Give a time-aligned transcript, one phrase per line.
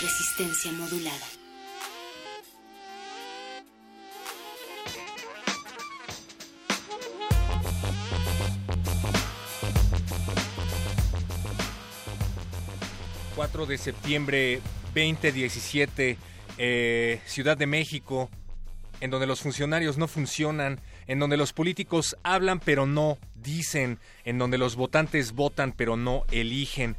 [0.00, 1.26] Resistencia modulada.
[13.34, 14.60] ...4 de septiembre
[14.94, 16.16] 2017...
[16.58, 18.30] Eh, Ciudad de México...
[19.00, 20.80] ...en donde los funcionarios no funcionan...
[21.08, 23.98] ...en donde los políticos hablan pero no dicen...
[24.24, 26.96] ...en donde los votantes votan pero no eligen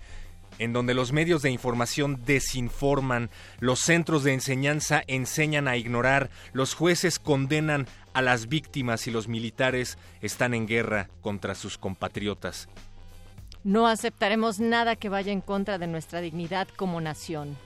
[0.60, 3.30] en donde los medios de información desinforman,
[3.60, 9.28] los centros de enseñanza enseñan a ignorar, los jueces condenan a las víctimas y los
[9.28, 12.70] militares están en guerra contra sus compatriotas.
[13.64, 17.58] No aceptaremos nada que vaya en contra de nuestra dignidad como nación.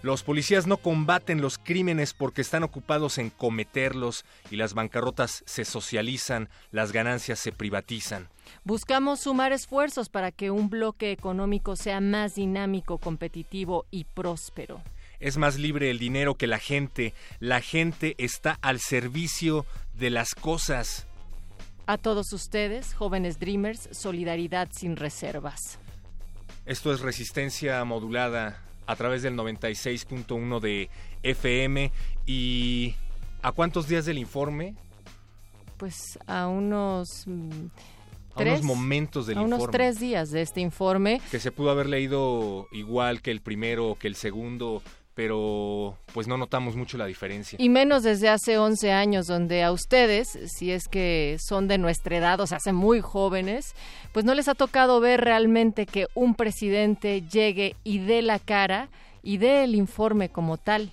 [0.00, 5.64] Los policías no combaten los crímenes porque están ocupados en cometerlos y las bancarrotas se
[5.64, 8.28] socializan, las ganancias se privatizan.
[8.68, 14.82] Buscamos sumar esfuerzos para que un bloque económico sea más dinámico, competitivo y próspero.
[15.20, 17.14] Es más libre el dinero que la gente.
[17.40, 21.06] La gente está al servicio de las cosas.
[21.86, 25.78] A todos ustedes, jóvenes Dreamers, solidaridad sin reservas.
[26.66, 30.90] Esto es resistencia modulada a través del 96.1 de
[31.22, 31.90] FM.
[32.26, 32.94] ¿Y
[33.40, 34.74] a cuántos días del informe?
[35.78, 37.26] Pues a unos...
[38.44, 39.72] mm, A unos momentos del a unos informe.
[39.78, 41.20] tres días de este informe.
[41.30, 44.82] Que se pudo haber leído igual que el primero o que el segundo,
[45.14, 47.56] pero pues no notamos mucho la diferencia.
[47.60, 52.16] Y menos desde hace 11 años, donde a ustedes, si es que son de nuestra
[52.16, 53.74] edad, o sea, hace muy jóvenes,
[54.12, 58.90] pues no les ha tocado ver realmente que un presidente llegue y dé la cara
[59.24, 60.92] y dé el informe como tal.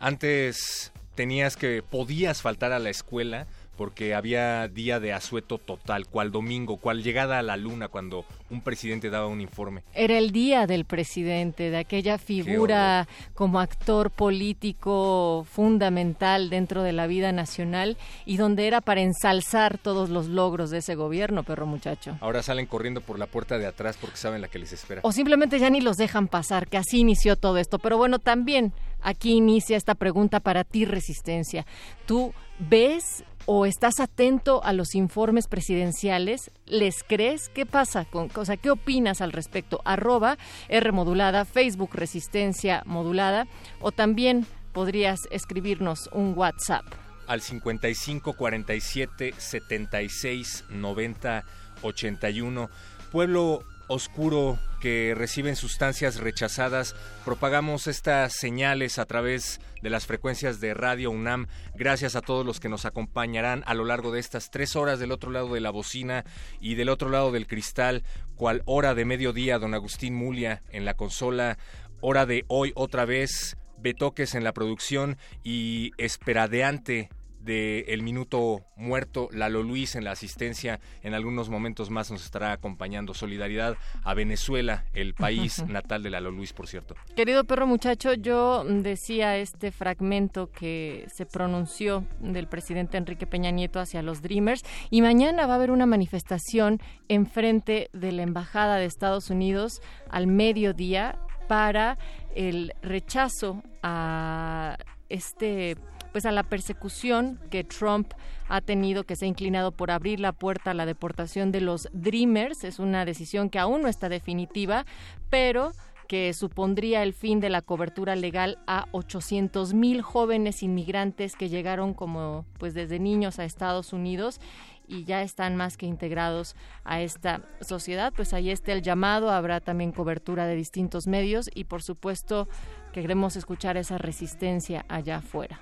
[0.00, 3.46] Antes tenías que podías faltar a la escuela
[3.76, 8.60] porque había día de asueto total, cual domingo, cual llegada a la luna cuando un
[8.60, 9.82] presidente daba un informe.
[9.94, 17.06] Era el día del presidente, de aquella figura como actor político fundamental dentro de la
[17.06, 17.96] vida nacional
[18.26, 22.16] y donde era para ensalzar todos los logros de ese gobierno, perro muchacho.
[22.20, 25.00] Ahora salen corriendo por la puerta de atrás porque saben la que les espera.
[25.04, 27.78] O simplemente ya ni los dejan pasar, que así inició todo esto.
[27.78, 31.66] Pero bueno, también aquí inicia esta pregunta para ti, Resistencia.
[32.06, 36.50] ¿Tú ves o estás atento a los informes presidenciales?
[36.66, 37.48] ¿Les crees?
[37.48, 38.04] ¿Qué pasa?
[38.04, 39.80] Con, o sea, ¿qué opinas al respecto?
[39.84, 40.38] Arroba
[40.68, 43.46] R modulada, Facebook Resistencia modulada
[43.80, 46.84] o también podrías escribirnos un WhatsApp.
[47.26, 51.44] Al 55 47 76 90
[51.82, 52.70] 81.
[53.10, 60.74] Pueblo oscuro que reciben sustancias rechazadas, propagamos estas señales a través de las frecuencias de
[60.74, 61.46] Radio UNAM.
[61.74, 64.98] Gracias a todos los que nos acompañarán a lo largo de estas tres horas.
[64.98, 66.24] Del otro lado de la bocina
[66.60, 68.02] y del otro lado del cristal,
[68.34, 71.58] cual hora de mediodía, don Agustín Mulia en la consola,
[72.00, 77.10] hora de hoy otra vez, Betoques en la producción y esperadeante
[77.42, 82.52] de El Minuto Muerto, Lalo Luis en la asistencia, en algunos momentos más nos estará
[82.52, 83.14] acompañando.
[83.14, 86.94] Solidaridad a Venezuela, el país natal de Lalo Luis, por cierto.
[87.16, 93.80] Querido perro muchacho, yo decía este fragmento que se pronunció del presidente Enrique Peña Nieto
[93.80, 98.86] hacia los Dreamers y mañana va a haber una manifestación enfrente de la Embajada de
[98.86, 101.18] Estados Unidos al mediodía
[101.48, 101.98] para
[102.34, 104.76] el rechazo a
[105.08, 105.76] este
[106.12, 108.12] pues a la persecución que Trump
[108.48, 111.88] ha tenido, que se ha inclinado por abrir la puerta a la deportación de los
[111.92, 112.64] Dreamers.
[112.64, 114.84] Es una decisión que aún no está definitiva,
[115.30, 115.72] pero
[116.12, 121.94] que supondría el fin de la cobertura legal a 800 mil jóvenes inmigrantes que llegaron
[121.94, 124.38] como pues desde niños a Estados Unidos
[124.86, 126.54] y ya están más que integrados
[126.84, 131.64] a esta sociedad, pues ahí está el llamado, habrá también cobertura de distintos medios y
[131.64, 132.46] por supuesto
[132.92, 135.60] queremos escuchar esa resistencia allá afuera.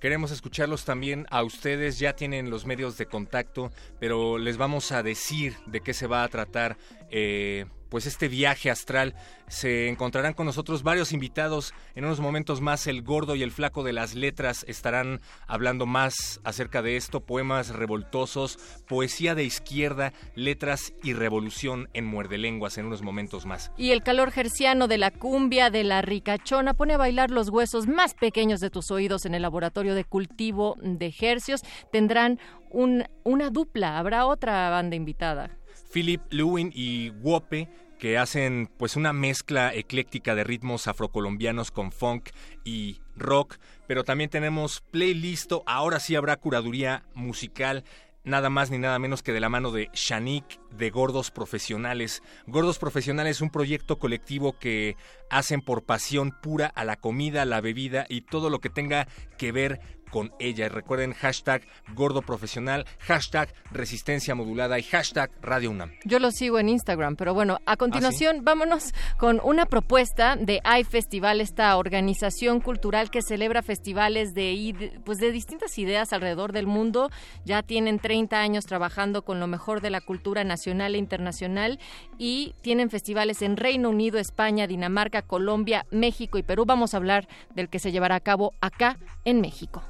[0.00, 5.02] Queremos escucharlos también a ustedes, ya tienen los medios de contacto, pero les vamos a
[5.02, 6.76] decir de qué se va a tratar
[7.10, 9.14] eh, pues este viaje astral.
[9.48, 11.74] Se encontrarán con nosotros varios invitados.
[11.94, 16.40] En unos momentos más el gordo y el flaco de las letras estarán hablando más
[16.44, 17.20] acerca de esto.
[17.20, 23.72] Poemas revoltosos, poesía de izquierda, letras y revolución en muerde lenguas en unos momentos más.
[23.76, 27.86] Y el calor gerciano de la cumbia de la ricachona pone a bailar los huesos
[27.86, 31.62] más pequeños de tus oídos en el laboratorio de cultivo de hercios.
[31.90, 32.38] Tendrán
[32.70, 35.57] un, una dupla, habrá otra banda invitada.
[35.92, 37.68] Philip Lewin y Wope
[37.98, 42.30] que hacen pues una mezcla ecléctica de ritmos afrocolombianos con funk
[42.64, 43.56] y rock,
[43.88, 47.84] pero también tenemos playlist, ahora sí habrá curaduría musical
[48.28, 52.22] nada más ni nada menos que de la mano de Shanik de Gordos Profesionales.
[52.46, 54.96] Gordos Profesionales es un proyecto colectivo que
[55.30, 59.08] hacen por pasión pura a la comida, la bebida y todo lo que tenga
[59.38, 59.80] que ver
[60.10, 60.68] con ella.
[60.68, 61.62] Recuerden hashtag
[61.94, 65.92] gordo profesional, hashtag resistencia modulada y hashtag radio UNAM.
[66.04, 71.40] Yo lo sigo en Instagram, pero bueno, a continuación vámonos con una propuesta de iFestival,
[71.40, 77.10] esta organización cultural que celebra festivales de, pues de distintas ideas alrededor del mundo.
[77.44, 81.78] Ya tienen 30 años trabajando con lo mejor de la cultura nacional e internacional
[82.18, 86.64] y tienen festivales en Reino Unido, España, Dinamarca, Colombia, México y Perú.
[86.66, 89.82] Vamos a hablar del que se llevará a cabo acá en México.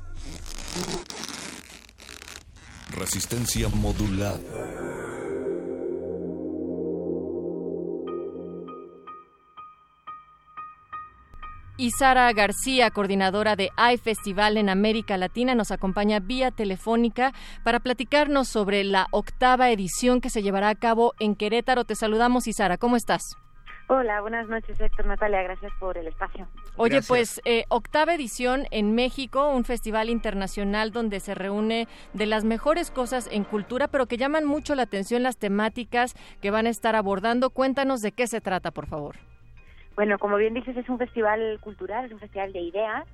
[2.91, 4.38] Resistencia modulada.
[11.81, 17.32] Y Sara García, coordinadora de iFestival en América Latina, nos acompaña vía telefónica
[17.62, 21.85] para platicarnos sobre la octava edición que se llevará a cabo en Querétaro.
[21.85, 22.79] Te saludamos, Isara.
[22.79, 23.23] ¿Cómo estás?
[23.90, 25.43] Hola, buenas noches, Héctor Natalia.
[25.43, 26.46] Gracias por el espacio.
[26.76, 32.44] Oye, pues eh, octava edición en México, un festival internacional donde se reúne de las
[32.44, 36.69] mejores cosas en cultura, pero que llaman mucho la atención las temáticas que van a
[36.69, 37.49] estar abordando.
[37.49, 39.17] Cuéntanos de qué se trata, por favor.
[39.96, 43.06] Bueno, como bien dices, es un festival cultural, es un festival de ideas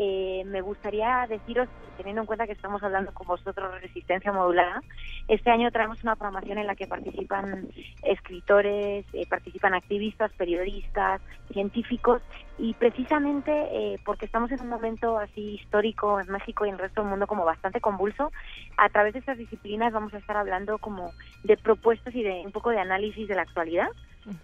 [0.00, 4.80] eh, me gustaría deciros, teniendo en cuenta que estamos hablando con vosotros de resistencia modulada,
[5.26, 7.68] este año traemos una programación en la que participan
[8.04, 11.20] escritores, eh, participan activistas, periodistas,
[11.52, 12.22] científicos
[12.58, 16.80] y precisamente eh, porque estamos en un momento así histórico en México y en el
[16.80, 18.30] resto del mundo como bastante convulso,
[18.76, 21.10] a través de estas disciplinas vamos a estar hablando como
[21.42, 23.88] de propuestas y de un poco de análisis de la actualidad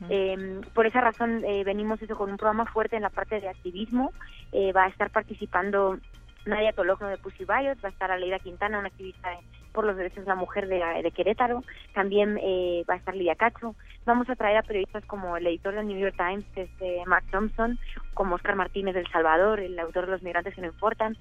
[0.09, 3.49] eh, por esa razón eh, venimos eso con un programa fuerte en la parte de
[3.49, 4.13] activismo.
[4.53, 5.99] Eh, va a estar participando
[6.47, 9.31] Nadia Tologno de Pussy Riot, va a estar Aleida Quintana, una activista
[9.73, 11.65] por los derechos de la mujer de, Querétaro,
[11.95, 13.75] también eh, va a estar Lidia Cacho.
[14.07, 17.25] Vamos a traer a periodistas como el editor del New York Times, que es Mark
[17.33, 17.79] Thompson,
[18.15, 21.17] como Oscar Martínez del Salvador, el autor de Los migrantes que no importan.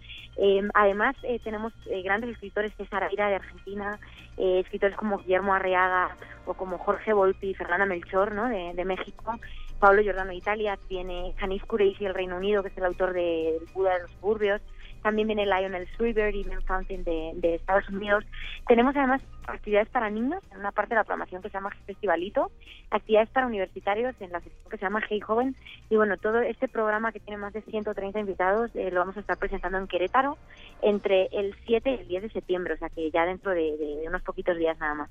[0.75, 1.73] además, tenemos
[2.03, 3.97] grandes escritores, César Aira de Argentina,
[4.37, 6.15] escritores como Guillermo Arreaga
[6.45, 8.49] o como Jorge Volpi Fernanda Melchor, ¿no?
[8.49, 9.33] de, México.
[9.79, 13.57] Pablo Giordano de Italia, tiene Janis Kureisi del Reino Unido, que es el autor de
[13.57, 14.61] El Buda de los Suburbios,
[15.03, 18.23] también viene Lionel Schreiber y Fountain de, de, Estados Unidos.
[18.67, 22.51] Tenemos además actividades para niños en una parte de la programación que se llama Festivalito,
[22.91, 25.55] actividades para universitarios en la sección que se llama Hey Joven.
[25.89, 29.19] Y bueno, todo este programa que tiene más de 130 invitados eh, lo vamos a
[29.19, 30.37] estar presentando en Querétaro
[30.81, 34.05] entre el 7 y el 10 de septiembre, o sea que ya dentro de, de
[34.07, 35.09] unos poquitos días nada más.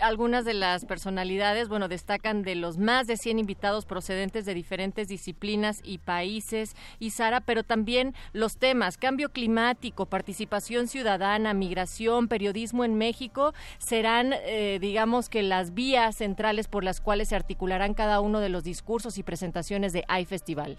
[0.00, 5.08] Algunas de las personalidades, bueno, destacan de los más de 100 invitados procedentes de diferentes
[5.08, 12.84] disciplinas y países, y Sara, pero también los temas, cambio climático, participación ciudadana, migración, periodismo
[12.84, 18.20] en México, serán, eh, digamos que las vías centrales por las cuales se articularán cada
[18.20, 20.78] uno de los discursos y presentaciones de iFestival.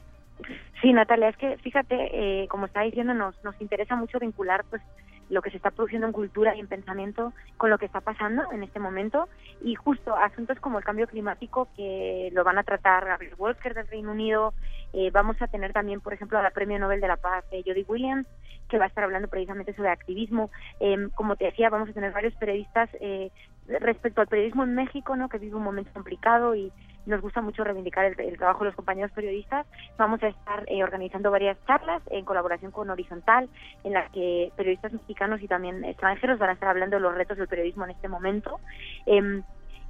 [0.82, 4.82] Sí, Natalia, es que fíjate, eh, como está diciendo, nos, nos interesa mucho vincular pues
[5.30, 8.44] lo que se está produciendo en cultura y en pensamiento con lo que está pasando
[8.52, 9.30] en este momento
[9.62, 13.88] y justo asuntos como el cambio climático que lo van a tratar Gabriel Walker del
[13.88, 14.54] Reino Unido,
[14.94, 17.64] eh, vamos a tener también, por ejemplo, a la Premio Nobel de la Paz, eh,
[17.66, 18.28] Jodie Williams,
[18.70, 20.50] que va a estar hablando precisamente sobre activismo.
[20.80, 23.32] Em, como te decía, vamos a tener varios periodistas eh,
[23.80, 25.30] respecto al periodismo en México, ¿no?
[25.30, 26.72] que vive un momento complicado y
[27.06, 29.66] nos gusta mucho reivindicar el, trabajo de los compañeros periodistas.
[29.98, 33.50] Vamos a estar eh, organizando varias charlas en colaboración con Horizontal,
[33.84, 37.38] en las que periodistas mexicanos y también extranjeros van a estar hablando de los retos
[37.38, 38.60] del periodismo en este momento.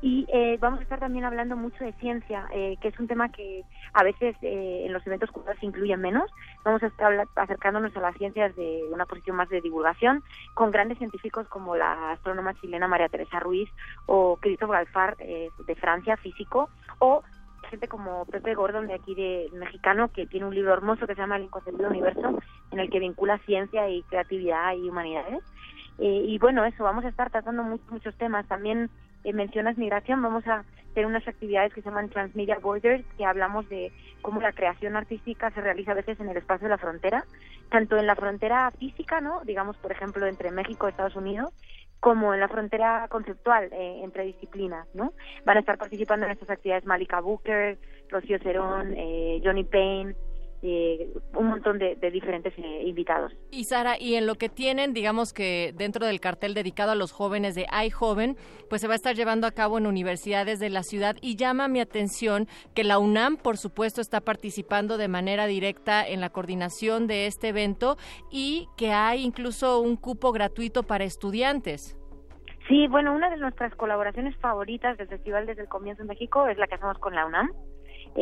[0.02, 3.08] Eh, Y eh, vamos a estar también hablando mucho de ciencia, eh, que es un
[3.08, 3.64] tema que
[3.94, 6.32] a veces eh, en los eventos culturales se incluye menos.
[6.64, 10.98] Vamos a estar acercándonos a las ciencias de una posición más de divulgación, con grandes
[10.98, 13.70] científicos como la astrónoma chilena María Teresa Ruiz
[14.06, 17.24] o Christophe Galfar de Francia, físico, o
[17.70, 21.22] gente como Pepe Gordon de aquí de mexicano que tiene un libro hermoso que se
[21.22, 22.40] llama El inconcebible universo
[22.72, 25.44] en el que vincula ciencia y creatividad y humanidades
[26.00, 28.90] eh, y bueno eso vamos a estar tratando muchos muchos temas también
[29.24, 33.68] eh, mencionas migración vamos a tener unas actividades que se llaman Transmedia Borders que hablamos
[33.70, 37.24] de cómo la creación artística se realiza a veces en el espacio de la frontera
[37.70, 41.54] tanto en la frontera física no digamos por ejemplo entre México y Estados Unidos
[42.00, 45.14] como en la frontera conceptual eh, entre disciplinas, ¿no?
[45.46, 47.78] Van a estar participando en estas actividades Malika Booker,
[48.10, 50.16] Rocío Cerón, eh, Johnny Payne,
[50.62, 53.32] eh, un montón de, diferentes eh, invitados.
[53.52, 57.12] Y Sara, y en lo que tienen, digamos que dentro del cartel dedicado a los
[57.12, 58.36] jóvenes de iJoven,
[58.70, 61.68] pues se va a estar llevando a cabo en universidades de la ciudad y llama
[61.68, 67.08] mi atención que la UNAM, por supuesto, está participando de manera directa en la coordinación
[67.08, 67.98] de este evento
[68.30, 71.96] y que hay incluso un cupo gratuito para estudiantes.
[72.68, 76.58] Sí, bueno, una de nuestras colaboraciones favoritas del festival desde el comienzo en México es
[76.58, 77.50] la que hacemos con la UNAM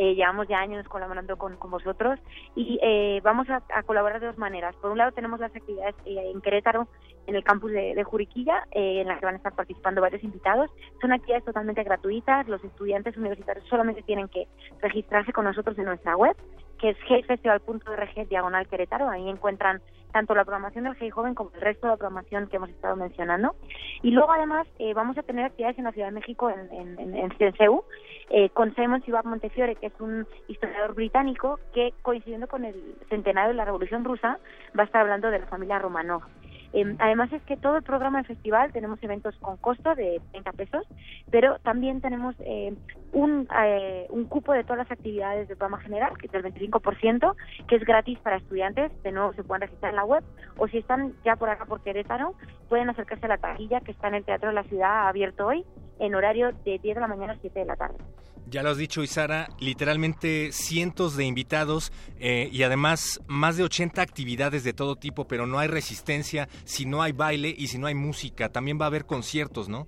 [0.00, 2.20] eh, llevamos ya años colaborando con, con vosotros
[2.54, 4.76] y eh, vamos a, colaborar de dos maneras.
[4.76, 6.86] Por un lado tenemos las actividades eh, en Querétaro,
[7.26, 10.70] en el campus de, Juriquilla, en las que van a estar participando varios invitados.
[11.00, 14.46] Son actividades totalmente gratuitas, los estudiantes universitarios solamente tienen que
[14.80, 16.36] registrarse con nosotros en nuestra web,
[16.78, 19.80] que es heyfestival.org diagonal Querétaro, ahí encuentran
[20.12, 22.96] tanto la programación del Hey Joven como el resto de la programación que hemos estado
[22.96, 23.54] mencionando.
[24.02, 27.14] Y luego, además, eh, vamos a tener actividades en la Ciudad de México, en, en,
[27.14, 27.32] en,
[28.30, 32.74] eh, con Simon Sivak Montefiore, que es un historiador británico que, coincidiendo con el
[33.08, 34.38] centenario de la Revolución Rusa,
[34.78, 36.22] va a estar hablando de la familia Romanov.
[36.72, 40.52] Eh, además es que todo el programa del festival tenemos eventos con costo de 30
[40.52, 40.86] pesos,
[41.30, 42.74] pero también tenemos eh,
[43.12, 47.34] un, eh, un cupo de todas las actividades del programa general, que es del 25%,
[47.66, 50.24] que es gratis para estudiantes, de nuevo se pueden registrar en la web,
[50.56, 52.34] o si están ya por acá por Querétaro,
[52.68, 55.64] pueden acercarse a la taquilla que está en el Teatro de la Ciudad abierto hoy,
[55.98, 57.96] en horario de 10 de la mañana a 7 de la tarde.
[58.50, 64.00] Ya lo has dicho, Isara, literalmente cientos de invitados eh, y además más de 80
[64.00, 67.88] actividades de todo tipo, pero no hay resistencia si no hay baile y si no
[67.88, 68.48] hay música.
[68.48, 69.86] También va a haber conciertos, ¿no?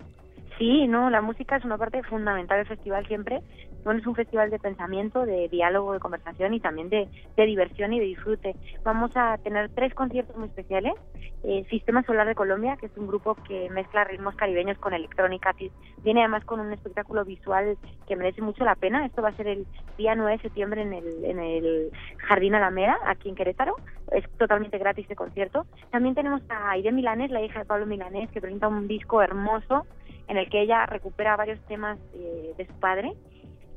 [0.61, 3.41] Sí, no, la música es una parte fundamental del festival siempre.
[3.83, 7.99] Bueno, es un festival de pensamiento, de diálogo, de conversación y también de, diversión y
[7.99, 8.55] de disfrute.
[8.85, 10.93] Vamos a tener tres conciertos muy especiales.
[11.45, 15.55] Eh, Sistema Solar de Colombia, que es un grupo que mezcla ritmos caribeños con electrónica.
[16.03, 19.07] Viene además con un espectáculo visual que merece mucho la pena.
[19.07, 22.99] Esto va a ser el día 9 de septiembre en el, en el Jardín Alameda,
[23.07, 23.77] aquí en Querétaro.
[24.13, 25.65] Es totalmente gratis de concierto.
[25.91, 29.87] También tenemos a Aide Milanes, la hija de Pablo Milanés, que presenta un disco hermoso
[30.31, 33.13] en el que ella recupera varios temas eh, de su padre.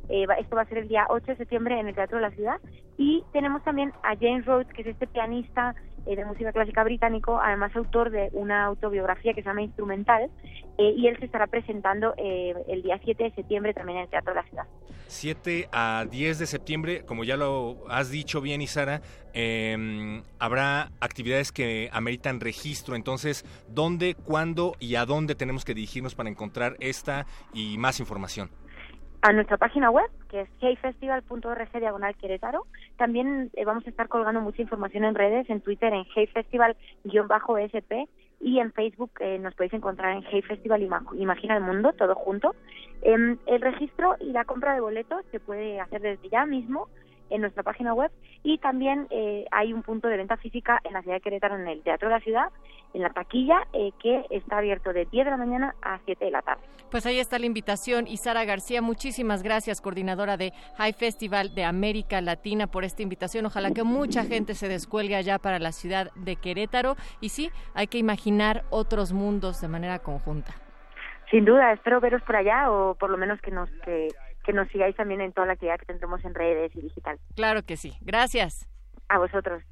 [0.07, 2.31] Eh, esto va a ser el día 8 de septiembre en el Teatro de la
[2.31, 2.61] Ciudad.
[2.95, 5.73] Y tenemos también a James Rhodes, que es este pianista
[6.05, 10.29] eh, de música clásica británico, además autor de una autobiografía que se llama Instrumental,
[10.77, 14.41] y él se estará presentando el día 7 de septiembre también en el Teatro de
[14.41, 14.65] la Ciudad.
[15.07, 19.01] 7 a 10 de septiembre, como ya lo has dicho bien, Isara,
[19.33, 22.95] eh, habrá actividades que ameritan registro.
[22.95, 28.49] Entonces, ¿dónde, cuándo y a dónde tenemos que dirigirnos para encontrar esta y más información?
[29.23, 32.67] A nuestra página web, que es heyfestival.org diagonal Querétaro.
[32.97, 38.09] También eh, vamos a estar colgando mucha información en redes, en Twitter en heyfestival-sp
[38.41, 40.85] y en Facebook eh, nos podéis encontrar en Hey Festival
[41.17, 42.53] Imagina el Mundo, todo junto.
[43.01, 46.89] Em, el registro y la compra de boletos se puede hacer desde ya mismo
[47.33, 48.11] en nuestra página web
[48.43, 51.67] y también eh, hay un punto de venta física en la ciudad de Querétaro, en
[51.67, 52.49] el Teatro de la Ciudad,
[52.93, 56.31] en la taquilla, eh, que está abierto de 10 de la mañana a 7 de
[56.31, 56.61] la tarde.
[56.91, 58.05] Pues ahí está la invitación.
[58.07, 63.47] Y Sara García, muchísimas gracias, coordinadora de High Festival de América Latina, por esta invitación.
[63.47, 66.95] Ojalá que mucha gente se descuelgue allá para la ciudad de Querétaro.
[67.19, 70.53] Y sí, hay que imaginar otros mundos de manera conjunta.
[71.31, 74.09] Sin duda, espero veros por allá o por lo menos que nos que
[74.43, 77.19] que nos sigáis también en toda la actividad que tendremos en redes y digital.
[77.35, 77.93] Claro que sí.
[78.01, 78.67] Gracias.
[79.09, 79.63] A vosotros.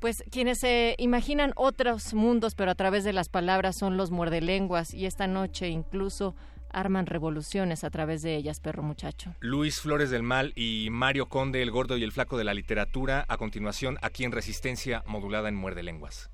[0.00, 4.94] Pues quienes se imaginan otros mundos, pero a través de las palabras, son los muerdelenguas
[4.94, 6.34] y esta noche incluso
[6.72, 9.34] arman revoluciones a través de ellas, perro muchacho.
[9.40, 13.24] Luis Flores del Mal y Mario Conde, el gordo y el flaco de la literatura,
[13.28, 16.30] a continuación aquí en Resistencia modulada en Muerde Lenguas.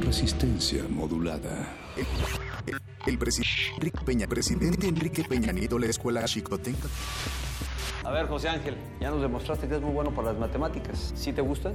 [0.00, 1.68] Resistencia modulada.
[3.06, 6.88] El, presidente Enrique Peña, presidente Enrique Peña Nieto, la escuela Chicotenca.
[8.04, 11.12] A ver, José Ángel, ya nos demostraste que es muy bueno para las matemáticas.
[11.14, 11.74] ¿Sí te gustan?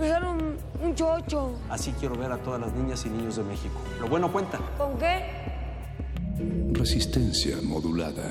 [0.00, 1.52] usar un, un chocho.
[1.68, 3.80] Así quiero ver a todas las niñas y niños de México.
[4.00, 4.58] Lo bueno cuenta.
[4.78, 5.24] ¿Con qué?
[6.72, 8.30] Resistencia modulada.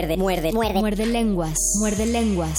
[0.00, 0.80] Muerde, muerde, muerde.
[0.80, 1.58] Muerde lenguas.
[1.78, 2.56] Muerde lenguas.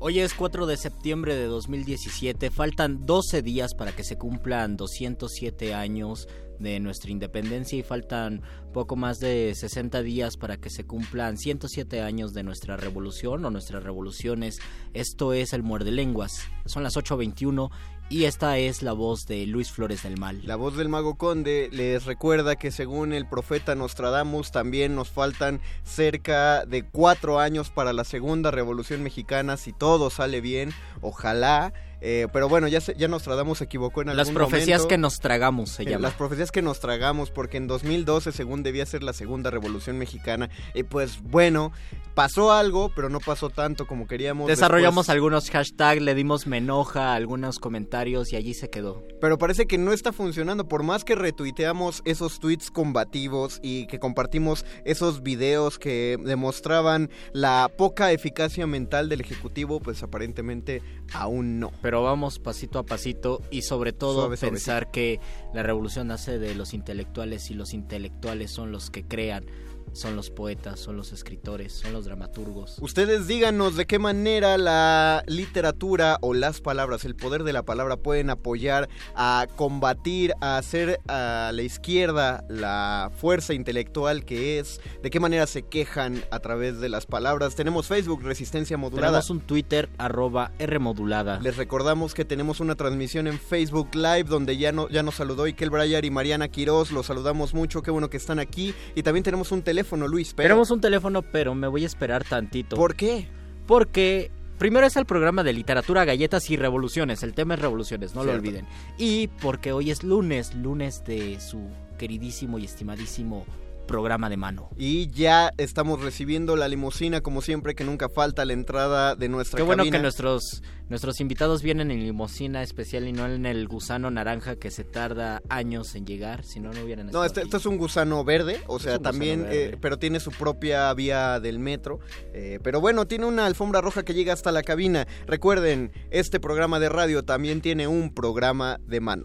[0.00, 2.50] Hoy es 4 de septiembre de 2017.
[2.50, 6.26] Faltan 12 días para que se cumplan 207 años
[6.58, 8.42] de nuestra independencia y faltan
[8.72, 13.50] poco más de 60 días para que se cumplan 107 años de nuestra revolución o
[13.50, 14.58] nuestras revoluciones.
[14.94, 16.42] Esto es el Muerde Lenguas.
[16.66, 17.70] Son las 8.21
[18.10, 20.40] y esta es la voz de Luis Flores del Mal.
[20.44, 25.60] La voz del mago conde les recuerda que según el profeta Nostradamus también nos faltan
[25.84, 31.72] cerca de cuatro años para la segunda revolución mexicana si todo sale bien, ojalá.
[32.00, 34.88] Eh, pero bueno, ya, se, ya Nostradamus se equivocó en algún Las profecías momento.
[34.88, 36.02] que nos tragamos se Eh, llama.
[36.02, 40.48] Las profecías que nos tragamos, porque en 2012, según debía ser la segunda revolución mexicana,
[40.74, 41.72] y pues bueno,
[42.14, 44.48] pasó algo, pero no pasó tanto como queríamos.
[44.48, 49.04] Desarrollamos Después- algunos hashtags, le dimos me enoja, algunos comentarios y allí se quedó.
[49.20, 50.68] Pero parece que no está funcionando.
[50.68, 57.70] Por más que retuiteamos esos tweets combativos y que compartimos esos videos que demostraban la
[57.76, 60.82] poca eficacia mental del Ejecutivo, pues aparentemente
[61.12, 61.70] aún no.
[61.82, 65.20] Pero vamos pasito a pasito y sobre todo Suave, suave, pensar que
[65.52, 69.44] la revolución nace de los intelectuales y los intelectuales son los que crean,
[69.92, 72.78] son los poetas, son los escritores, son los dramaturgos.
[72.80, 77.96] Ustedes díganos de qué manera la literatura o las palabras, el poder de la palabra
[77.96, 85.10] pueden apoyar a combatir, a hacer a la izquierda la fuerza intelectual que es, de
[85.10, 87.54] qué manera se quejan a través de las palabras.
[87.56, 89.08] Tenemos Facebook, Resistencia Modulada.
[89.08, 91.40] Tenemos un Twitter, arroba Rmodulada.
[91.40, 95.46] Les recordamos que tenemos una transmisión en Facebook Live donde ya, no, ya nos saludó
[95.46, 96.92] Ikel Brayar y Mariana Quiroz.
[96.92, 98.74] Los saludamos mucho, qué bueno que están aquí.
[98.94, 100.34] Y también tenemos un teléfono teléfono, Luis.
[100.34, 100.48] Pero...
[100.48, 102.76] Tenemos un teléfono, pero me voy a esperar tantito.
[102.76, 103.28] ¿Por qué?
[103.66, 107.22] Porque primero es el programa de literatura, galletas y revoluciones.
[107.22, 108.66] El tema es revoluciones, no lo olviden.
[108.98, 111.66] Y porque hoy es lunes, lunes de su
[111.98, 113.46] queridísimo y estimadísimo
[113.90, 114.70] programa de mano.
[114.76, 119.56] Y ya estamos recibiendo la limusina, como siempre, que nunca falta la entrada de nuestra
[119.56, 124.08] Qué bueno que nuestros, nuestros invitados vienen en limusina especial y no en el gusano
[124.12, 127.56] naranja que se tarda años en llegar, si no, no hubieran No, estado este, este
[127.56, 131.98] es un gusano verde, o sea, también, eh, pero tiene su propia vía del metro.
[132.32, 135.08] eh, pero bueno, tiene una alfombra roja que llega hasta la cabina.
[135.26, 139.24] Recuerden, este programa de radio también tiene un programa de mano.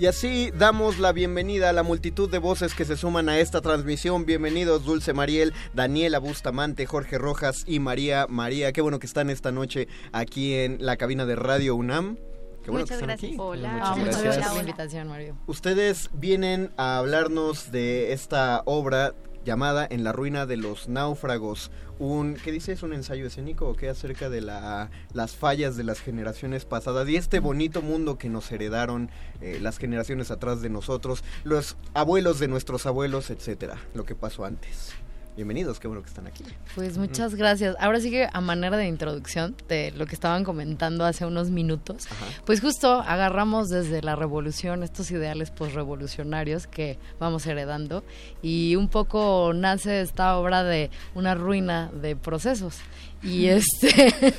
[0.00, 3.60] Y así damos la bienvenida a la multitud de voces que se suman a esta
[3.60, 4.24] transmisión.
[4.24, 8.72] Bienvenidos Dulce Mariel, Daniela Bustamante, Jorge Rojas y María María.
[8.72, 12.16] Qué bueno que están esta noche aquí en la cabina de Radio UNAM.
[12.64, 13.32] Qué bueno Muchas que están gracias.
[13.32, 13.36] aquí.
[13.38, 13.72] Hola.
[13.98, 15.36] Muchas Ah, gracias por la invitación, Mario.
[15.46, 19.12] Ustedes vienen a hablarnos de esta obra
[19.44, 21.70] llamada En la ruina de los náufragos.
[22.00, 22.72] Un, ¿Qué dice?
[22.72, 27.06] ¿Es un ensayo escénico o qué acerca de la, las fallas de las generaciones pasadas
[27.10, 29.10] y este bonito mundo que nos heredaron
[29.42, 34.46] eh, las generaciones atrás de nosotros, los abuelos de nuestros abuelos, etcétera, lo que pasó
[34.46, 34.94] antes?
[35.40, 36.44] Bienvenidos, qué bueno que están aquí.
[36.74, 37.74] Pues muchas gracias.
[37.80, 42.06] Ahora sí que a manera de introducción de lo que estaban comentando hace unos minutos,
[42.44, 48.04] pues justo agarramos desde la revolución estos ideales posrevolucionarios que vamos heredando
[48.42, 52.76] y un poco nace esta obra de una ruina de procesos
[53.22, 53.88] y este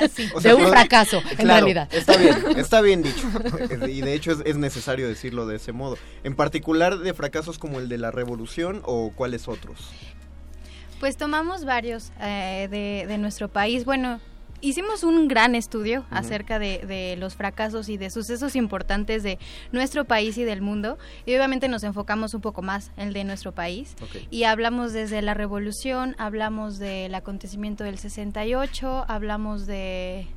[0.00, 1.88] Así, O sea, de un fracaso en Claro, realidad.
[1.92, 3.28] Está bien, está bien dicho.
[3.88, 5.96] Y de hecho es, es necesario decirlo de ese modo.
[6.24, 9.90] En particular de fracasos como el de la revolución o cuáles otros.
[11.00, 13.84] Pues tomamos varios eh, de, de nuestro país.
[13.84, 14.20] Bueno,
[14.62, 19.38] hicimos un gran estudio acerca de, de los fracasos y de sucesos importantes de
[19.72, 20.96] nuestro país y del mundo.
[21.26, 23.94] Y obviamente nos enfocamos un poco más en el de nuestro país.
[24.30, 30.28] Y hablamos desde la revolución, hablamos del acontecimiento del 68, hablamos de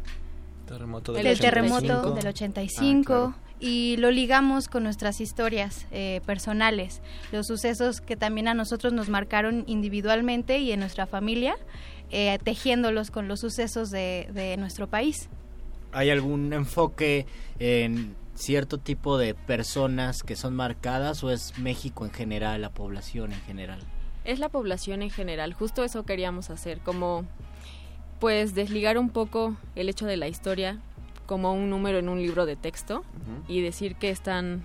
[0.66, 2.16] Terremoto del, terremoto 85.
[2.16, 3.45] del 85 Ah, claro.
[3.60, 9.10] Y lo ligamos con nuestras historias eh, personales, los sucesos que también a nosotros nos
[9.10, 11.56] marcaron individualmente y en nuestra familia,
[12.12, 15.30] eh, tejiéndolos con los sucesos de, de nuestro país.
[15.92, 17.26] ¿Hay algún enfoque
[17.60, 23.32] en cierto tipo de personas que son marcadas o es México en general, la población
[23.32, 23.80] en general?
[24.26, 27.26] Es la población en general, justo eso queríamos hacer, como
[28.20, 30.80] pues desligar un poco el hecho de la historia
[31.26, 33.04] como un número en un libro de texto
[33.48, 34.64] y decir que están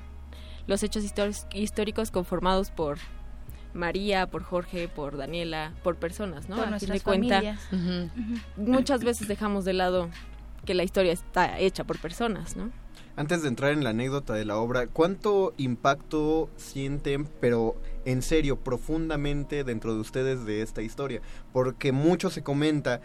[0.67, 2.99] los hechos histór- históricos conformados por
[3.73, 6.57] María, por Jorge, por Daniela, por personas, ¿no?
[6.57, 7.61] Por A fin de cuenta, familias.
[8.57, 10.09] muchas veces dejamos de lado
[10.65, 12.71] que la historia está hecha por personas, ¿no?
[13.17, 18.57] Antes de entrar en la anécdota de la obra, ¿cuánto impacto sienten, pero en serio,
[18.57, 21.21] profundamente dentro de ustedes de esta historia?
[21.53, 23.01] Porque mucho se comenta,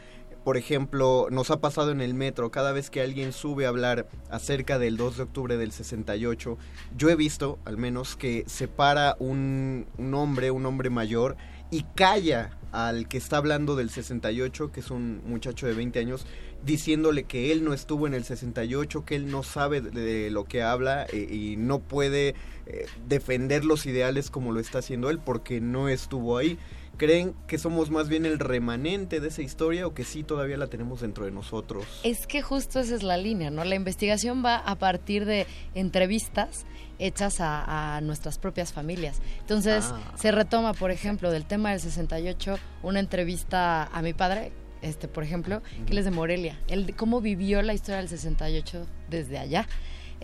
[0.45, 4.07] por ejemplo, nos ha pasado en el metro, cada vez que alguien sube a hablar
[4.29, 6.59] acerca del 2 de octubre del 68,
[6.95, 11.35] yo he visto, al menos, que se para un, un hombre, un hombre mayor,
[11.71, 16.27] y calla al que está hablando del 68, que es un muchacho de 20 años,
[16.63, 20.61] diciéndole que él no estuvo en el 68, que él no sabe de, lo que
[20.61, 25.61] habla eh, y no puede eh, defender los ideales como lo está haciendo él porque
[25.61, 26.57] no estuvo ahí.
[26.97, 30.67] ¿Creen que somos más bien el remanente de esa historia o que sí todavía la
[30.67, 31.85] tenemos dentro de nosotros?
[32.03, 33.63] Es que justo esa es la línea, ¿no?
[33.63, 36.65] La investigación va a partir de entrevistas
[36.99, 39.21] hechas a, a nuestras propias familias.
[39.41, 39.99] Entonces, Ah.
[40.17, 45.23] se retoma, por ejemplo, del tema del 68, una entrevista a mi padre, este, por
[45.23, 46.59] ejemplo, que él es de Morelia.
[46.67, 49.67] Él, cómo vivió la historia del 68 desde allá.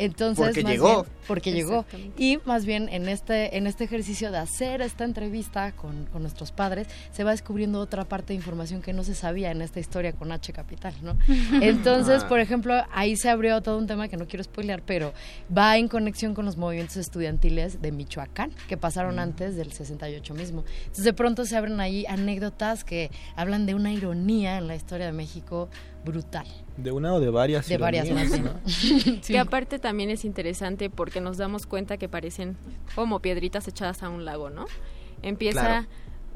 [0.05, 1.03] Entonces, Porque más llegó.
[1.03, 1.85] bien, porque llegó.
[2.17, 6.51] Y más bien en este, en este ejercicio de hacer esta entrevista con, con nuestros
[6.51, 10.13] padres, se va descubriendo otra parte de información que no se sabía en esta historia
[10.13, 11.17] con H Capital, ¿no?
[11.61, 12.27] Entonces, Ah.
[12.27, 15.13] por ejemplo, ahí se abrió todo un tema que no quiero spoilear, pero
[15.55, 20.63] va en conexión con los movimientos estudiantiles de Michoacán, que pasaron antes del 68 mismo.
[20.81, 25.05] Entonces, de pronto se abren ahí anécdotas que hablan de una ironía en la historia
[25.05, 25.69] de México
[26.05, 26.45] brutal.
[26.77, 27.67] ¿De una o de varias?
[27.67, 28.53] De varias más, ¿no?
[29.27, 32.57] Que aparte también es interesante porque nos damos cuenta que parecen
[32.95, 34.65] como piedritas echadas a un lago, ¿no?
[35.21, 35.87] Empieza Claro.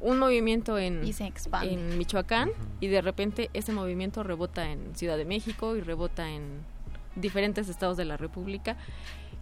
[0.01, 1.73] un movimiento en, Y se expande.
[1.73, 2.49] en Michoacán
[2.79, 6.59] y de repente ese movimiento rebota en Ciudad de México y rebota en
[7.15, 8.77] diferentes estados de la República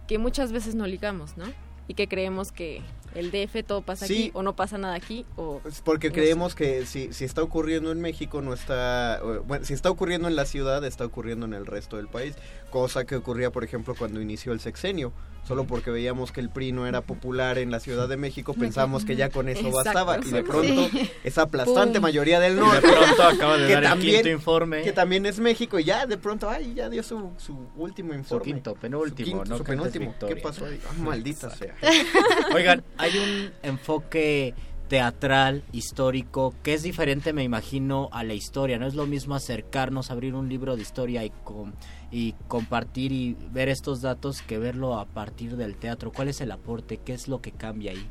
[0.06, 1.44] que muchas veces no ligamos, ¿no?
[1.88, 2.80] Y que creemos que
[3.14, 4.14] el DF todo pasa Sí.
[4.14, 8.00] aquí o no pasa nada aquí o porque creemos que si, si está ocurriendo en
[8.00, 11.96] México no está bueno si está ocurriendo en la ciudad está ocurriendo en el resto
[11.96, 12.34] del país
[12.74, 15.12] cosa que ocurría por ejemplo cuando inició el sexenio
[15.46, 19.04] solo porque veíamos que el PRI no era popular en la Ciudad de México pensamos
[19.04, 21.08] que ya con eso Exacto, bastaba y de pronto Sí.
[21.22, 22.02] esa aplastante Pum.
[22.02, 24.82] mayoría del Y de norte pronto acaba de que dar el también- quinto informe.
[24.82, 28.44] que también es México y ya de pronto ay ya dio su, su último informe
[28.44, 30.80] quinto, penúltimo, Su quinto, no su penúltimo ¿qué pasó ahí?
[30.88, 31.74] Ah, maldita sea
[32.54, 34.52] Oigan, hay un enfoque
[34.88, 38.78] teatral, histórico, que es diferente, me imagino, a la historia.
[38.78, 41.72] No es lo mismo acercarnos, abrir un libro de historia y, com-
[42.14, 46.12] y compartir y ver estos datos que verlo a partir del teatro.
[46.12, 46.98] ¿Cuál es el aporte?
[46.98, 48.06] ¿Qué es lo que cambia ahí?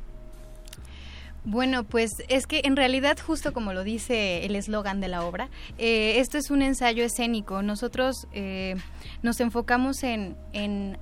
[1.46, 5.50] Bueno, pues es que en realidad, justo como lo dice el eslogan de la obra,
[5.78, 7.62] eh, esto es un ensayo escénico.
[7.62, 8.76] Nosotros eh,
[9.22, 10.98] nos enfocamos en, en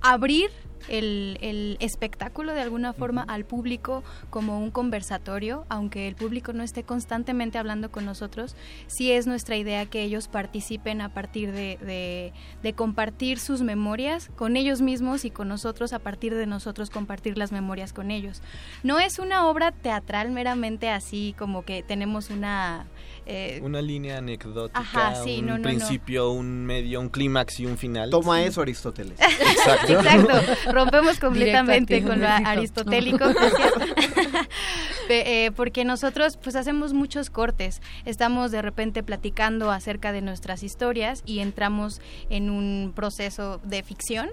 [0.00, 0.50] abrir
[0.88, 6.62] el, el espectáculo de alguna forma al público como un conversatorio, aunque el público no
[6.62, 11.76] esté constantemente hablando con nosotros, sí es nuestra idea que ellos participen a partir de,
[11.82, 12.32] de-
[12.62, 17.36] de compartir sus memorias con ellos mismos y con nosotros, a partir de nosotros compartir
[17.36, 18.40] las memorias con ellos.
[18.82, 22.86] No es una obra teatral meramente así como que tenemos una...
[23.32, 25.62] eh, Una línea anecdótica, Ajá, sí, un no, no, no.
[25.62, 28.10] principio, un medio, un clímax y un final.
[28.10, 29.20] toma eso Aristóteles.
[29.20, 29.92] Exacto.
[29.92, 30.32] Exacto,
[30.72, 33.24] rompemos completamente con lo aristotélico,
[35.08, 41.22] eh, porque nosotros pues hacemos muchos cortes, estamos de repente platicando acerca de nuestras historias
[41.24, 44.28] y entramos en un proceso de ficción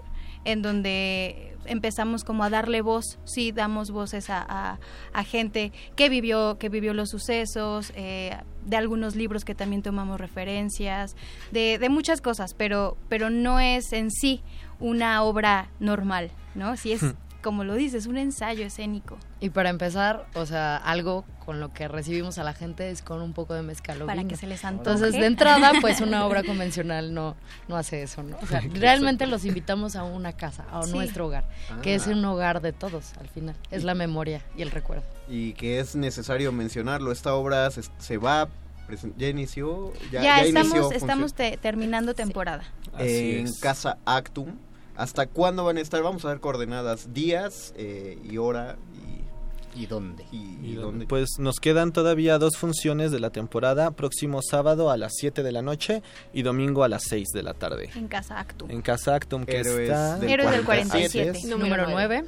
[0.48, 4.80] en donde empezamos como a darle voz, sí, damos voces a,
[5.14, 10.20] a- gente que vivió, que vivió los sucesos, eh, de algunos libros que también tomamos
[10.20, 11.16] referencias,
[11.52, 14.42] de, de muchas cosas, pero, pero no es en sí
[14.80, 16.78] una obra normal, ¿no?
[16.78, 17.02] Sí es,
[17.48, 19.18] como lo dices, un ensayo escénico.
[19.40, 23.22] Y para empezar, o sea, algo con lo que recibimos a la gente es con
[23.22, 24.92] un poco de mezcal Para que se les antoje.
[24.92, 27.38] Entonces, de entrada, pues una obra convencional no,
[27.70, 28.38] no hace eso, ¿no?
[28.42, 30.92] O sea, realmente los invitamos a una casa, a Sí.
[30.92, 31.46] nuestro hogar,
[31.82, 32.12] que es Ah.
[32.12, 33.56] un hogar de todos al final.
[33.72, 35.04] Es la memoria y el recuerdo.
[35.30, 37.12] y que es necesario mencionarlo.
[37.14, 38.50] Esta obra se, se va,
[39.18, 42.64] ya inició, ya, Ya, ya estamos, inició estamos te- terminando temporada.
[42.98, 44.58] en Casa Actum.
[44.98, 46.02] ¿Hasta cuándo van a estar?
[46.04, 48.78] Vamos a ver coordenadas, días eh, y hora
[49.76, 50.26] y, ¿Y dónde?
[50.32, 51.06] y, y dónde.
[51.06, 55.52] Pues nos quedan todavía dos funciones de la temporada, próximo sábado a las 7 de
[55.52, 56.02] la noche
[56.34, 57.92] y domingo a las 6 de la tarde.
[57.96, 58.72] En Casa Actum.
[58.72, 60.18] En Casa Actum, que Héroes está...
[60.18, 61.10] del Héroes del 47.
[61.12, 61.30] 47.
[61.30, 61.52] Así es.
[61.52, 62.26] Número 9.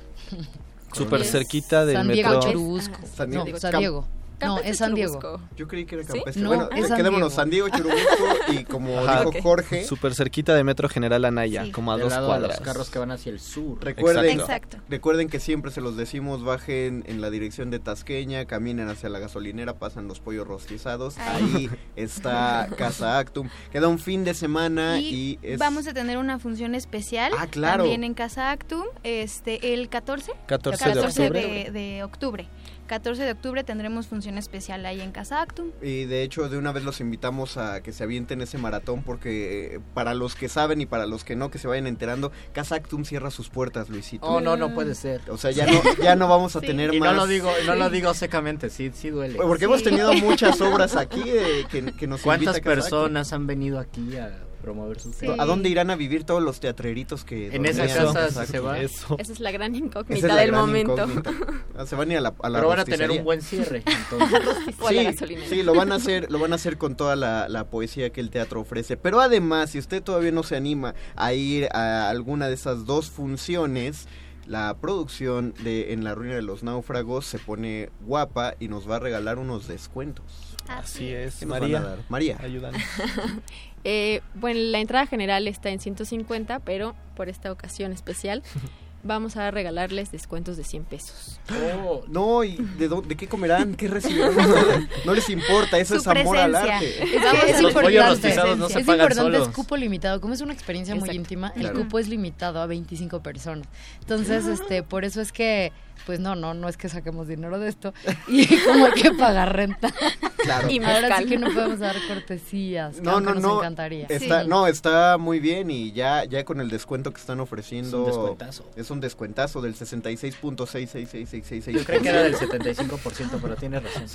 [0.93, 2.51] Súper cerquita del San Diego metro.
[2.51, 2.97] Churubusco.
[3.15, 3.59] San No, Diego.
[3.59, 4.07] San Cam- Diego.
[4.41, 5.39] No, es San Diego.
[5.57, 6.13] Yo creí que era ¿Sí?
[6.13, 6.43] campestre.
[6.43, 7.41] No, bueno, es San quedémonos Diego.
[7.41, 9.19] San Diego, Churubusco y como Ajá.
[9.25, 11.71] dijo Jorge, Súper cerquita de Metro General Anaya, Sí.
[11.71, 12.59] como a dos lado de cuadras.
[12.59, 13.77] los carros que van hacia el sur.
[13.83, 14.77] recuerden, Exacto.
[14.89, 19.19] recuerden que siempre se los decimos, bajen en la dirección de Tasqueña, caminen hacia la
[19.19, 23.49] gasolinera, pasan los pollos rostizados, ahí está Casa Actum.
[23.71, 25.59] Queda un fin de semana y, Y es...
[25.59, 27.83] vamos a tener una función especial Ah, claro.
[27.83, 31.41] también en Casa Actum, este, el 14, 14 de 14 octubre.
[31.41, 32.47] de, de octubre.
[32.89, 35.67] 14 de octubre tendremos función especial ahí en Casa Actum.
[35.81, 39.75] Y de hecho, de una vez los invitamos a que se avienten ese maratón porque
[39.75, 42.75] eh, para los que saben y para los que no, que se vayan enterando, Casa
[42.75, 44.25] Actum cierra sus puertas, Luisito.
[44.25, 45.21] Oh, no, no puede ser.
[45.29, 46.65] O sea, ya no, ya no vamos a Sí.
[46.65, 47.11] tener Y más...
[47.13, 49.35] no lo digo, no lo digo secamente, sí, sí duele.
[49.35, 52.99] Porque hemos tenido muchas obras aquí eh, que, que nos ¿Cuántas invita Casa Actum.
[52.99, 55.27] personas han venido aquí a promover sus Sí.
[55.37, 58.79] ¿A dónde irán a vivir todos los teatreritos que En esa casa se va.
[58.79, 59.15] Eso.
[59.19, 60.93] Esa es la gran incógnita es la del gran momento.
[60.95, 61.31] incógnita.
[61.77, 63.41] Ah, Se van a ir a la, a la Pero van a tener un buen
[63.41, 64.75] cierre, entonces.
[64.79, 67.15] O a la Sí, sí, lo van a hacer, lo van a hacer con toda
[67.15, 68.97] la, la poesía que el teatro ofrece.
[68.97, 73.09] Pero además, si usted todavía no se anima a ir a alguna de esas dos
[73.09, 74.07] funciones,
[74.45, 78.95] la producción de En la ruina de los náufragos se pone guapa y nos va
[78.95, 80.25] a regalar unos descuentos.
[80.67, 81.35] Así es.
[81.37, 81.99] ¿Qué nos van a María, dar?
[82.09, 82.37] María.
[82.41, 82.81] ayúdanos.
[83.83, 88.43] Eh, bueno, la entrada general está en 150, pero por esta ocasión especial
[89.03, 91.39] vamos a regalarles descuentos de 100 pesos.
[91.85, 93.75] Oh, No, ¿y de, de qué comerán?
[93.75, 94.33] ¿Qué recibirán?
[95.05, 96.75] No les importa, eso Su es amor al presencia.
[96.77, 97.03] arte.
[97.03, 99.47] Es que es Los importante, rostizados no se es pagan importante, solos.
[99.49, 100.19] es cupo limitado.
[100.19, 101.69] Como es una experiencia muy íntima, Claro.
[101.77, 103.67] el cupo es limitado a 25 personas.
[104.01, 105.71] Entonces, este, por eso es que
[106.05, 107.93] pues no, no, no es que saquemos dinero de esto
[108.27, 109.93] y como hay que pagar renta.
[110.37, 110.69] Claro.
[110.69, 112.95] Y ahora sí que no podemos dar cortesías.
[112.95, 113.57] que No, no, nos no.
[113.59, 114.05] encantaría.
[114.07, 117.89] Está, No, está muy bien y ya, ya con el descuento que están ofreciendo.
[118.07, 118.65] Es un descuentazo.
[118.75, 121.71] Es un descuentazo del 66.66666.
[121.71, 124.05] Yo creo que era del 75%, pero tienes razón.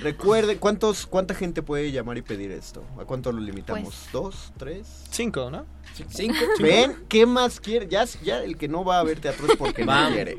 [0.00, 2.84] Recuerde, ¿cuántos, ¿cuánta gente puede llamar y pedir esto?
[3.00, 3.82] ¿A cuánto lo limitamos?
[3.84, 4.52] Pues- ¿Dos?
[4.58, 4.86] ¿Tres?
[5.10, 5.66] Cinco, ¿no?
[6.08, 6.36] Cinco.
[6.58, 7.04] ¿Ven?
[7.08, 7.86] ¿Qué más quiere?
[7.88, 10.36] Ya, ya el que no va a ver teatro es porque no quiere.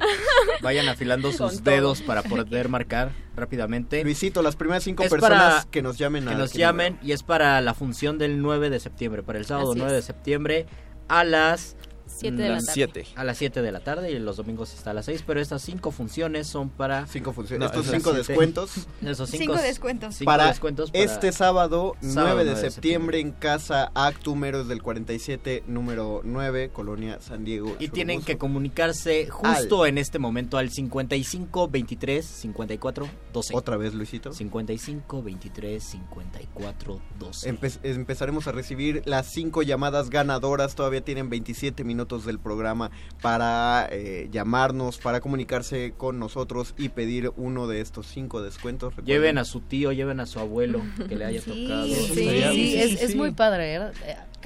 [0.62, 4.04] Vayan afilando sus dedos para poder marcar rápidamente.
[4.04, 7.12] Luisito, las primeras cinco Es personas para- que nos llamen que nos que llamen y
[7.12, 10.66] es para la función del 9 de septiembre, para el sábado Así 9 de septiembre
[11.10, 11.76] a las
[12.18, 12.74] Siete de la las tarde.
[12.74, 13.06] siete.
[13.16, 15.62] A las 7 de la tarde y los domingos está a las 6, pero estas
[15.62, 17.60] cinco funciones son para cinco funciones.
[17.72, 18.72] No, Estos cinco descuentos.
[19.02, 20.16] Esos Cinco descuentos.
[20.16, 25.64] cinco para, descuentos para este sábado, sábado 9 de septiembre, en casa Actumeros del 47,
[25.68, 27.76] número 9, Colonia San Diego.
[27.80, 28.26] Y tienen Churubusco.
[28.28, 33.56] que comunicarse justo en este momento al 55 23 54 12.
[33.56, 34.32] Otra vez, Luisito.
[34.32, 37.54] 55 23 54 12.
[37.54, 40.76] Empe- empezaremos a recibir las cinco llamadas ganadoras.
[40.76, 47.32] Todavía tienen 27 minutos del programa para eh, llamarnos, para comunicarse con nosotros y pedir
[47.38, 48.94] uno de estos cinco descuentos.
[48.96, 51.86] Recuerden- Lleven a su tío, lleven a su abuelo que le haya tocado.
[51.88, 53.76] Sí, es, es muy padre.
[53.76, 53.82] ¿eh?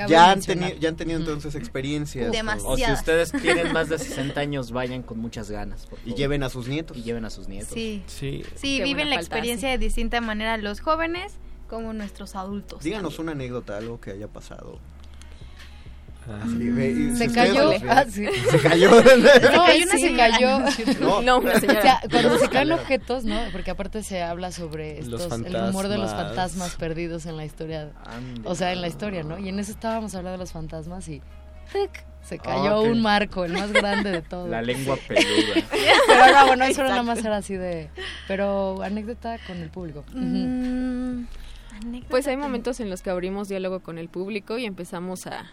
[0.08, 0.74] Ya han, mencionar.
[0.74, 2.32] teni- ya han tenido entonces experiencias.
[2.66, 5.88] O si ustedes tienen más de 60 años, vayan con muchas ganas.
[6.06, 6.96] Y lleven a sus nietos.
[6.96, 7.74] Y lleven a sus nietos.
[7.74, 8.04] Sí.
[8.06, 8.44] Sí.
[8.56, 11.34] Sí, viven la falta experiencia de distinta manera los jóvenes
[11.68, 12.84] como nuestros adultos.
[12.84, 14.80] Díganos una anécdota, algo que haya pasado.
[16.30, 16.44] Ah.
[16.46, 17.70] Sí, ve- y Se si cayó.
[17.72, 18.26] ustedes- Ah, sí.
[18.52, 18.90] Se cayó.
[19.02, 20.60] No, cayó una sí, se cayó.
[21.00, 21.22] No.
[21.22, 21.80] No, una señora.
[21.80, 23.40] O sea, cuando se caen objetos, ¿no?
[23.52, 26.76] Porque aparte se habla sobre estos, el rumor de los fantasmas.
[26.76, 27.92] perdidos en la historia.
[28.06, 28.42] Ande.
[28.44, 29.38] O sea, en la historia, ¿no?
[29.40, 31.22] Y en eso estábamos hablando de los fantasmas y
[31.72, 32.06] ¡tic!
[32.24, 32.88] se cayó ok.
[32.92, 34.50] un marco, el más grande de todos.
[34.50, 35.64] La lengua peluda.
[35.72, 36.90] Pero no, bueno, eso Exacto.
[36.92, 37.90] nada más era así de...
[38.28, 40.04] Pero anécdota con el público.
[40.14, 41.24] Mm,
[42.10, 45.46] Pues hay momentos en los que abrimos diálogo con el público y empezamos a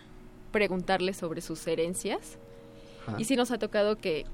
[0.54, 2.38] preguntarles sobre sus herencias.
[3.02, 3.16] Ajá.
[3.18, 4.24] Y sí nos ha tocado que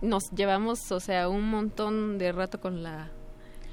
[0.00, 3.10] nos llevamos, o sea, un montón de rato con la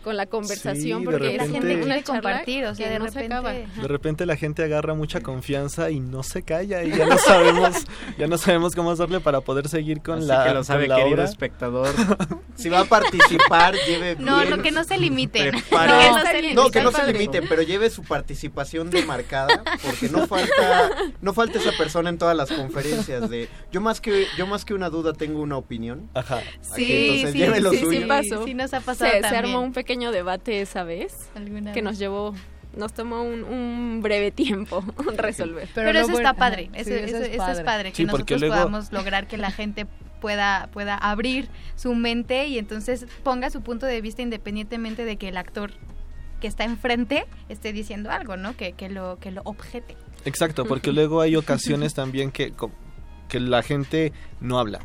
[0.03, 2.85] con la conversación Sí, de porque La repente- gente una quiere charla compartir, o sea,
[2.87, 3.33] que de no se repente...
[3.35, 3.51] acaba.
[3.53, 7.85] De repente la gente agarra mucha confianza y no se calla y ya no sabemos,
[8.17, 10.95] ya no sabemos cómo hacerle para poder seguir con Así la, que lo sabe, la
[10.97, 11.25] querido obra.
[11.25, 11.89] espectador.
[12.59, 15.53] Si va a participar, lleve No, bien no, que no se limiten.
[15.53, 16.53] Prepare- No, No, se.
[16.53, 21.57] No, que no se limiten, pero lleve su participación demarcada, porque no falta, no falta
[21.59, 25.13] esa persona en todas las conferencias de yo más que, yo más que una duda
[25.13, 26.09] tengo una opinión.
[26.13, 26.41] Ajá.
[26.61, 28.01] Sí, Entonces, sí, lleve lo sí, suyo.
[28.01, 28.43] sí, pasó.
[28.45, 29.45] sí nos ha Se, pasado se también.
[29.45, 31.83] armó un pequeño debate esa vez Alguna que vez.
[31.83, 32.33] nos llevó,
[32.75, 34.83] nos tomó un, un breve tiempo
[35.17, 35.67] resolver.
[35.73, 37.63] Pero, eso bueno- está padre, ajá, eso, sí, eso- eso es padre.
[37.63, 39.87] padre, que Sí, nosotros luego- podamos lograr que la gente
[40.21, 45.29] pueda, pueda abrir su mente y entonces ponga su punto de vista independientemente de que
[45.29, 45.71] el actor
[46.41, 48.55] que está enfrente esté diciendo algo, ¿no?
[48.55, 49.95] Que, que, lo, que lo objete.
[50.25, 52.53] Exacto, porque luego hay ocasiones también que,
[53.27, 54.79] que la gente no habla.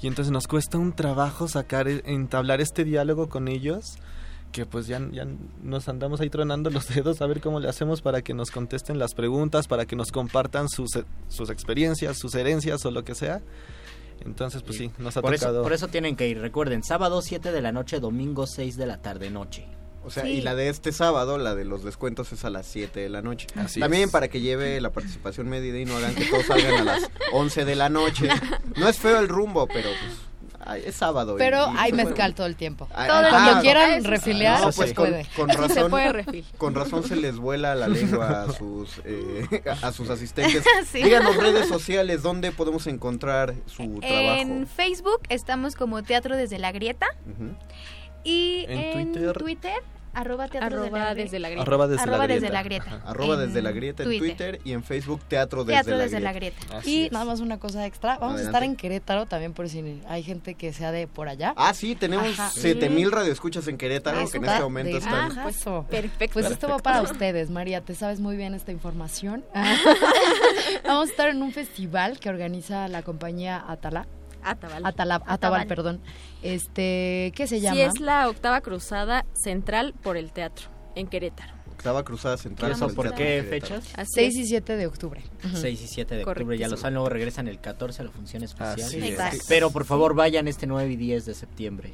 [0.00, 3.98] Y entonces nos cuesta un trabajo sacar, e- entablar este diálogo con ellos,
[4.52, 5.26] que pues ya, ya
[5.62, 8.98] nos andamos ahí tronando los dedos a ver cómo le hacemos para que nos contesten
[8.98, 13.14] las preguntas, para que nos compartan sus, e- sus experiencias, sus herencias o lo que
[13.14, 13.40] sea.
[14.24, 15.62] Entonces, pues sí, nos ha Por eso, tocado.
[15.62, 16.40] por eso tienen que ir.
[16.40, 19.66] Recuerden, sábado 7 de la noche, domingo 6 de la tarde noche.
[20.04, 20.30] O sea, Sí.
[20.30, 23.20] y la de este sábado, la de los descuentos es a las 7 de la
[23.20, 23.46] noche.
[23.56, 24.10] Así También es.
[24.10, 27.64] para que lleve la participación medida y no hagan que todos salgan a las 11
[27.64, 28.28] de la noche.
[28.76, 30.27] No es feo el rumbo, pero pues
[30.68, 31.34] ay, es sábado.
[31.38, 32.32] Pero y hay se mezcal puede.
[32.34, 32.86] todo el tiempo.
[32.94, 35.26] Ah, Cuando ah, quieran refiliar, No, se pues con, puede.
[35.36, 36.44] con se razón, puede refil.
[36.58, 40.64] con razón se les vuela la lengua a sus eh, a sus asistentes.
[40.90, 41.02] Sí.
[41.02, 44.40] Díganos redes sociales dónde podemos encontrar su trabajo.
[44.40, 47.06] En Facebook estamos como Teatro desde la Grieta
[48.24, 49.32] y En en, Twitter.
[49.36, 49.82] Twitter,
[50.14, 51.62] arroba Teatro Arroba desde desde la Grieta.
[51.62, 52.52] Arroba desde Arroba la desde grieta.
[52.54, 52.84] la Grieta.
[52.96, 53.10] Ajá.
[53.10, 54.60] Arroba En desde la grieta en Twitter.
[54.64, 56.56] y en Facebook Teatro desde, Teatro la, desde la grieta.
[56.60, 56.78] Grieta.
[56.78, 57.12] Así Y es.
[57.12, 58.46] nada más una cosa extra, vamos Adelante.
[58.46, 61.54] a estar en Querétaro también por si hay gente que sea de por allá.
[61.56, 62.50] Ah, sí, tenemos Ajá.
[62.50, 65.28] 7000 radioescuchas en Querétaro que en este momento de están.
[65.30, 65.86] gajazo.
[65.90, 66.32] Perfecto.
[66.34, 69.44] Pues esto va para ustedes, María, te sabes muy bien esta información.
[70.84, 74.06] Vamos a estar en un festival que organiza la compañía Atala.
[74.42, 74.84] Atabal.
[74.86, 75.66] Atalab, Atabal, Atabal.
[75.66, 76.00] perdón.
[76.42, 77.76] Este, ¿qué se llama?
[77.76, 81.58] Sí, es la octava cruzada central por el teatro en Querétaro.
[81.78, 82.72] Octava Cruzada Central.
[82.72, 83.92] ¿Eso por qué fechas?
[83.94, 84.40] Así 6 es.
[84.40, 85.22] y 7 de octubre.
[85.44, 85.56] Ujú.
[85.56, 86.58] 6 y 7 de octubre.
[86.58, 88.80] Ya los saben, luego regresan el 14 a la función especial.
[88.80, 89.04] Así es.
[89.10, 89.44] Exacto.
[89.48, 91.92] Pero por favor vayan este 9 y 10 de septiembre.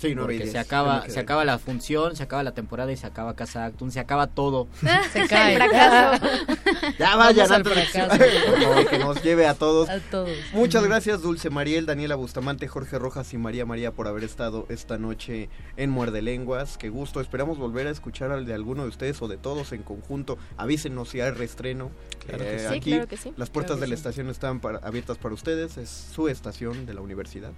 [0.00, 3.36] Sí, porque se acaba, se acaba la función, se acaba la temporada y se acaba
[3.36, 4.66] Casa Actum, se acaba todo.
[5.12, 5.56] Se cae.
[5.56, 6.24] fracaso.
[6.98, 8.18] Ya vayan al antes de que, fracaso.
[8.50, 9.88] por favor, que nos lleve a todos.
[9.90, 10.30] A todos.
[10.52, 14.96] Muchas gracias Dulce Mariel, Daniela Bustamante, Jorge Rojas y María María por haber estado esta
[14.98, 16.78] noche en Muerde Lenguas.
[16.78, 19.82] Qué gusto, esperamos volver a escuchar al de alguno de ustedes o de todos en
[19.82, 20.38] conjunto.
[20.56, 21.90] Avísenos si hay reestreno.
[22.26, 22.66] Claro que sí.
[22.68, 23.32] Sí, aquí claro que sí.
[23.36, 24.00] las puertas Claro que de la sí.
[24.00, 27.52] estación están para- abiertas para ustedes, es su estación de la universidad.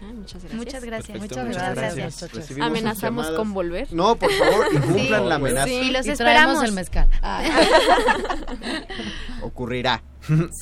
[0.00, 0.54] Ah, muchas gracias.
[0.54, 1.18] Muchas gracias.
[1.18, 2.20] Perfecto, Muchas muchas gracias.
[2.20, 2.46] gracias.
[2.48, 3.92] Sus ¿Amenazamos con volver?
[3.92, 5.28] No, por favor, y cumplan Sí.
[5.28, 5.66] la amenaza.
[5.66, 6.62] Sí, y los Y esperamos.
[6.62, 7.08] el mezcal.
[9.42, 10.02] Ocurrirá.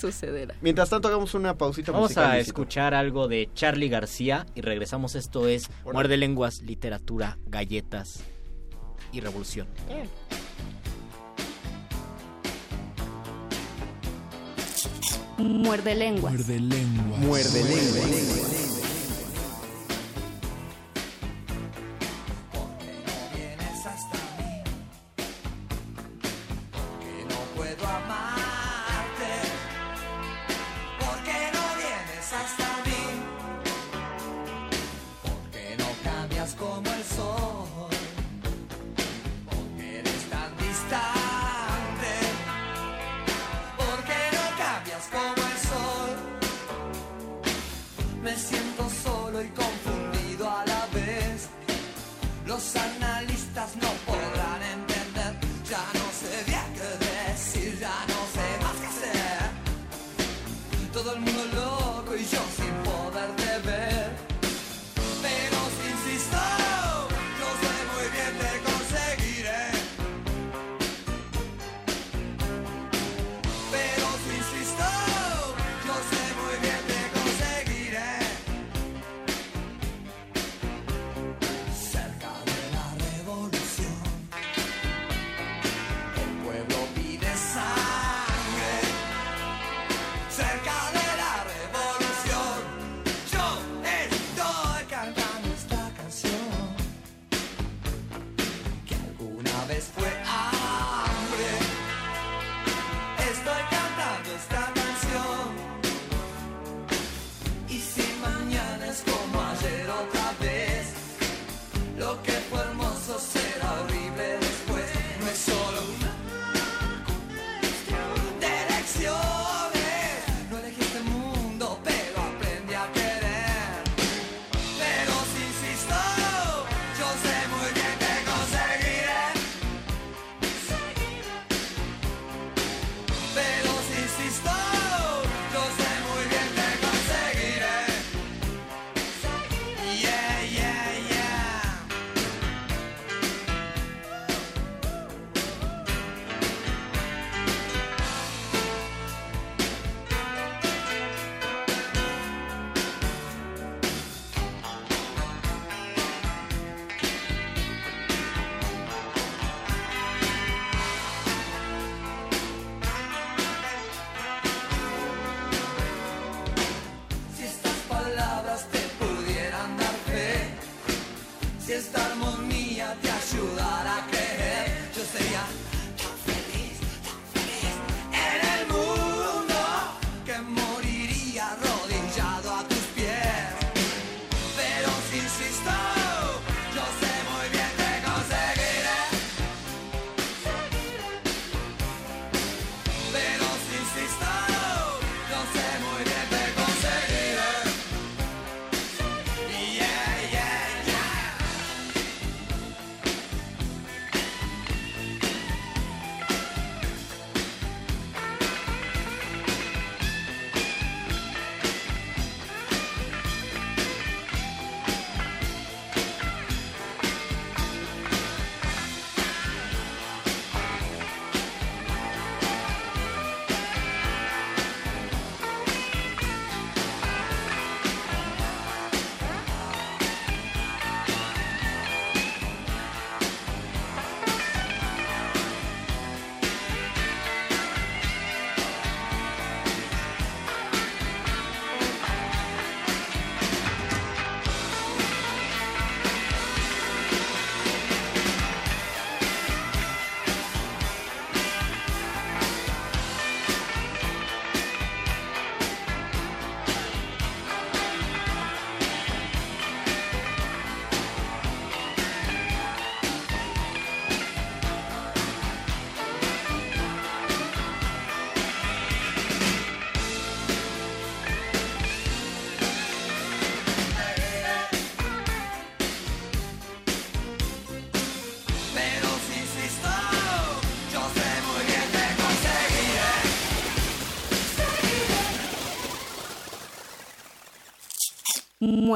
[0.01, 0.55] Sucederá.
[0.61, 2.31] Mientras tanto, hagamos una pausita Vamos musical.
[2.31, 5.15] a escuchar algo de Charlie García y regresamos.
[5.17, 8.21] Esto es Muerde Lenguas, Literatura, Galletas
[9.13, 9.67] y Revolución.
[15.39, 16.33] Muerde lenguas.
[16.35, 17.19] Muerde lenguas.
[17.21, 18.11] Muerde lenguas.
[18.11, 18.96] vienes
[28.01, 28.36] puedo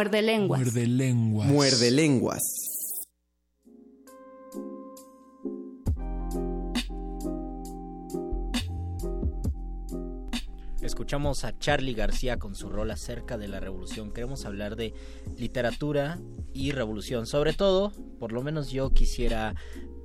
[0.01, 0.61] Muerde lenguas.
[0.63, 1.49] Muerde lenguas.
[1.51, 2.43] Muerde lenguas.
[10.81, 14.11] Escuchamos a Charlie García con su rol acerca de la revolución.
[14.11, 14.95] Queremos hablar de
[15.37, 16.19] literatura
[16.55, 17.27] y revolución.
[17.27, 19.55] Sobre todo, por lo menos yo quisiera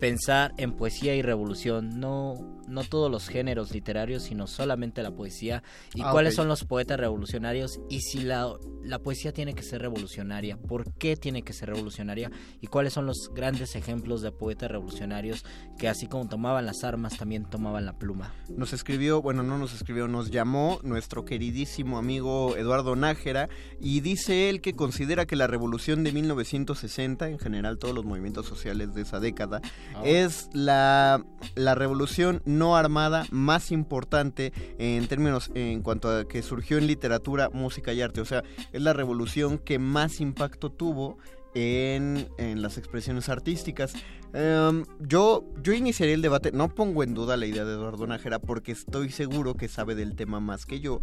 [0.01, 5.63] pensar en poesía y revolución, no, no todos los géneros literarios, sino solamente la poesía,
[5.93, 8.51] y Ah, cuáles son los poetas revolucionarios, y si la,
[8.83, 13.05] la poesía tiene que ser revolucionaria, por qué tiene que ser revolucionaria, y cuáles son
[13.05, 15.43] los grandes ejemplos de poetas revolucionarios
[15.77, 18.33] que así como tomaban las armas, también tomaban la pluma.
[18.49, 23.49] Nos escribió, bueno, no nos escribió, nos llamó nuestro queridísimo amigo Eduardo Nájera
[23.79, 28.45] y dice él que considera que la revolución de 1960, en general todos los movimientos
[28.45, 29.61] sociales de esa década,
[29.95, 30.01] Ah.
[30.05, 31.23] es la,
[31.55, 37.49] la revolución no armada más importante en términos en cuanto a que surgió en literatura,
[37.51, 38.21] música y arte.
[38.21, 41.17] O sea, es la revolución que más impacto tuvo
[41.55, 42.27] en,
[42.61, 43.93] las expresiones artísticas.
[44.33, 48.39] Em, yo, yo iniciaría el debate, no pongo en duda la idea de Eduardo Nájera
[48.39, 50.99] porque estoy seguro que sabe del tema más que yo,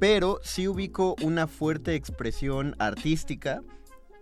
[0.00, 3.60] pero sí ubico una fuerte expresión artística,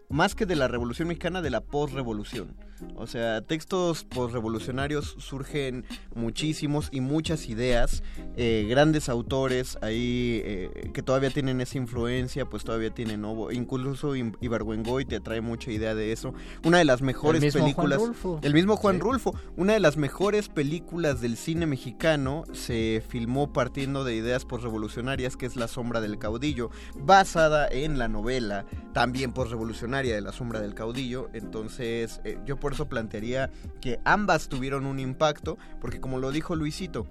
[0.08, 2.56] más que de la Revolución Mexicana, de la posrevolución.
[2.96, 8.02] O sea, textos posrevolucionarios surgen muchísimos y muchas ideas,
[8.36, 13.50] eh, grandes autores ahí eh, que todavía tienen esa influencia, pues todavía tienen, ¿no?
[13.50, 16.34] incluso Ibargüengoy te trae mucha idea de eso.
[16.64, 17.98] Una de las mejores mismo Juan películas...
[18.00, 18.40] Rulfo.
[18.42, 19.00] El mismo Juan Sí.
[19.00, 25.36] Rulfo, una de las mejores películas del cine mexicano se filmó partiendo de ideas posrevolucionarias,
[25.36, 30.60] que es La sombra del caudillo, basada en la novela también posrevolucionaria de La sombra
[30.60, 31.30] del caudillo.
[31.32, 33.50] Entonces, eh, yo por eso plantearía
[33.80, 37.06] que ambas tuvieron un impacto, porque como lo dijo Luisito,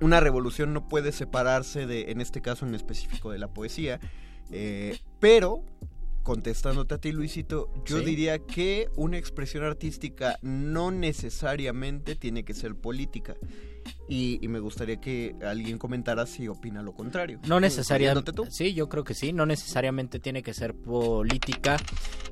[0.00, 3.98] una revolución no puede separarse de, en este caso en específico, de la poesía,
[4.50, 5.62] eh, pero
[6.22, 8.04] contestándote a ti, Luisito, yo Sí.
[8.04, 13.36] diría que una expresión artística no necesariamente tiene que ser política.
[14.08, 17.38] Y, y me gustaría que alguien comentara si opina lo contrario.
[17.46, 18.32] No necesariamente.
[18.50, 19.32] Sí, yo creo que sí.
[19.32, 21.76] No necesariamente tiene que ser política.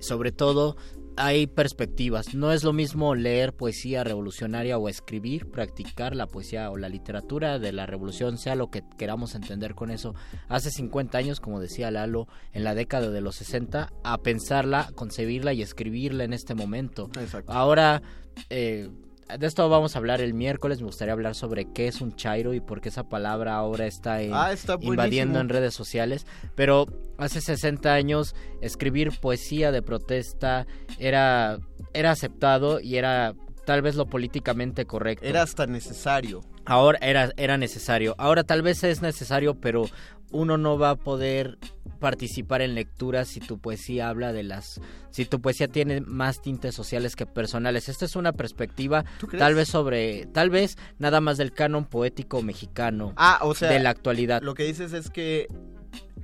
[0.00, 0.76] Sobre todo,
[1.16, 2.34] hay perspectivas.
[2.34, 7.58] No es lo mismo leer poesía revolucionaria o escribir, practicar la poesía o la literatura
[7.58, 10.14] de la revolución, sea lo que queramos entender con eso.
[10.48, 15.52] Hace 50 años, como decía Lalo, en la década de los 60, a pensarla, concebirla
[15.52, 17.10] y escribirla en este momento.
[17.18, 17.52] Exacto.
[17.52, 18.02] Ahora,
[18.50, 18.90] eh,
[19.38, 20.80] de esto vamos a hablar el miércoles.
[20.80, 24.20] Me gustaría hablar sobre qué es un chairo y por qué esa palabra ahora está,
[24.22, 26.26] en- Ah, está invadiendo en redes sociales.
[26.54, 26.86] Pero
[27.18, 30.66] hace 60 años escribir poesía de protesta
[30.98, 31.58] era,
[31.92, 35.24] era aceptado y era tal vez lo políticamente correcto.
[35.26, 36.42] Era hasta necesario.
[36.66, 38.14] Ahora era, era necesario.
[38.18, 39.86] Ahora tal vez es necesario, pero
[40.30, 41.58] uno no va a poder
[42.00, 46.74] participar en lecturas si tu poesía habla de las si tu poesía tiene más tintes
[46.74, 47.88] sociales que personales.
[47.88, 49.04] Esta es una perspectiva
[49.38, 53.78] tal vez sobre tal vez nada más del canon poético mexicano Ah, o sea, de
[53.78, 54.42] la actualidad.
[54.42, 55.46] Lo que dices es que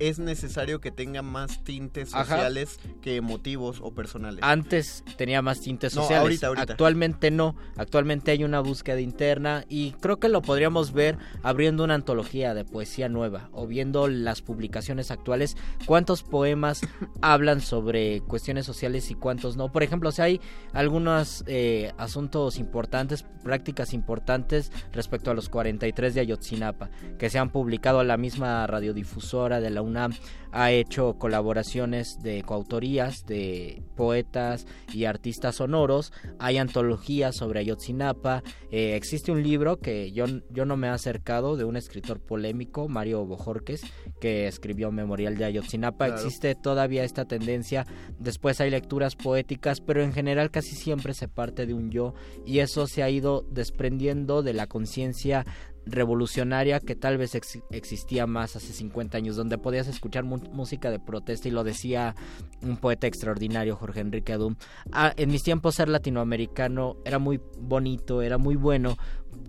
[0.01, 2.25] es necesario que tenga más tintes Ajá.
[2.25, 4.39] sociales que emotivos o personales.
[4.43, 6.21] Antes tenía más tintes No, sociales.
[6.23, 6.73] ahorita, ahorita.
[6.73, 7.55] Actualmente no.
[7.77, 12.65] Actualmente hay una búsqueda interna y creo que lo podríamos ver abriendo una antología de
[12.65, 15.55] poesía nueva o viendo las publicaciones actuales.
[15.85, 16.81] ¿Cuántos poemas
[17.21, 19.71] hablan sobre cuestiones sociales y cuántos no?
[19.71, 20.41] Por ejemplo, si hay
[20.73, 27.51] algunos eh, asuntos importantes, prácticas importantes respecto a los 43 de Ayotzinapa que se han
[27.51, 30.13] publicado la misma radiodifusora de la UNAM
[30.51, 36.11] ha hecho colaboraciones de coautorías de poetas y artistas sonoros.
[36.39, 38.43] Hay antologías sobre Ayotzinapa.
[38.69, 42.89] Eh, existe un libro que yo, yo no me he acercado de un escritor polémico,
[42.89, 43.81] Mario Bojorques,
[44.19, 46.07] que escribió Memorial de Ayotzinapa.
[46.07, 46.21] Claro.
[46.21, 47.85] Existe todavía esta tendencia.
[48.19, 52.13] Después hay lecturas poéticas, pero en general casi siempre se parte de un yo
[52.45, 55.45] y eso se ha ido desprendiendo de la conciencia
[55.85, 60.99] revolucionaria que tal vez ex- existía más hace 50 años, donde podías escuchar música de
[60.99, 62.15] protesta y lo decía
[62.61, 64.55] un poeta extraordinario, Jorge Enrique Adum.
[64.91, 68.97] Ah, en mis tiempos ser latinoamericano era muy bonito, era muy bueno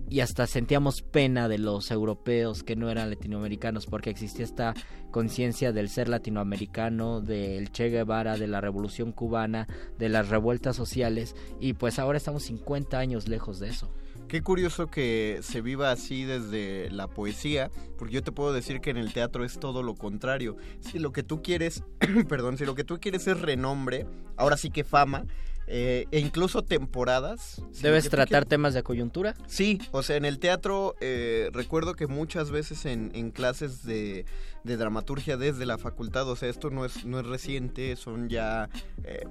[0.09, 4.73] y hasta sentíamos pena de los europeos que no eran latinoamericanos porque existía esta
[5.11, 9.67] conciencia del ser latinoamericano, del Che Guevara, de la revolución cubana,
[9.97, 13.91] de las revueltas sociales y pues ahora estamos 50 años lejos de eso.
[14.27, 18.89] Qué curioso que se viva así desde la poesía, porque yo te puedo decir que
[18.89, 20.57] en el teatro es todo lo contrario.
[20.79, 21.83] Si lo que tú quieres,
[22.29, 25.25] perdón, si lo que tú quieres es renombre, ahora sí que fama,
[25.67, 27.61] eh, e incluso temporadas.
[27.81, 29.35] ¿Debes tratar temas de coyuntura?
[29.47, 34.25] Sí, o sea, en el teatro eh, recuerdo que muchas veces en, en clases de,
[34.63, 38.69] de dramaturgia desde la facultad, o sea, esto no es, no es reciente, son ya
[39.03, 39.25] eh,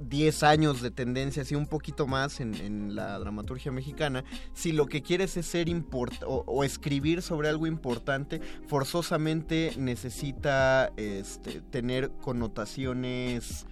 [0.00, 4.24] 10 años de tendencias y un poquito más en, en la dramaturgia mexicana.
[4.52, 10.92] Si lo que quieres es ser import o, o escribir sobre algo importante, forzosamente necesita
[10.96, 13.66] este, tener connotaciones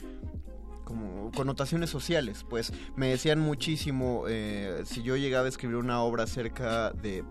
[0.85, 6.25] como connotaciones sociales, pues me decían muchísimo eh, si yo llegaba a escribir una obra
[6.25, 7.25] acerca de,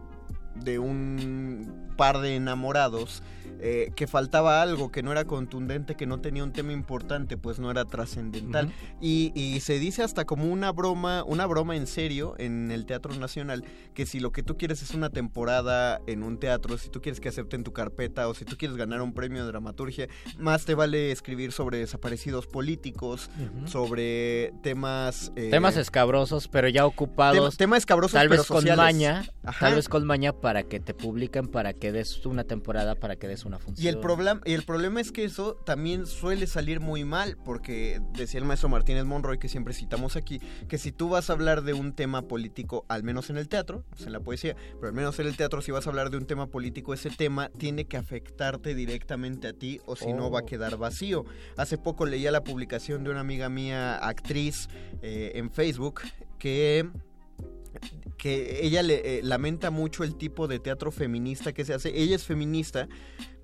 [0.55, 3.21] de un par de enamorados,
[3.63, 7.59] eh, que faltaba algo, que no era contundente, que no tenía un tema importante, pues
[7.59, 8.71] no era trascendental.
[8.99, 13.13] Y, y se dice hasta como una broma, una broma en serio en el Teatro
[13.13, 17.01] Nacional, que si lo que tú quieres es una temporada en un teatro, si tú
[17.03, 20.07] quieres que acepten tu carpeta o si tú quieres ganar un premio de dramaturgia,
[20.39, 23.29] más te vale escribir sobre desaparecidos políticos,
[23.67, 25.31] sobre temas...
[25.35, 27.35] eh, Temas escabrosos, pero ya ocupados.
[27.37, 29.23] Tema- tema escabrosos, Tal pero vez con maña.
[29.43, 29.67] Ajá.
[29.67, 33.27] Tal vez con maña para que te publiquen, para que des una temporada, para que
[33.27, 33.85] des una función.
[33.85, 38.01] Y el, problema, y el problema es que eso también suele salir muy mal, porque
[38.13, 41.63] decía el maestro Martínez Monroy, que siempre citamos aquí, que si tú vas a hablar
[41.63, 44.93] de un tema político, al menos en el teatro, sé en la poesía, pero al
[44.93, 47.85] menos en el teatro, si vas a hablar de un tema político, ese tema tiene
[47.85, 50.45] que afectarte directamente a ti, o si no va a Oh.
[50.45, 51.25] quedar vacío.
[51.57, 54.67] Hace poco leía la publicación de una amiga mía, actriz,
[55.01, 56.01] eh, en Facebook,
[56.39, 56.89] que
[58.21, 61.89] que ella le eh, lamenta mucho el tipo de teatro feminista que se hace.
[61.99, 62.87] Ella es feminista,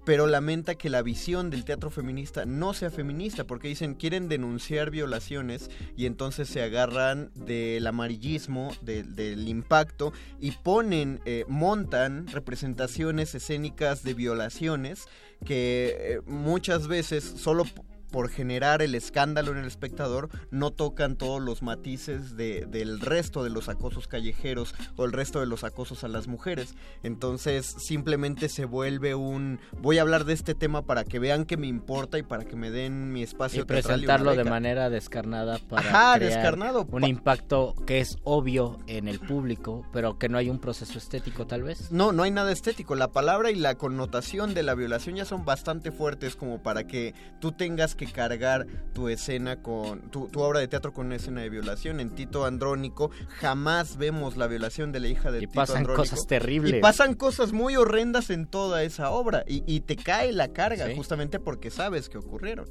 [0.06, 4.92] pero lamenta que la visión del teatro feminista no sea feminista, porque dicen quieren denunciar
[4.92, 13.34] violaciones y entonces se agarran del amarillismo, de- del impacto y ponen, eh, montan representaciones
[13.34, 15.06] escénicas de violaciones
[15.44, 17.66] que eh, muchas veces solo
[18.12, 23.44] por generar el escándalo en el espectador, no tocan todos los matices de- del resto
[23.44, 26.76] de los acosos callejeros o el resto de los acosos a las mujeres.
[27.04, 31.58] Entonces simplemente se vuelve un voy a hablar de este tema para que vean que
[31.58, 34.50] me importa y para que me den mi espacio y presentarlo de beca".
[34.50, 36.88] manera descarnada para Ajá, crear descarnado.
[36.92, 41.48] un impacto que es obvio en el público, pero que no hay un proceso estético
[41.48, 41.92] tal vez.
[41.92, 42.96] No, no hay nada estético.
[42.96, 47.14] La palabra y la connotación de la violación ya son bastante fuertes como para que
[47.40, 51.42] tú tengas que cargar tu escena con tu, tu obra de teatro con una escena
[51.42, 52.00] de violación.
[52.00, 56.04] En Tito Andrónico jamás vemos la violación de la hija de Y Tito pasan Andrónico.
[56.04, 56.76] cosas terribles.
[56.76, 60.86] Y pasan cosas muy horrendas en toda esa obra y, y te cae la carga
[60.88, 60.96] Sí.
[60.96, 62.68] justamente porque sabes que ocurrieron.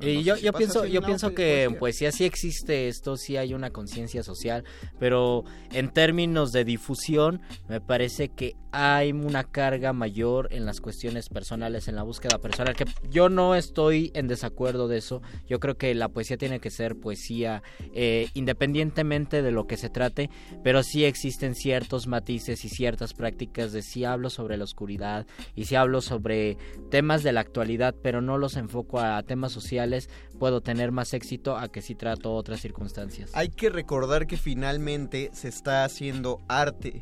[0.00, 1.34] Y No yo, si yo pienso, yo pienso poesía.
[1.34, 4.64] que en poesía sí existe esto, sí hay una conciencia social,
[4.98, 11.30] pero en términos de difusión me parece que hay una carga mayor en las cuestiones
[11.30, 15.22] personales, en la búsqueda personal, que yo no estoy en desacuerdo de eso.
[15.48, 17.62] Yo creo que la poesía tiene que ser poesía
[17.94, 20.28] eh, independientemente de lo que se trate,
[20.62, 25.64] pero sí existen ciertos matices y ciertas prácticas de si hablo sobre la oscuridad y
[25.64, 26.58] si hablo sobre
[26.90, 29.75] temas de la actualidad, pero no los enfoco a temas sociales,
[30.38, 33.30] puedo tener más éxito a que si trato otras circunstancias.
[33.34, 37.00] Hay que recordar que finalmente se está haciendo arte.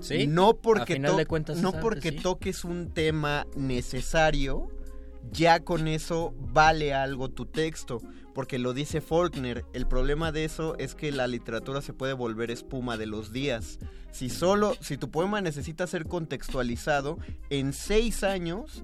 [0.00, 2.16] Sí, No a porque, final to- de cuentas es no arte, porque sí.
[2.16, 4.68] toques un tema necesario,
[5.32, 8.00] ya con eso vale algo tu texto.
[8.34, 12.50] Porque lo dice Faulkner, el problema de eso es que la literatura se puede volver
[12.50, 13.78] espuma de los días.
[14.10, 17.18] Si solo, si tu poema necesita ser contextualizado,
[17.50, 18.82] en seis años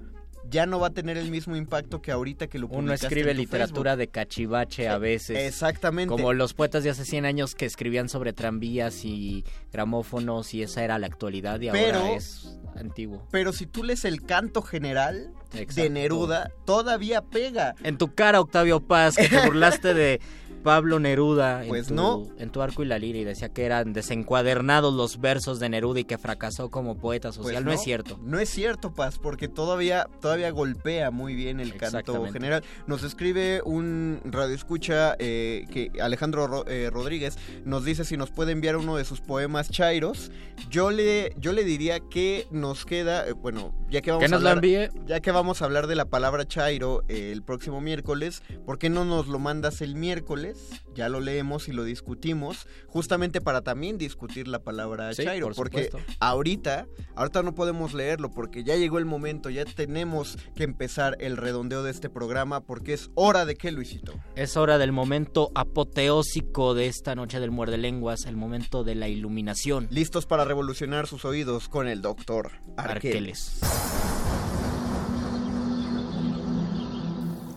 [0.48, 3.36] ya no va a tener el mismo impacto que ahorita que lo Uno escribe en
[3.36, 3.98] tu literatura Facebook.
[3.98, 5.36] de cachivache a veces.
[5.38, 6.08] Exactamente.
[6.08, 10.82] Como los poetas de hace 100 años que escribían sobre tranvías y gramófonos y esa
[10.84, 13.26] era la actualidad y Pero- ahora es antiguo.
[13.30, 15.82] Pero si tú lees el canto general Exacto.
[15.82, 17.74] de Neruda, todavía pega.
[17.82, 20.20] En tu cara, Octavio Paz, que te burlaste de
[20.62, 22.26] Pablo Neruda Pues en, tu, no.
[22.38, 26.00] en tu arco y la lira y decía que eran desencuadernados los versos de Neruda
[26.00, 27.64] y que fracasó como poeta Pues social.
[27.64, 27.72] no.
[27.72, 28.18] es cierto.
[28.22, 32.62] No es cierto, Paz, porque todavía, todavía golpea muy bien el canto general.
[32.86, 38.52] Nos escribe un radioescucha eh, que Alejandro Ro- eh, Rodríguez nos dice si nos puede
[38.52, 40.30] enviar uno de sus poemas chairos.
[40.68, 44.28] Yo le, yo le diría que nos queda, eh, bueno, ya que vamos Que a
[44.28, 47.80] nos lo hablar, ya que vamos a hablar de la palabra chairo eh, el próximo
[47.80, 50.49] miércoles, ¿por qué no nos lo mandas el miércoles?
[50.94, 55.56] Ya lo leemos y lo discutimos, justamente para también discutir la palabra Sí, chairo, por
[55.56, 56.12] porque supuesto.
[56.20, 61.36] ahorita, ahorita no podemos leerlo porque ya llegó el momento, ya tenemos que empezar el
[61.36, 64.14] redondeo de este programa porque es hora de que Luisito.
[64.36, 69.08] Es hora del momento apoteósico de esta noche del muerde lenguas, el momento de la
[69.08, 69.86] iluminación.
[69.90, 73.60] Listos para revolucionar sus oídos con el doctor Arqueles.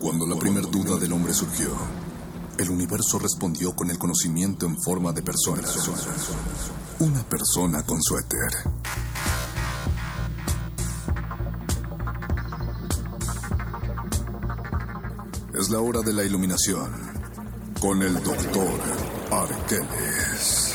[0.00, 1.68] Cuando la primera duda del hombre surgió,
[2.58, 5.62] el universo respondió con el conocimiento en forma de persona.
[7.00, 8.50] Una persona con suéter.
[15.58, 16.90] Es la hora de la iluminación
[17.80, 18.80] con el doctor
[19.30, 20.74] Arqueles.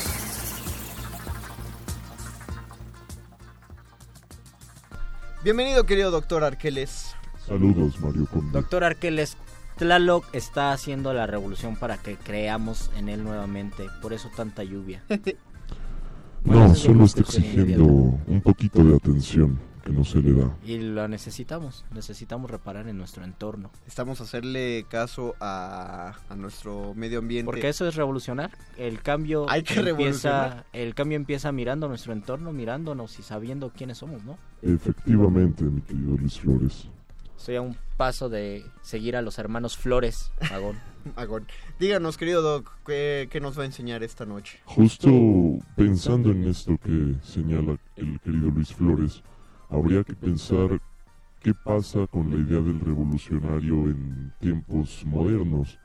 [5.42, 7.14] Bienvenido, querido doctor Arqueles.
[7.46, 8.52] Saludos, Mario Conde.
[8.52, 9.36] Doctor Arqueles,
[9.80, 13.86] Tlaloc está haciendo la revolución para que creamos en él nuevamente.
[14.02, 15.02] Por eso tanta lluvia.
[16.42, 20.56] No, solo está exigiendo un poquito de atención que no se le da.
[20.64, 21.84] Y lo necesitamos.
[21.92, 23.70] Necesitamos reparar en nuestro entorno.
[23.86, 27.44] Estamos a hacerle caso a, a nuestro medio ambiente.
[27.44, 28.50] Porque eso es revolucionar.
[28.78, 30.66] El cambio Hay que empieza, revolucionar.
[30.72, 34.38] el cambio empieza mirando nuestro entorno, mirándonos y sabiendo quiénes somos, ¿no?
[34.62, 36.88] Efectivamente, mi querido Luis Flores.
[37.40, 40.76] Estoy a un paso de seguir a los hermanos Flores, Magón.
[41.16, 41.46] Agón.
[41.78, 44.58] Díganos, querido Doc, ¿qué, qué nos va a enseñar esta noche?
[44.66, 45.08] Justo
[45.74, 49.22] pensando en esto que señala el querido Luis Flores,
[49.70, 50.82] habría que pensar
[51.40, 55.78] qué pasa con la idea del revolucionario en tiempos modernos.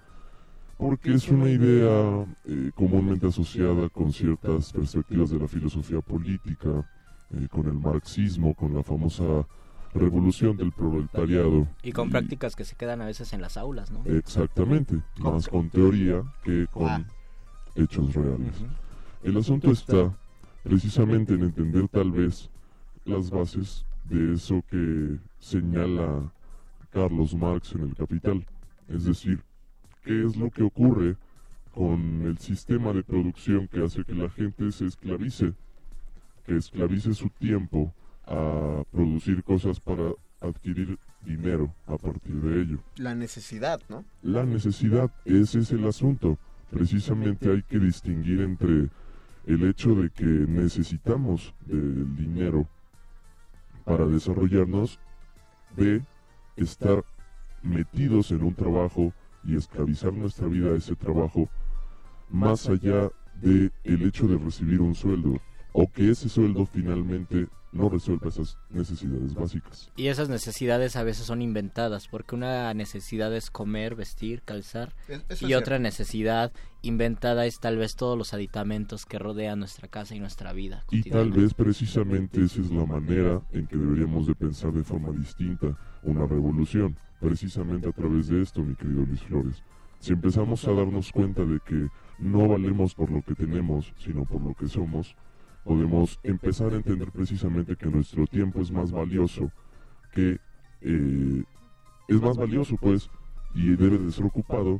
[0.77, 6.85] Porque es una idea eh, comúnmente asociada con ciertas perspectivas de la filosofía política,
[7.31, 9.47] eh, con el marxismo, con la famosa
[9.95, 11.67] revolución del proletariado.
[11.81, 14.03] Y con prácticas que se quedan a veces en las aulas, ¿no?
[14.05, 17.05] Exactamente, más con teoría que con
[17.75, 18.53] hechos reales.
[19.23, 20.15] El asunto está
[20.63, 22.49] precisamente en entender tal vez
[23.05, 26.31] las bases de eso que señala
[26.91, 28.45] Carlos Marx en el Capital,
[28.87, 29.41] es decir,
[30.03, 31.17] qué es lo que ocurre
[31.73, 35.53] con el sistema de producción que hace que la gente se esclavice,
[36.45, 37.93] que esclavice su tiempo
[38.27, 40.11] a producir cosas para
[40.41, 42.79] adquirir dinero a partir de ello.
[42.97, 44.05] La necesidad, ¿no?
[44.21, 46.37] La necesidad, ese es el asunto.
[46.69, 48.89] Precisamente hay que distinguir entre
[49.45, 52.67] el hecho de que necesitamos del dinero
[53.83, 54.99] para desarrollarnos
[55.75, 56.03] de
[56.55, 57.03] estar
[57.61, 59.13] metidos en un trabajo
[59.43, 61.49] y esclavizar nuestra vida a ese trabajo
[62.29, 63.09] más allá
[63.41, 65.39] de el hecho de recibir un sueldo
[65.73, 69.91] o que ese sueldo finalmente no resuelva esas necesidades básicas.
[69.97, 74.93] Y esas necesidades a veces son inventadas, porque una necesidad es comer, vestir, calzar,
[75.29, 76.51] Es- y otra necesidad
[76.81, 80.85] inventada es tal vez todos los aditamentos que rodean nuestra casa y nuestra vida.
[80.91, 85.11] Y tal vez precisamente esa es la manera en que deberíamos de pensar de forma
[85.11, 89.63] distinta una revolución, precisamente a través de esto, mi querido Luis Flores.
[89.99, 91.87] Si empezamos a darnos cuenta de que
[92.19, 95.15] no valemos por lo que tenemos, sino por lo que somos,
[95.65, 99.51] podemos empezar a entender precisamente que nuestro tiempo es más valioso,
[100.13, 100.39] que
[100.81, 101.43] eh,
[102.07, 103.09] es más valioso pues,
[103.55, 104.79] y debe de ser ocupado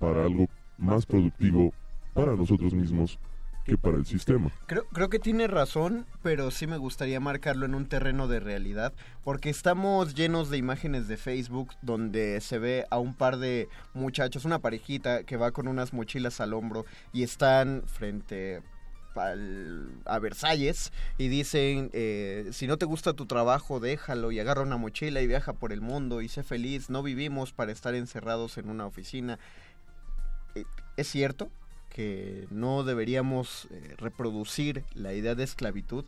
[0.00, 1.72] para algo más productivo
[2.12, 3.18] para nosotros mismos
[3.64, 4.50] que para el sistema.
[4.66, 8.92] Creo, creo que tiene razón, pero sí me gustaría marcarlo en un terreno de realidad,
[9.22, 14.44] porque estamos llenos de imágenes de Facebook donde se ve a un par de muchachos,
[14.44, 18.62] una parejita que va con unas mochilas al hombro y están frente
[19.16, 24.76] a Versalles y dicen, eh, si no te gusta tu trabajo, déjalo y agarra una
[24.76, 28.68] mochila y viaja por el mundo y sé feliz, no vivimos para estar encerrados en
[28.68, 29.38] una oficina.
[30.54, 30.64] Eh,
[30.96, 31.50] es cierto
[31.94, 36.04] que no deberíamos eh, reproducir la idea de esclavitud,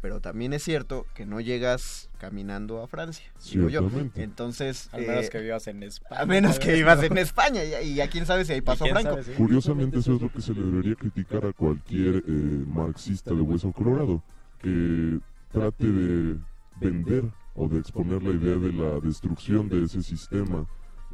[0.00, 3.26] pero también es cierto que no llegas caminando a Francia.
[3.50, 3.88] digo yo.
[4.14, 6.20] Entonces, Al menos eh, que vivas en España.
[6.20, 9.22] A menos que vivas en España y, y a quién sabe si ahí pasó Franco.
[9.22, 13.40] sabe Curiosamente eso es lo que se le debería criticar a cualquier eh, marxista de
[13.40, 14.22] hueso colorado,
[14.60, 15.18] que
[15.52, 16.36] trate de
[16.80, 17.24] vender
[17.54, 20.66] o de exponer la idea de la destrucción de ese sistema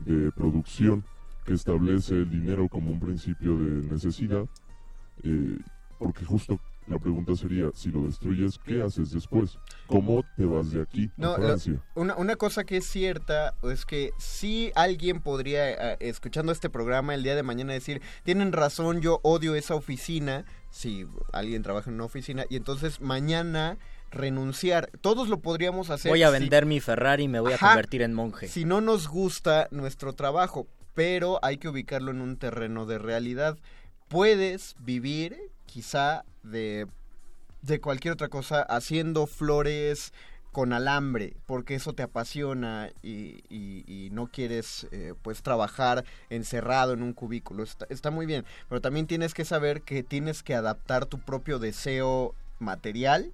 [0.05, 1.05] de producción
[1.45, 4.47] que establece el dinero como un principio de necesidad,
[5.23, 5.59] eh,
[5.99, 9.59] porque justo la pregunta sería, si lo destruyes, ¿qué haces después?
[9.87, 11.81] ¿Cómo te vas de aquí No, a lo- Francia?
[11.95, 17.15] una, una cosa que es cierta es que si alguien podría, eh, escuchando este programa
[17.15, 21.95] el día de mañana, decir, tienen razón, yo odio esa oficina, si alguien trabaja en
[21.97, 23.79] una oficina, y entonces mañana
[24.13, 24.89] renunciar.
[25.01, 26.11] Todos lo podríamos hacer.
[26.11, 28.49] Voy a si- vender mi Ferrari y me voy a convertir en monje.
[28.49, 33.59] si no nos gusta nuestro trabajo, pero hay que ubicarlo en un terreno de realidad.
[34.09, 36.87] Puedes vivir quizá de,
[37.63, 40.13] de cualquier otra cosa haciendo flores
[40.53, 46.95] con alambre, porque eso te apasiona y, y- y no quieres eh, pues trabajar encerrado
[46.95, 47.63] en un cubículo.
[47.63, 51.59] Está, está muy bien, pero también tienes que saber que tienes que adaptar tu propio
[51.59, 53.33] deseo material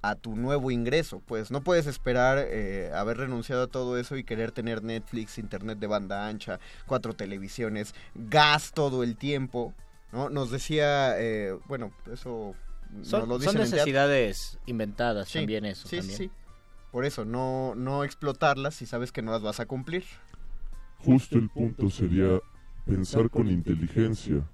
[0.00, 1.20] a tu nuevo ingreso.
[1.26, 5.78] Pues no puedes esperar eh, haber renunciado a todo eso y querer tener Netflix, internet
[5.78, 9.74] de banda ancha, cuatro televisiones, gas todo el tiempo.
[10.12, 10.28] ¿No?
[10.30, 12.54] Nos decía, eh, bueno, eso
[12.92, 13.76] nos Son, lo son dicen en teatro.
[13.76, 15.88] necesidades inventadas Sí, también eso.
[15.88, 16.18] sí, sí, también.
[16.18, 16.30] sí.
[16.90, 20.04] Por eso, no, no explotarlas si sabes que no las vas a cumplir.
[20.98, 22.38] Justo el punto sería
[22.86, 24.46] pensar con inteligencia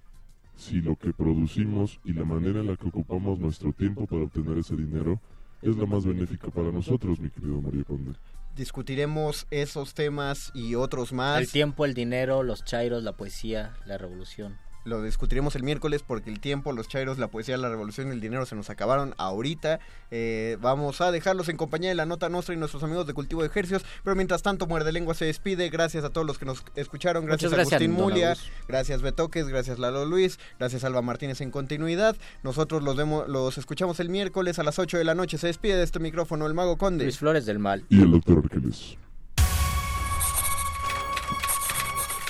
[0.56, 4.58] si lo que producimos y la manera en la que ocupamos nuestro tiempo para obtener
[4.58, 5.20] ese dinero
[5.62, 8.12] es la más benéfica para nosotros, mi querido María Conde.
[8.56, 11.40] Discutiremos esos temas y otros más.
[11.40, 14.56] El tiempo, el dinero, los chairos, la poesía, la revolución.
[14.84, 18.20] Lo discutiremos el miércoles porque el tiempo, los chairos, la poesía, la revolución y el
[18.20, 19.80] dinero se nos acabaron ahorita.
[20.10, 23.42] Eh, vamos a dejarlos en compañía de la nota nuestra y nuestros amigos de Cultivo
[23.42, 23.84] de Ejercios.
[24.02, 25.68] Pero mientras tanto, Muerde Lengua se despide.
[25.68, 27.26] Gracias a todos los que nos escucharon.
[27.26, 28.36] Gracias, a Agustín Mulia.
[28.66, 29.48] Gracias Betoques.
[29.48, 30.38] Gracias Lalo Luis.
[30.58, 32.16] Gracias Alba Martínez en continuidad.
[32.42, 35.38] Nosotros los, vemos, los escuchamos el miércoles a las 8 de la noche.
[35.38, 37.04] Se despide de este micrófono el Mago Conde.
[37.04, 37.84] Luis Flores del Mal.
[37.88, 38.96] Y el doctor Arqueles.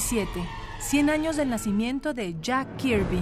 [0.00, 0.26] ...2017...
[0.80, 3.20] 100 años del nacimiento de Jack Kirby.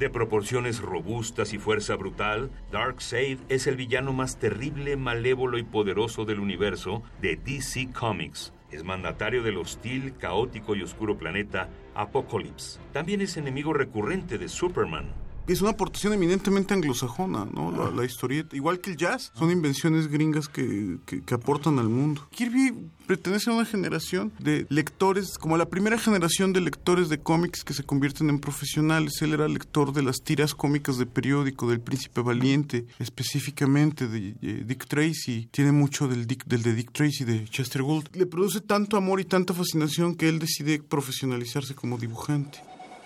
[0.00, 6.24] De proporciones robustas y fuerza brutal, Darkseid es el villano más terrible, malévolo y poderoso
[6.24, 8.52] del universo de DC Comics.
[8.72, 12.80] Es mandatario del hostil, caótico y oscuro planeta Apocalypse.
[12.92, 15.12] También es enemigo recurrente de Superman.
[15.48, 17.72] Es una aportación eminentemente anglosajona, ¿no?
[17.72, 22.26] La, la historieta, igual que el jazz, son invenciones gringas que, que- aportan al mundo.
[22.30, 22.74] Kirby
[23.06, 27.74] pertenece a una generación de lectores, como la primera generación de lectores de cómics que
[27.74, 29.20] se convierten en profesionales.
[29.22, 34.62] Él era lector de las tiras cómicas de periódico, del Príncipe Valiente, específicamente de eh,
[34.66, 35.48] Dick Tracy.
[35.50, 38.08] Tiene mucho del, Dick, del de Dick Tracy, de Chester Gould.
[38.14, 42.60] Le produce tanto amor y tanta fascinación que él decide profesionalizarse como dibujante.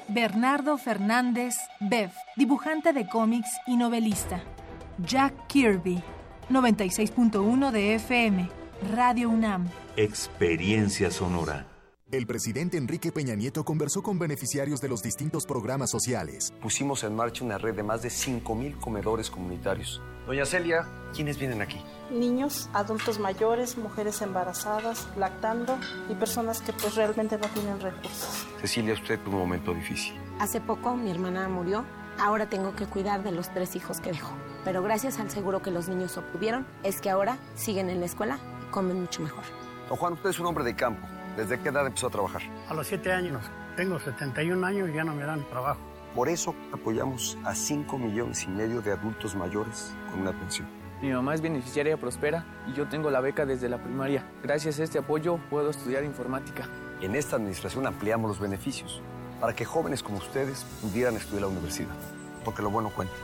[0.09, 4.41] Bernardo Fernández Bev, dibujante de cómics y novelista.
[4.99, 6.03] Jack Kirby,
[6.49, 8.49] 96.1 de FM,
[8.95, 9.69] Radio UNAM.
[9.97, 11.67] Experiencia sonora.
[12.13, 16.55] El presidente Enrique Peña Nieto conversó con beneficiarios de los distintos programas sociales.
[16.63, 20.01] Pusimos en marcha una red de más de 5.000 comedores comunitarios.
[20.27, 21.83] Doña Celia, ¿quiénes vienen aquí?
[22.11, 28.47] niños, adultos mayores, mujeres embarazadas, lactando y personas que pues realmente no tienen recursos.
[28.61, 30.15] Cecilia, usted tuvo un momento difícil.
[30.39, 31.85] Hace poco mi hermana murió.
[32.19, 34.33] Ahora tengo que cuidar de los tres hijos que dejó.
[34.65, 38.39] Pero gracias al seguro que los niños obtuvieron, es que ahora siguen en la escuela
[38.63, 39.45] y comen mucho mejor.
[39.89, 41.07] Don Juan, usted es un hombre de campo.
[41.37, 42.43] ¿Desde qué edad empezó a trabajar?
[42.69, 43.43] A los siete años.
[43.77, 45.81] Tengo 71 años y ya no me dan trabajo.
[46.17, 50.67] Por eso apoyamos a 5 millones y medio de adultos mayores con una pensión.
[51.03, 54.27] Mi mamá es beneficiaria Prospera y yo tengo la beca desde la primaria.
[54.43, 56.71] Gracias a este apoyo puedo estudiar informática.
[57.03, 59.03] En esta administración ampliamos los beneficios
[59.43, 61.95] para que jóvenes como ustedes pudieran estudiar la universidad.
[62.47, 63.15] Porque lo bueno cuenta.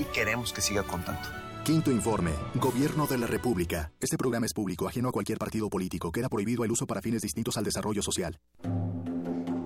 [0.00, 1.22] Y queremos que siga contando.
[1.64, 2.32] Quinto informe.
[2.56, 3.92] Gobierno de la República.
[4.00, 6.10] Este programa es público, ajeno a cualquier partido político.
[6.10, 8.40] Queda prohibido el uso para fines distintos al desarrollo social.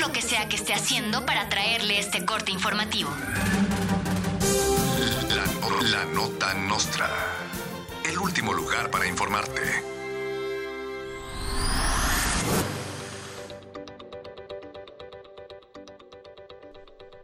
[0.00, 3.10] Lo que sea que esté haciendo para traerle este corte informativo.
[5.28, 5.44] La,
[5.88, 7.08] la nota nostra.
[8.04, 9.97] El último lugar para informarte.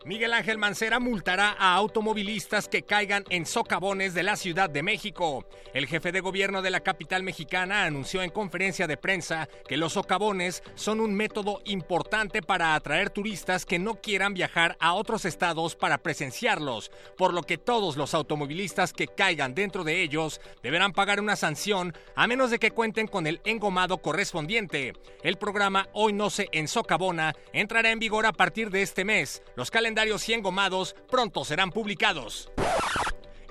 [0.05, 5.46] Miguel Ángel Mancera multará a automovilistas que caigan en socavones de la Ciudad de México.
[5.72, 9.94] El jefe de gobierno de la capital mexicana anunció en conferencia de prensa que los
[9.94, 15.74] socavones son un método importante para atraer turistas que no quieran viajar a otros estados
[15.74, 21.18] para presenciarlos, por lo que todos los automovilistas que caigan dentro de ellos deberán pagar
[21.18, 24.92] una sanción a menos de que cuenten con el engomado correspondiente.
[25.22, 29.42] El programa Hoy no se ensocavona entrará en vigor a partir de este mes.
[29.57, 29.93] Los calendarios
[30.28, 32.51] y engomados pronto serán publicados.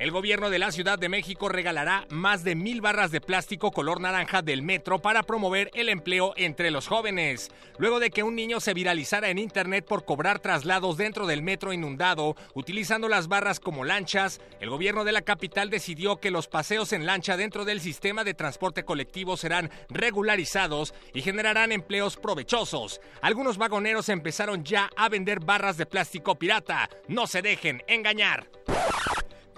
[0.03, 4.01] El gobierno de la Ciudad de México regalará más de mil barras de plástico color
[4.01, 7.51] naranja del metro para promover el empleo entre los jóvenes.
[7.77, 11.71] Luego de que un niño se viralizara en internet por cobrar traslados dentro del metro
[11.71, 16.91] inundado, utilizando las barras como lanchas, el gobierno de la capital decidió que los paseos
[16.91, 22.99] en lancha dentro del sistema de transporte colectivo serán regularizados y generarán empleos provechosos.
[23.21, 26.89] Algunos vagoneros empezaron ya a vender barras de plástico pirata.
[27.07, 28.49] No se dejen engañar.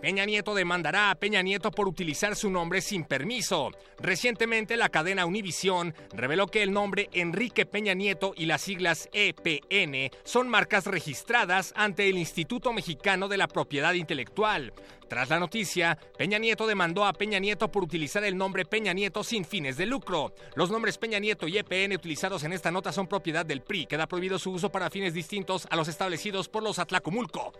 [0.06, 3.72] Peña Nieto demandará a Peña Nieto por utilizar su nombre sin permiso.
[3.98, 10.16] Recientemente la cadena Univisión reveló que el nombre Enrique Peña Nieto y las siglas EPN
[10.24, 14.74] son marcas registradas ante el Instituto Mexicano de la Propiedad Intelectual.
[15.10, 19.24] Tras la noticia, Peña Nieto demandó a Peña Nieto por utilizar el nombre Peña Nieto
[19.24, 20.36] sin fines de lucro.
[20.54, 23.88] Los nombres Peña Nieto y EPN utilizados en esta nota son propiedad del PRI.
[23.88, 27.54] Queda prohibido su uso para fines distintos a los establecidos por los Atlacomulco.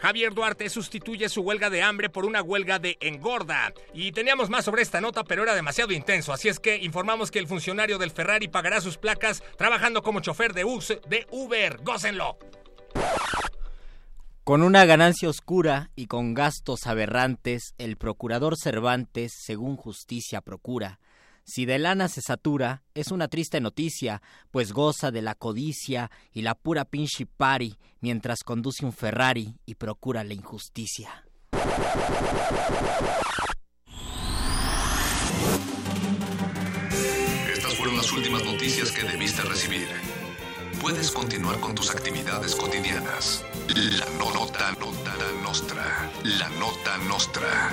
[0.00, 3.72] Javier Duarte sustituye su huelga de hambre por una huelga de engorda.
[3.92, 7.38] Y teníamos más sobre esta nota, pero era demasiado intenso, así es que informamos que
[7.38, 10.64] el funcionario del Ferrari pagará sus placas trabajando como chofer de,
[11.08, 11.80] de Uber.
[11.82, 12.38] ¡Gócenlo!
[14.42, 20.98] Con una ganancia oscura y con gastos aberrantes, el procurador Cervantes, según justicia procura,
[21.44, 26.42] si de lana se satura, es una triste noticia, pues goza de la codicia y
[26.42, 31.24] la pura pinche pari mientras conduce un Ferrari y procura la injusticia.
[37.52, 39.88] Estas fueron las últimas noticias que debiste recibir.
[40.80, 43.44] Puedes continuar con tus actividades cotidianas.
[43.68, 45.00] La nota, nota
[45.42, 46.10] nostra.
[46.22, 47.70] La nota nostra.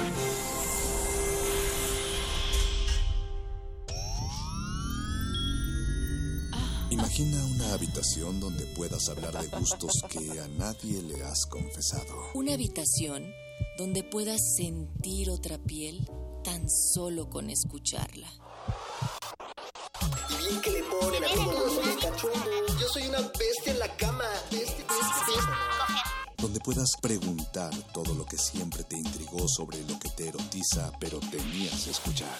[6.89, 12.31] Imagina una habitación donde puedas hablar de gustos que a nadie le has confesado.
[12.33, 13.29] Una habitación
[13.77, 16.07] donde puedas sentir otra piel
[16.45, 18.29] tan solo con escucharla.
[20.29, 22.79] Y bien que le ponen a todos los.
[22.79, 24.23] Yo soy una bestia en la cama.
[24.49, 26.33] Bestia, bestia, bestia.
[26.37, 31.19] Donde puedas preguntar todo lo que siempre te intrigó sobre lo que te erotiza, pero
[31.19, 32.39] temías escuchar.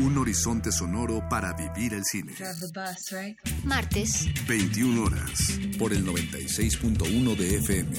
[0.00, 2.32] Un horizonte sonoro para vivir el cine.
[3.64, 4.28] Martes.
[4.48, 5.58] 21 horas.
[5.78, 7.90] Por el 96.1 de FM.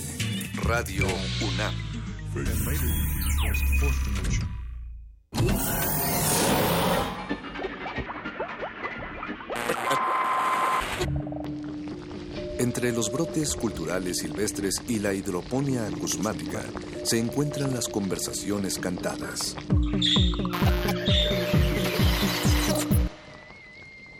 [0.63, 1.05] Radio
[1.41, 1.75] UNAM.
[12.57, 16.63] Entre los brotes culturales silvestres y la hidroponía acusmática
[17.03, 19.55] se encuentran las conversaciones cantadas.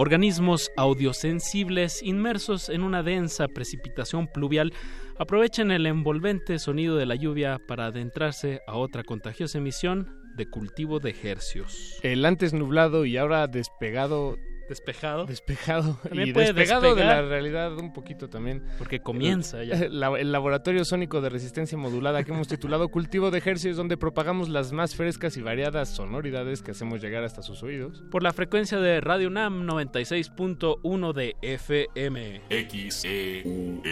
[0.00, 4.72] Organismos audiosensibles inmersos en una densa precipitación pluvial
[5.18, 11.00] aprovechan el envolvente sonido de la lluvia para adentrarse a otra contagiosa emisión de cultivo
[11.00, 11.98] de hercios.
[12.04, 14.36] El antes nublado y ahora despegado
[14.68, 15.26] Despejado.
[15.26, 15.94] Despejado.
[16.02, 18.62] También y puede despegado de la realidad un poquito también.
[18.78, 19.74] Porque comienza ya.
[19.76, 23.96] El, la- el laboratorio sónico de resistencia modulada que hemos titulado Cultivo de Ejercicios, donde
[23.96, 28.02] propagamos las más frescas y variadas sonoridades que hacemos llegar hasta sus oídos.
[28.10, 32.42] Por la frecuencia de Radio NAM 96.1 de FM.
[32.50, 33.82] XEUN.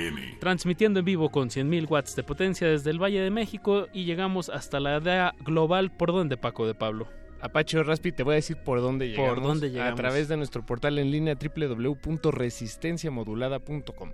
[0.41, 4.49] Transmitiendo en vivo con 100.000 watts de potencia desde el Valle de México y llegamos
[4.51, 5.91] hasta la DEA global.
[5.97, 7.09] ¿Por dónde, Paco de Pablo?
[7.41, 9.35] Apache o Raspi, te voy a decir por dónde llegamos.
[9.35, 10.01] ¿Por dónde A llegamos?
[10.01, 14.11] través de nuestro portal en línea www.resistenciamodulada.com.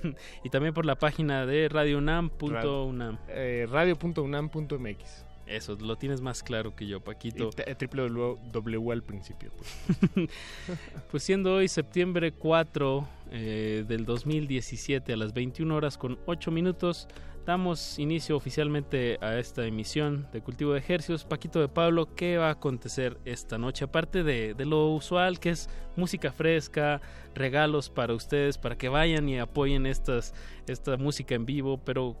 [0.44, 3.18] y también por la página de radiounam.unam.
[3.28, 5.24] Eh, radio.unam.mx.
[5.46, 7.50] Eso, lo tienes más claro que yo, Paquito.
[7.52, 9.52] Y t- www al principio.
[9.56, 10.28] pues.
[11.10, 17.06] Pues siendo hoy septiembre 4 eh, del 2017 a las 21 horas con 8 minutos,
[17.46, 21.24] damos inicio oficialmente a esta emisión de Cultivo de Ejercicios.
[21.24, 23.84] Paquito de Pablo, ¿qué va a acontecer esta noche?
[23.84, 27.00] Aparte de, de lo usual, que es música fresca,
[27.34, 30.34] regalos para ustedes, para que vayan y apoyen estas,
[30.66, 32.16] esta música en vivo, pero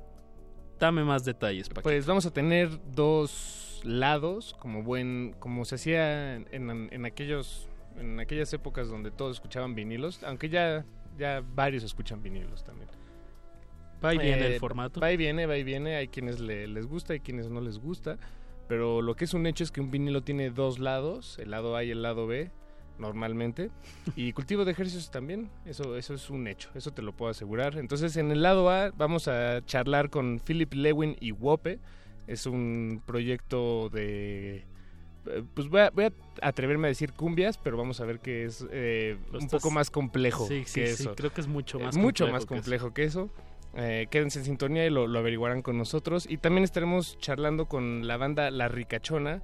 [0.78, 1.82] dame más detalles, Paquito.
[1.82, 7.68] Pues vamos a tener dos lados, como buen, como se hacía en, en- en aquellos,
[7.98, 10.86] en aquellas épocas donde todos escuchaban vinilos, aunque ya,
[11.18, 12.88] ya varios escuchan vinilos también.
[14.04, 15.00] Va y viene Eh, el formato.
[15.00, 15.96] Va y viene, va y viene.
[15.96, 18.18] Hay quienes le- les gusta, hay quienes no les gusta.
[18.68, 21.76] Pero lo que es un hecho es que un vinilo tiene dos lados, el lado
[21.76, 22.50] A y el lado B,
[22.98, 23.70] normalmente.
[24.16, 27.78] Y cultivo de ejercicios también, eso, eso es un hecho, eso te lo puedo asegurar.
[27.78, 31.78] Entonces en el lado A vamos a charlar con Philip Lewin y Wope.
[32.26, 34.64] Es un proyecto de...
[35.26, 38.44] eh, Pues voy a, voy a atreverme a decir cumbias, pero vamos a ver que
[38.46, 41.14] es eh, un poco más complejo Sí, sí, que sí, eso.
[41.14, 42.62] creo que es mucho Eh, más mucho complejo más que eso.
[42.64, 43.30] complejo que eso.
[43.76, 46.26] Eh, quédense en sintonía y lo, lo averiguarán con nosotros.
[46.28, 49.42] Y también estaremos charlando con la banda La Ricachona.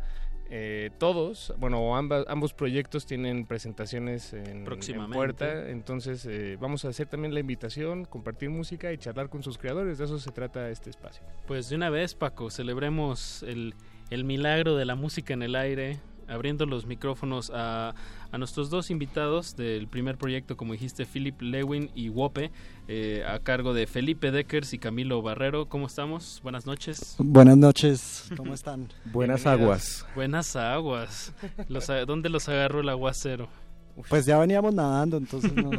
[0.55, 4.67] Eh, todos, bueno, ambas, ambos proyectos tienen presentaciones en,
[5.11, 5.71] puerta.
[5.71, 9.97] Entonces eh, vamos a hacer también la invitación, compartir música y charlar con sus creadores.
[9.97, 11.25] De eso se trata este espacio.
[11.47, 13.75] Pues de una vez, Paco, celebremos el,
[14.11, 16.01] el milagro de la música en el aire,
[16.33, 17.95] abriendo los micrófonos a,
[18.31, 22.51] a nuestros dos invitados del primer proyecto, como dijiste, Philip Lewin y Wope,
[22.89, 25.69] eh, a cargo de Felipe Deckers y Camilo Barrero.
[25.69, 26.41] ¿Cómo estamos?
[26.43, 27.17] Buenas noches.
[27.19, 28.89] Buenas noches, ¿cómo están?
[29.13, 30.07] Buenas aguas.
[30.15, 31.35] Buenas aguas.
[31.69, 33.49] Los a- ¿Dónde los agarró el aguacero?
[34.09, 35.71] Pues ya veníamos nadando, entonces no,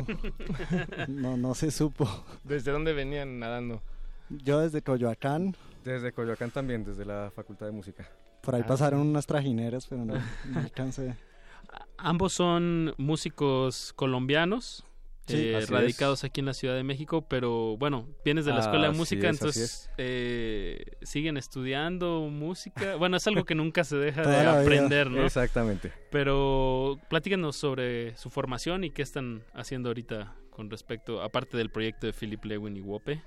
[1.07, 2.07] no, no se supo.
[2.43, 3.81] ¿Desde dónde venían nadando?
[4.29, 8.07] Yo desde Coyoacán, Desde Coyoacán también, desde la Facultad de Música.
[8.43, 10.13] Por ahí Ah, pasaron unas trajineras, pero no,
[10.49, 11.15] no alcancé.
[11.97, 14.85] Ambos son músicos colombianos.
[15.25, 18.87] Sí, eh, radicados aquí en la Ciudad de México, pero bueno, vienes de la escuela
[18.91, 22.97] de música, es, entonces eh, siguen estudiando música.
[22.97, 25.23] Bueno, es algo que nunca se deja de aprender, ¿no?
[25.23, 25.93] Exactamente.
[26.11, 32.05] Pero platícanos sobre su formación y qué están haciendo ahorita con respecto, aparte del proyecto
[32.05, 33.23] de Philip Lewin y Wope.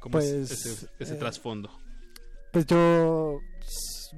[0.00, 1.70] ¿Cómo es Pues, ese, ese eh, trasfondo?
[2.52, 3.40] Pues yo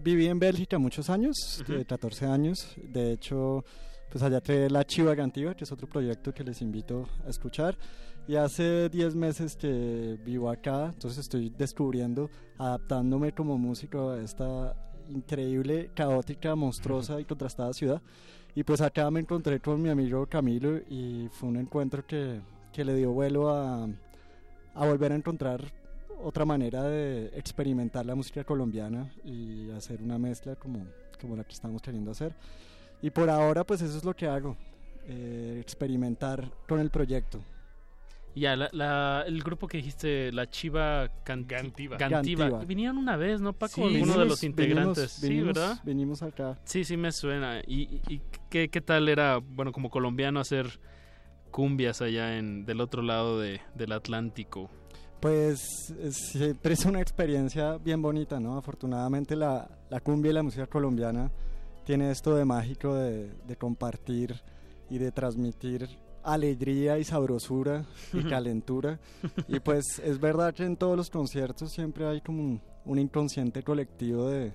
[0.02, 1.72] viví en Bélgica muchos años, Ujú.
[1.74, 2.74] de 14 años.
[2.82, 3.64] De hecho,
[4.10, 7.76] pues allá trae La Chiva Gantiva, que es otro proyecto que les invito a escuchar.
[8.28, 14.76] Y hace 10 meses que vivo acá, entonces estoy descubriendo, adaptándome como músico a esta
[15.08, 18.00] increíble, caótica, monstruosa y contrastada ciudad.
[18.54, 22.40] Y pues acá me encontré con mi amigo Camilo y fue un encuentro que,
[22.72, 23.84] que le dio vuelo a,
[24.74, 25.72] a volver a encontrar
[26.22, 30.86] otra manera de experimentar la música colombiana y hacer una mezcla como,
[31.20, 32.34] como la que estamos queriendo hacer.
[33.02, 34.56] Y por ahora pues eso es lo que hago,
[35.06, 37.40] eh, experimentar con el proyecto.
[38.36, 41.96] Ya, la, la- el grupo que dijiste, la Chiva Can- Gantiva.
[42.64, 43.74] Vinieron una vez, ¿no, Paco?
[43.74, 45.20] Sí, Uno de venimos- los integrantes.
[45.20, 45.80] venimos- sí, ¿verdad?
[45.82, 46.56] Venimos acá.
[46.64, 47.60] Sí, sí me suena.
[47.66, 50.78] ¿Y, y- y qué, qué tal era, bueno, como colombiano hacer
[51.50, 54.70] cumbias allá en del otro lado de, del Atlántico?
[55.20, 58.56] Pues es- siempre es una experiencia bien bonita, ¿no?
[58.56, 61.30] Afortunadamente la, la cumbia y la música colombiana
[61.84, 64.40] tiene esto de mágico de, de compartir
[64.88, 65.88] y de transmitir
[66.22, 68.98] alegría y sabrosura y calentura.
[69.48, 73.62] y pues es verdad que en todos los conciertos siempre hay como un, un inconsciente
[73.62, 74.52] colectivo de,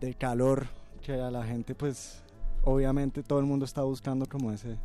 [0.00, 0.66] de calor
[1.02, 2.22] que a la gente pues
[2.64, 4.78] obviamente todo el mundo está buscando como ese,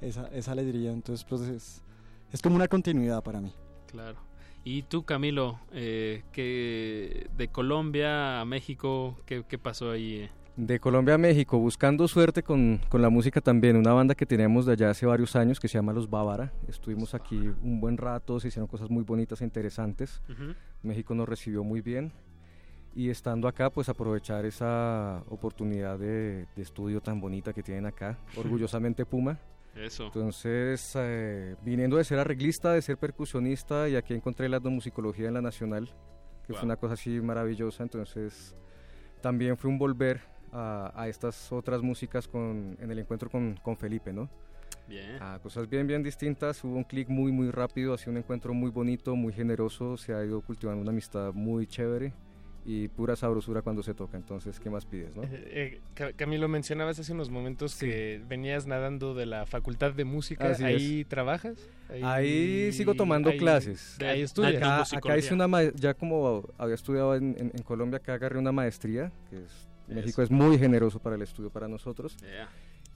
[0.00, 0.92] esa, esa alegría.
[0.92, 1.82] Entonces pues es,
[2.32, 3.52] es como una continuidad para mí.
[3.88, 4.18] Claro.
[4.70, 10.16] Y tú, Camilo, eh, que de Colombia a México, ¿qué, qué pasó ahí?
[10.16, 10.30] eh?
[10.56, 14.66] De Colombia a México, buscando suerte con, con la música también, una banda que tenemos
[14.66, 16.52] de allá hace varios años que se llama Los Bávara.
[16.68, 20.20] Estuvimos aquí un buen rato, se hicieron cosas muy bonitas e interesantes.
[20.28, 20.52] Ujú.
[20.82, 22.12] México nos recibió muy bien
[22.94, 28.18] y estando acá, pues aprovechar esa oportunidad de, de estudio tan bonita que tienen acá,
[28.36, 29.38] orgullosamente Puma.
[29.78, 30.06] Eso.
[30.06, 35.34] Entonces, eh, viniendo de ser arreglista, de ser percusionista, y aquí encontré la etnomusicología en
[35.34, 35.86] la Nacional,
[36.46, 36.60] que Wow.
[36.60, 37.82] fue una cosa así maravillosa.
[37.82, 38.54] Entonces,
[39.20, 40.20] también fue un volver
[40.52, 44.28] a, a estas otras músicas con, en el encuentro con, con Felipe, ¿no?
[44.88, 45.22] Bien.
[45.22, 46.64] A cosas bien, bien distintas.
[46.64, 49.96] Hubo un clic muy, muy rápido, ha sido un encuentro muy bonito, muy generoso.
[49.98, 52.14] Se ha ido cultivando una amistad muy chévere
[52.70, 54.18] y pura sabrosura cuando se toca.
[54.18, 55.22] Entonces, ¿qué más pides, no?
[55.22, 60.04] Eh, eh, Ca- Camilo, mencionabas hace unos momentos que venías nadando de la Facultad de
[60.04, 60.50] Música.
[60.50, 61.56] Así ¿Ahí trabajas?
[62.02, 63.96] Ahí sigo tomando ahí- clases.
[64.02, 64.56] Ahí estudias.
[64.56, 68.38] Acá, acá hice una ma- ya como había estudiado en, en- en Colombia, acá agarré
[68.38, 72.18] una maestría, que es, México es muy generoso para el estudio para nosotros.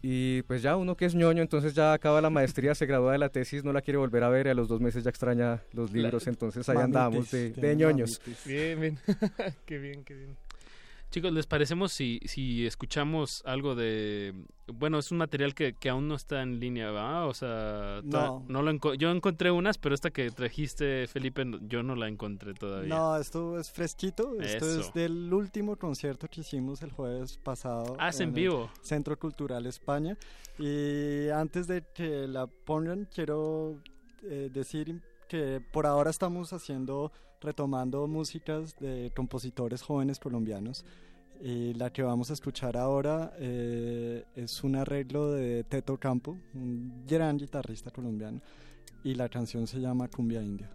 [0.04, 3.18] Y pues ya uno que es ñoño, entonces ya acaba la maestría, se gradúa de
[3.18, 5.62] la tesis, no la quiere volver a ver y a los dos meses ya extraña
[5.72, 8.20] los libros, entonces ahí andamos de, de ñoños.
[8.44, 8.98] Bien, bien.
[9.64, 10.36] qué bien, qué bien.
[11.12, 14.32] Chicos, ¿les parecemos si, si escuchamos algo de...
[14.66, 17.26] Bueno, es un material que, que aún no está en línea, ¿va?
[17.26, 18.42] O sea, No.
[18.48, 22.54] no lo enco- yo encontré unas, pero esta que trajiste, Felipe, yo no la encontré
[22.54, 22.88] todavía.
[22.94, 24.40] No, esto es fresquito.
[24.40, 24.80] Esto Eso.
[24.80, 27.94] es del último concierto que hicimos el jueves pasado.
[27.98, 28.70] Ah, en el vivo.
[28.80, 30.16] Centro Cultural España.
[30.58, 33.78] Y antes de que la pongan, quiero
[34.22, 40.84] eh, decir que por ahora estamos haciendo, retomando músicas de compositores jóvenes colombianos.
[41.44, 47.04] Y la que vamos a escuchar ahora eh, es un arreglo de Teto Campo, un
[47.06, 48.40] gran guitarrista colombiano.
[49.02, 50.70] Y la canción se llama Cumbia India.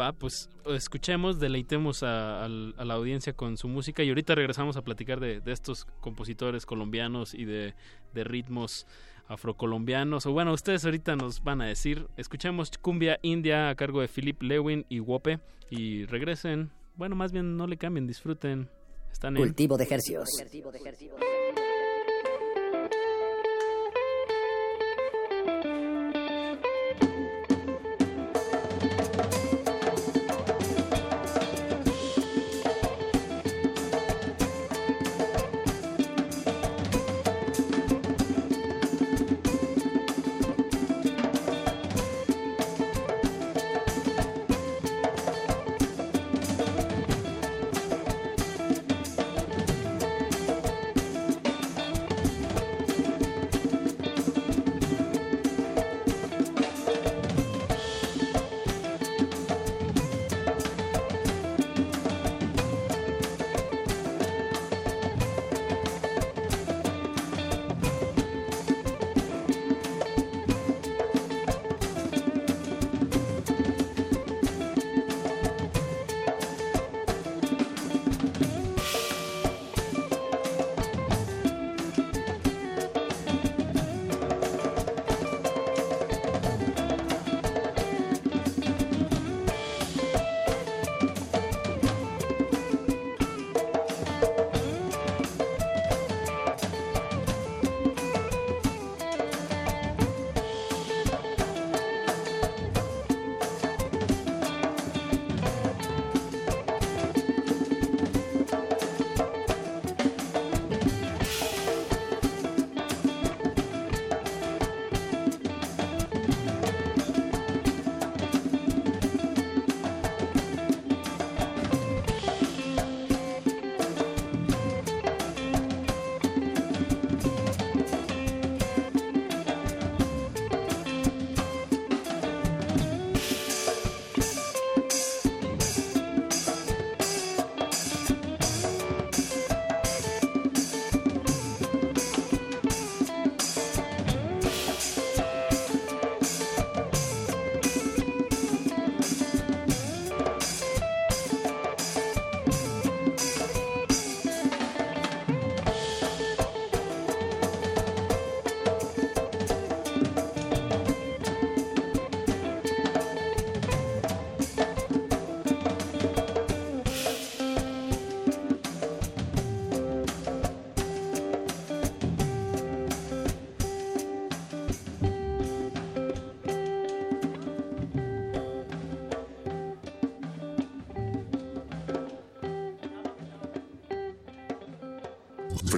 [0.00, 4.76] Va, pues escuchemos, deleitemos a, al- a la audiencia con su música y ahorita regresamos
[4.76, 7.74] a platicar de, de estos compositores colombianos y de,
[8.12, 8.86] de ritmos
[9.28, 10.26] afrocolombianos.
[10.26, 12.08] O bueno, ustedes ahorita nos van a decir.
[12.16, 15.40] Escuchemos Cumbia India a cargo de Philip Lewin y Wope
[15.70, 16.70] y regresen.
[16.96, 18.68] Bueno, más bien no le cambien, disfruten.
[19.12, 20.28] Están en Cultivo de ejercicios.
[20.38, 20.72] Cumbia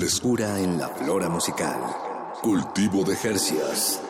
[0.08, 1.80] En la flora musical.
[2.40, 4.00] Cultivo de Jercias.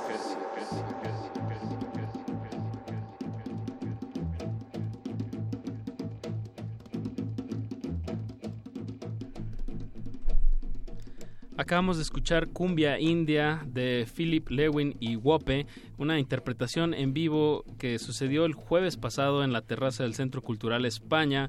[11.57, 15.67] Acabamos de escuchar Cumbia India de Philip Lewin y Wope,
[15.97, 20.85] una interpretación en vivo que sucedió el jueves pasado en la terraza del Centro Cultural
[20.85, 21.49] España.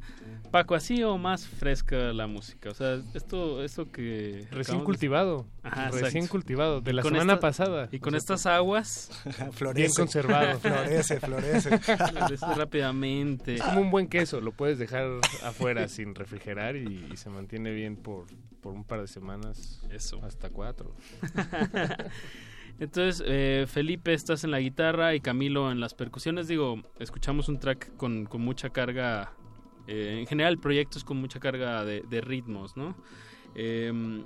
[0.51, 2.69] Paco, ¿así o más fresca la música?
[2.69, 4.47] O sea, esto, esto que...
[4.51, 5.45] Recién cultivado.
[5.63, 6.29] Ajá, recién exacto.
[6.29, 7.89] cultivado, de la con semana esta- pasada.
[7.91, 9.09] Y con estas aguas...
[9.51, 9.81] Florece.
[9.81, 10.59] Bien conservado.
[10.59, 11.77] Florece, florece.
[11.79, 13.55] Florece rápidamente.
[13.55, 15.07] Es como un buen queso, lo puedes dejar
[15.43, 18.25] afuera sin refrigerar y, y se mantiene bien por,
[18.61, 19.81] por un par de semanas.
[19.91, 20.23] Eso.
[20.23, 20.95] Hasta cuatro.
[22.79, 26.47] Entonces, eh, Felipe, estás en la guitarra y Camilo en las percusiones.
[26.47, 29.33] Digo, escuchamos un track con, con mucha carga.
[29.87, 32.95] Eh, en general, proyectos con mucha carga de, ritmos, ¿no?
[33.55, 34.25] Em,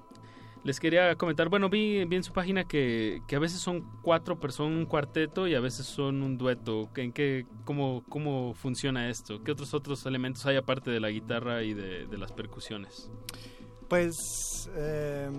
[0.63, 4.39] les quería comentar, bueno, vi, vi en su página que, que a veces son cuatro
[4.39, 6.89] personas, un cuarteto y a veces son un dueto.
[6.95, 9.43] ¿En qué, cómo, ¿Cómo funciona esto?
[9.43, 13.09] ¿Qué otros otros elementos hay aparte de la guitarra y de, las percusiones?
[13.87, 15.29] Pues eh,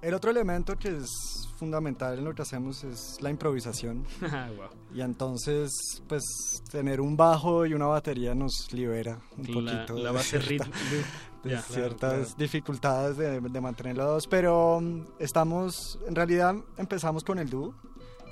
[0.00, 4.04] el otro elemento que es fundamental en lo que hacemos es la improvisación.
[4.20, 4.68] Wow.
[4.92, 5.70] Y entonces,
[6.08, 6.22] pues
[6.70, 10.64] tener un bajo y una batería nos libera un La- poquito la de base cierta-
[10.66, 11.04] rit-
[11.44, 11.62] de Ya.
[11.62, 12.34] ciertas Claro, claro.
[12.38, 14.26] dificultades de, de mantenerlo dos.
[14.26, 17.74] Pero mm, estamos, en realidad empezamos con el dúo.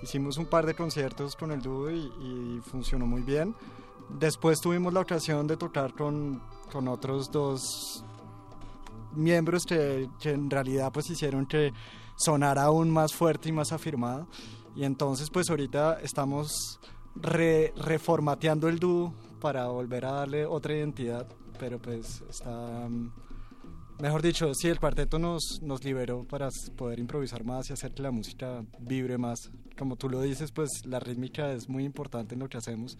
[0.03, 3.55] Hicimos un par de conciertos con el dúo y, y funcionó muy bien.
[4.19, 6.43] Después tuvimos la ocasión de tocar con,
[6.73, 8.05] con otros dos
[9.15, 11.73] miembros que, que en realidad pues hicieron que
[12.21, 14.29] sonara aún más fuerte y más afirmado.
[14.77, 16.79] Y entonces pues ahorita estamos
[17.17, 21.27] re- reformateando el dúo para volver a darle otra identidad,
[21.59, 22.89] pero pues está...
[22.89, 23.11] mm,
[24.01, 28.03] Mejor dicho, sí, el cuarteto nos, nos liberó para poder improvisar más y hacer que
[28.03, 29.51] la música vibre más.
[29.77, 32.97] Como tú lo dices, pues la rítmica es muy importante en lo que hacemos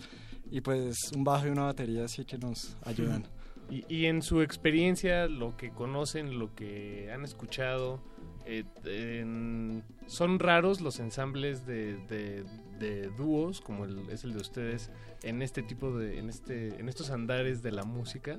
[0.51, 3.27] y pues un bajo y una batería sí que nos ayudan.
[3.71, 8.03] Y, y en su experiencia, lo que conocen, lo que han escuchado,
[8.47, 12.45] eh, son raros los ensambles de, de-
[13.19, 14.91] dúos, como es el de ustedes,
[15.23, 18.39] en este tipo de, en este, en estos andares de la música.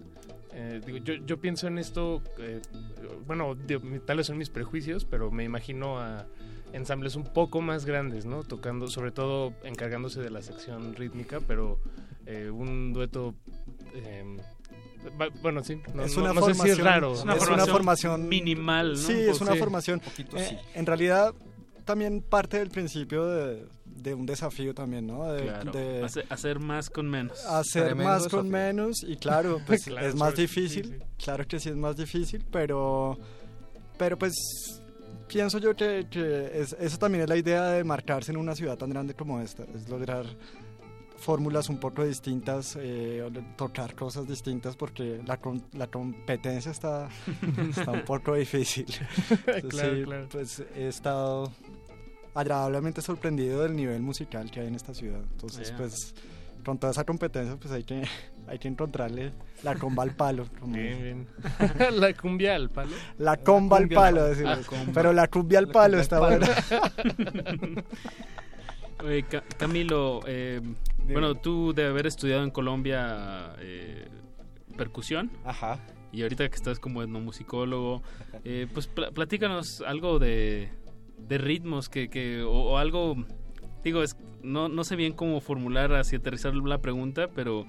[0.54, 2.60] Eh, digo, yo, yo pienso en esto, eh,
[3.28, 6.26] bueno, digo, tal vez son mis prejuicios, pero me imagino a
[6.74, 8.42] ensambles un poco más grandes, ¿no?
[8.42, 11.80] Tocando, sobre todo encargándose de la sección rítmica, pero
[12.26, 13.36] eh, un dueto...
[15.42, 17.14] bueno, sí, no, es una no sé formación, si es raro.
[17.14, 17.54] es ¿no?
[17.54, 18.98] una formación minimal, ¿no?
[18.98, 19.60] Sí, Un es una Sí.
[19.60, 20.00] formación.
[20.00, 20.58] poquito Eh, sí.
[20.76, 21.34] En realidad,
[21.86, 25.32] también parte del principio de, de un desafío también, ¿no?
[25.32, 25.72] De, Claro.
[25.72, 27.44] de Hace- hacer más con menos.
[27.46, 28.52] hacer Tremendo más con desafío.
[28.52, 30.86] menos y claro, pues Claro, es más difícil.
[30.86, 31.06] sí, sí.
[31.24, 33.18] Claro que sí es más difícil, pero,
[33.98, 34.34] pero pues
[35.28, 38.78] pienso yo que, que es- eso también es la idea de marcarse en una ciudad
[38.78, 40.26] tan grande como esta, es lograr
[41.22, 43.24] fórmulas un poco distintas, eh,
[43.56, 45.40] tocar cosas distintas porque la,
[45.74, 47.08] la competencia está,
[47.70, 48.86] está un poco difícil.
[49.48, 50.28] Entonces, Claro, sí, claro.
[50.32, 51.52] Pues he estado
[52.34, 55.22] agradablemente sorprendido del nivel musical que hay en esta ciudad.
[55.34, 55.78] Entonces, Ya.
[55.78, 56.14] pues
[56.66, 58.04] con toda esa competencia, pues hay que,
[58.48, 59.32] hay que encontrarle
[59.64, 60.46] la comba al palo.
[60.60, 61.28] como- Bien, bien.
[62.00, 62.92] la cumbia al palo.
[63.18, 64.48] La comba cumbia palo, al-.
[64.48, 64.92] Ah, comba.
[64.94, 66.48] pero la cumbia al palo está buena.
[69.30, 70.62] Ca- Camilo, eh,
[71.06, 74.08] bueno, tú de haber estudiado en Colombia eh,
[74.78, 75.32] percusión.
[75.44, 75.80] Ajá.
[76.12, 78.02] Y ahorita que estás como etnomusicólogo,
[78.44, 80.70] eh, pues pl- platícanos algo de,
[81.18, 83.16] de ritmos que, que o, o algo,
[83.84, 87.66] digo, es, no, no sé bien cómo formular así aterrizar la pregunta, pero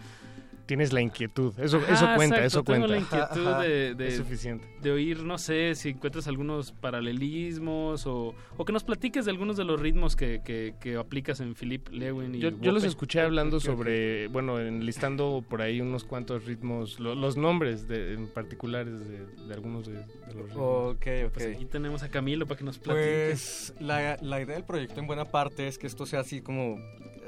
[0.66, 1.52] Tienes la inquietud.
[1.58, 2.88] Eso, Ajá, eso cuenta, exacto, eso tengo cuenta.
[2.88, 4.66] la inquietud Ajá, de, de- Es suficiente.
[4.80, 9.56] de oír, no sé, si encuentras algunos paralelismos o, o que nos platiques de algunos
[9.56, 13.20] de los ritmos que, que, que aplicas en Philip Lewin y Yo, yo los escuché
[13.20, 19.00] hablando sobre, bueno, enlistando por ahí unos cuantos ritmos, lo- los nombres de, en particulares
[19.08, 20.56] de, de algunos de, de los ritmos.
[20.96, 21.32] Ok, ok.
[21.34, 23.26] Pues aquí tenemos a Camilo para que nos platique.
[23.30, 26.76] Pues la, la idea del proyecto en buena parte es que esto sea así como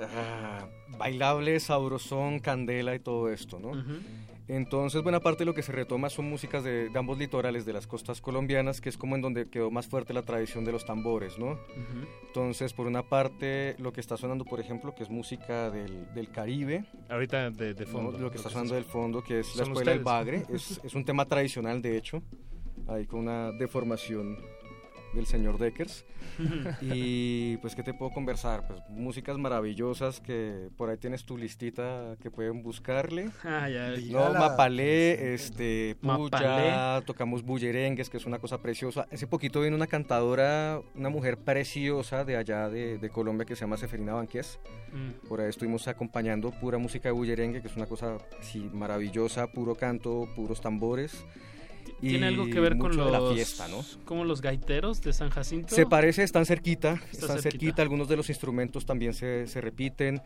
[0.01, 0.67] ah,
[0.99, 3.73] bailable, sabrosón, candela y todo esto, ¿no?
[4.47, 7.73] Entonces buena parte de lo que se retoma son músicas de, de ambos litorales de
[7.73, 10.85] las costas colombianas, que es como en donde quedó más fuerte la tradición de los
[10.85, 11.59] tambores, ¿no?
[12.27, 16.31] Entonces por una parte lo que está sonando, por ejemplo, que es música del, del
[16.31, 17.91] Caribe, Ahorita de, de ¿no?
[17.91, 18.19] fondo.
[18.19, 20.05] lo que está sonando del fondo, que es la escuela del ustedes.
[20.05, 22.23] bagre, es, es un tema tradicional de hecho,
[22.87, 24.37] ahí con una deformación
[25.15, 26.05] del señor Deckers.
[26.83, 28.67] y pues, ¿qué te puedo conversar?
[28.67, 33.31] Pues músicas maravillosas que por ahí tienes tu listita que pueden buscarle.
[33.45, 33.95] Ah, ya.
[34.11, 34.33] No.
[34.33, 36.47] Mapalé, este, Mapalé.
[36.47, 39.07] Puya, tocamos bullerengues, que es una cosa preciosa.
[39.13, 43.63] Hace poquito vino una cantadora, una mujer preciosa de allá de, de Colombia que se
[43.63, 44.59] llama Seferina Banqués.
[44.93, 45.29] Mm.
[45.29, 49.75] Por ahí estuvimos acompañando pura música de bullerengue, que es una cosa así maravillosa, puro
[49.75, 51.25] canto, puros tambores.
[52.01, 53.85] Tiene algo que ver con los, la fiesta, ¿no?
[54.05, 55.75] como los gaiteros de San Jacinto.
[55.75, 57.51] Se parece, están cerquita, Está están cerquita.
[57.51, 57.83] cerquita.
[57.83, 60.21] algunos de los instrumentos también se, se repiten.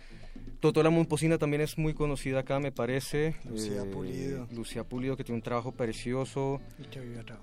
[0.60, 3.36] Toto la Momposina también es muy conocida acá, me parece.
[3.48, 4.46] Lucía Pulido.
[4.52, 6.60] Lucía Pulido, que tiene un trabajo precioso.
[6.78, 7.38] Y que vive acá.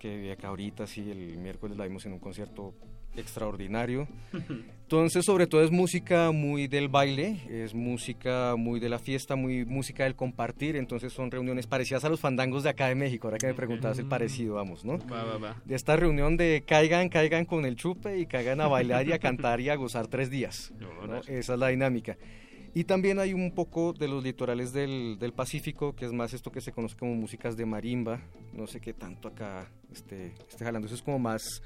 [0.00, 2.74] Que vive acá ahorita, sí, el miércoles la vimos en un concierto
[3.18, 4.08] extraordinario.
[4.88, 9.66] Entonces, sobre todo es música muy del baile, es música muy de la fiesta, muy
[9.66, 10.76] música del compartir.
[10.76, 13.26] Entonces son reuniones parecidas a los fandangos de acá de México.
[13.26, 14.98] Ahora que me preguntabas el parecido, vamos, ¿no?
[15.00, 15.56] Va, va, va.
[15.66, 19.18] De esta reunión de caigan, caigan con el chupe y caigan a bailar y a
[19.18, 20.72] cantar y a gozar tres días.
[21.06, 21.18] ¿no?
[21.18, 22.16] Esa es la dinámica.
[22.74, 26.50] Y también hay un poco de los litorales del, del Pacífico, que es más esto
[26.50, 28.20] que se conoce como músicas de marimba.
[28.52, 30.86] No sé qué tanto acá esté, esté jalando.
[30.86, 31.62] Eso es como más,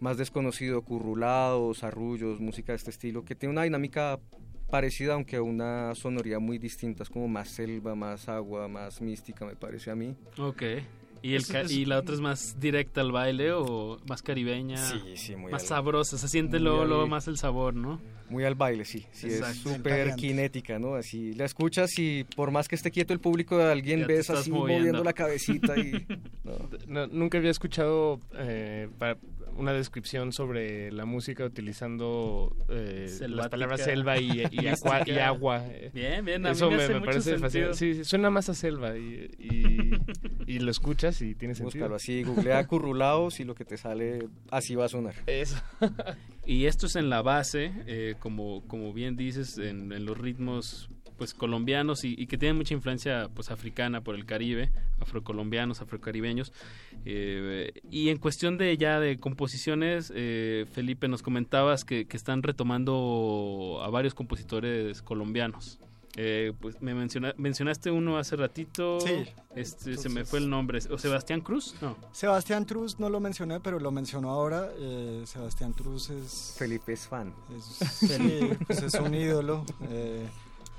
[0.00, 4.18] más desconocido, currulados, arrullos, música de este estilo, que tiene una dinámica
[4.70, 7.02] parecida, aunque una sonoridad muy distinta.
[7.02, 10.14] Es como más selva, más agua, más mística, me parece a mí.
[10.38, 10.62] Ok.
[11.20, 14.22] ¿Y, el Es- ca- es- ¿Y la otra es más directa al baile o más
[14.22, 14.76] caribeña?
[14.76, 18.00] Sí, sí, muy Más al- sabrosa, se siente luego, al- luego más el sabor, ¿no?
[18.30, 19.04] Muy al baile, sí.
[19.10, 19.70] Sí, Exacto.
[19.70, 20.94] es súper kinética, ¿no?
[20.94, 24.50] Así la escuchas y por más que esté quieto el público alguien, Ya ves así
[24.52, 24.78] moviendo.
[24.80, 26.06] moviendo la cabecita y...
[26.86, 28.88] No, nunca había escuchado eh,
[29.56, 35.02] una descripción sobre la música utilizando eh, las palabras selva y, y agua.
[35.06, 35.64] y agua.
[35.92, 37.76] Bien, bien, a Eso me me, hace me mucho parece fascinante.
[37.76, 39.90] Sí, sí, suena más a selva y, y,
[40.46, 41.84] y lo escuchas y tiene sentido.
[41.84, 45.14] Búscalo así, googlea currulaos y lo que te sale así va a sonar.
[45.26, 45.56] Eso.
[46.44, 50.88] Y esto es en la base, eh, como, como bien dices, en, en los ritmos
[51.18, 54.70] pues colombianos y, y que tienen mucha influencia pues africana por el Caribe,
[55.00, 56.52] afrocolombianos, afrocaribeños.
[57.04, 62.42] Eh, y en cuestión de ya de composiciones, eh, Felipe, nos comentabas que, que están
[62.42, 65.78] retomando a varios compositores colombianos.
[66.20, 68.98] Eh, pues me menciona- mencionaste uno hace ratito.
[69.00, 69.24] Sí.
[69.54, 70.80] Este, se me fue el nombre.
[70.90, 71.76] ¿O Sebastián Cruz?
[71.80, 71.96] No.
[72.12, 74.68] Sebastián Truz no lo mencioné, pero lo menciono ahora.
[74.78, 76.54] Eh, Sebastián Truz es...
[76.58, 77.32] Felipe es fan.
[77.56, 79.64] Es, sí, pues es un ídolo.
[79.90, 80.26] eh,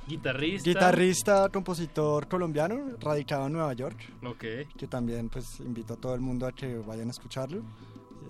[0.10, 0.70] Guitarrista.
[0.70, 3.98] Guitarrista, compositor colombiano, radicado en Nueva York.
[4.26, 4.44] Ok.
[4.78, 7.62] Que también pues invito a todo el mundo a que vayan a escucharlo.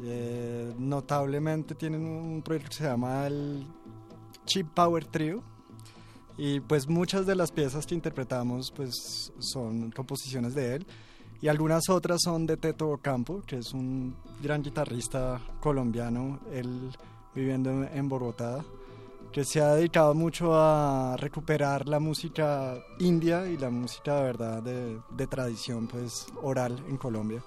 [0.04, 3.66] Eh, notablemente tienen un proyecto que se llama el
[4.46, 5.42] Chip Power Trio.
[6.38, 10.88] Y pues muchas de las piezas que interpretamos pues son composiciones de él.
[11.42, 16.92] Y algunas otras son de Teto Campo, que es un gran guitarrista colombiano, él
[17.34, 18.64] viviendo en- en Bogotá
[19.32, 24.64] que se ha dedicado mucho a recuperar la música india y la música de verdad
[24.64, 27.44] de, de tradición pues oral en Colombia.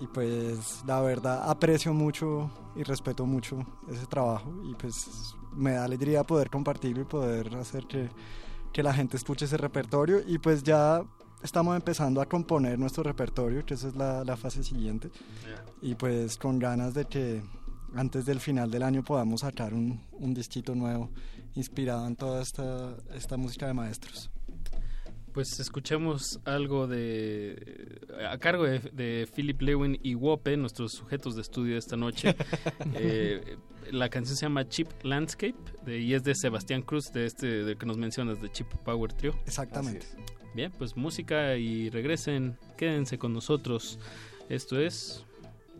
[0.00, 5.84] Y pues la verdad aprecio mucho y respeto mucho ese trabajo y pues me da
[5.84, 8.08] alegría poder compartirlo y poder hacer que,
[8.72, 10.20] que la gente escuche ese repertorio.
[10.26, 11.02] Y pues ya
[11.42, 15.10] estamos empezando a componer nuestro repertorio que esa es la, la fase siguiente.
[15.82, 17.42] Y pues con ganas de que
[17.94, 21.10] antes del final del año podamos sacar un, un disquito nuevo
[21.54, 24.30] inspirado en toda esta, esta música de maestros.
[25.32, 31.42] Pues escuchemos algo de a cargo de, de Philip Lewin y Wope, nuestros sujetos de
[31.42, 32.34] estudio de esta noche.
[32.94, 33.56] Eh,
[33.92, 35.54] la canción se llama Chip Landscape
[35.84, 39.34] de- y es de Sebastián Cruz, de este que nos mencionas, de Chip Power Trio.
[39.46, 40.06] Exactamente.
[40.54, 43.98] Bien, pues música y regresen, quédense con nosotros.
[44.48, 45.24] Esto es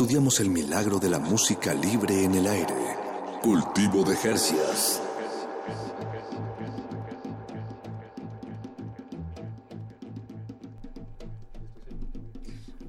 [0.00, 2.72] Estudiamos el milagro de la música libre en el aire.
[3.42, 5.02] Cultivo de Jercias.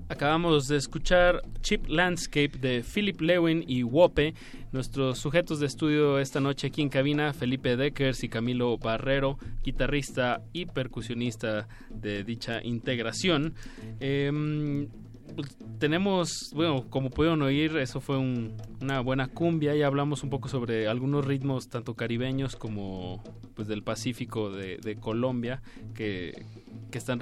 [0.07, 4.35] Acabamos de escuchar Cheap Landscape de Philip Lewin y Wope.
[4.71, 10.43] Nuestros sujetos de estudio esta noche aquí en cabina, Felipe Deckers y Camilo Barrero, guitarrista
[10.53, 13.55] y percusionista de dicha integración.
[13.99, 14.89] Em,
[15.35, 20.49] pues, tenemos, bueno, como pudieron oír, eso fue una buena cumbia y hablamos un poco
[20.49, 23.23] sobre algunos ritmos tanto caribeños como
[23.55, 25.61] pues del Pacífico de, de Colombia
[25.93, 26.45] que,
[26.91, 27.19] que están,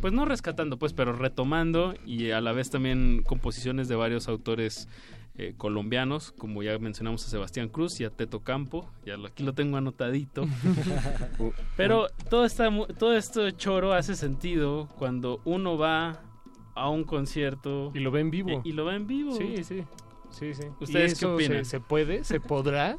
[0.00, 4.88] pues no rescatando, pues, pero retomando y a la vez también composiciones de varios autores
[5.36, 9.54] eh, colombianos, como ya mencionamos a Sebastián Cruz y a Teto Campo, ya aquí lo
[9.54, 10.46] tengo anotadito.
[11.76, 12.68] pero todo, esta,
[12.98, 16.20] todo esto choro hace sentido cuando uno va
[16.74, 17.90] a un concierto.
[17.94, 18.60] Y lo ve en vivo.
[18.64, 19.32] Y, lo ve en vivo.
[19.32, 19.84] Sí, sí.
[20.30, 20.64] Sí, sí.
[20.80, 21.64] ¿Ustedes qué opinan?
[21.64, 22.22] Se, puede?
[22.24, 22.96] ¿Se podrá?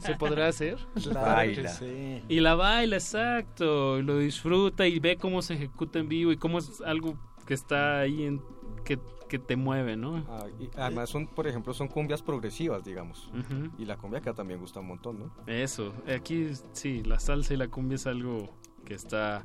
[0.00, 0.78] ¿Se podrá hacer?
[1.12, 1.68] baila.
[1.68, 2.22] Sí.
[2.28, 3.98] Y la baila, exacto.
[3.98, 7.16] Y lo disfruta y ve cómo se ejecuta en vivo y cómo es algo
[7.46, 8.40] que está ahí en,
[8.84, 8.98] que,
[9.28, 10.24] que te mueve, ¿no?
[10.28, 13.30] Ah, además son, por ejemplo, son cumbias progresivas, digamos.
[13.78, 15.32] Y la cumbia acá también gusta un montón, ¿no?
[15.46, 15.92] Eso.
[16.08, 18.48] Aquí sí, la salsa y la cumbia es algo
[18.84, 19.44] que está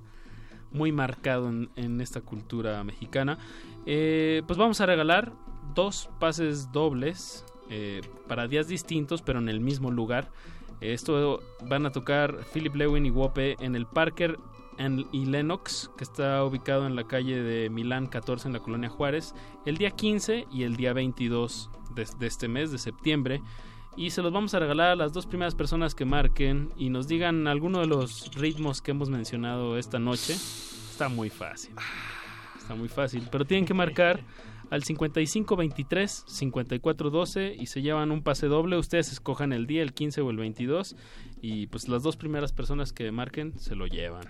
[0.77, 3.37] muy marcado en, esta cultura mexicana.
[3.85, 5.33] Eh, pues vamos a regalar
[5.73, 10.29] dos pases dobles eh, para días distintos, pero en el mismo lugar.
[10.79, 14.37] Esto van a tocar Philip Lewin y Wope en el Parker
[15.11, 19.33] y Lennox, que está ubicado en la calle de Milán 14 en la colonia Juárez,
[19.65, 23.41] el día 15 y el día 22 de, de este mes de septiembre.
[23.97, 27.07] Y se los vamos a regalar a las dos primeras personas que marquen y nos
[27.07, 30.33] digan alguno de los ritmos que hemos mencionado esta noche.
[30.33, 31.73] Está muy fácil.
[32.55, 33.27] Está muy fácil.
[33.31, 34.19] Pero tienen que marcar
[34.69, 38.77] al 5523 5412 y se llevan un pase doble.
[38.77, 40.95] Ustedes escojan el día, el 15 o el 22.
[41.41, 44.25] Y pues las dos primeras personas que marquen se lo llevan.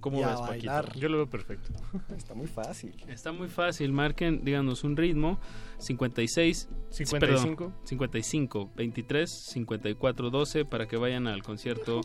[0.00, 0.92] ¿Cómo ves, Paquito?
[0.98, 1.70] Yo lo veo perfecto.
[2.16, 2.94] Está muy fácil.
[3.08, 3.92] Está muy fácil.
[3.92, 5.38] Marquen, díganos un ritmo.
[5.78, 12.00] 56, 55, 55, 23, 54, 12 para que vayan al concierto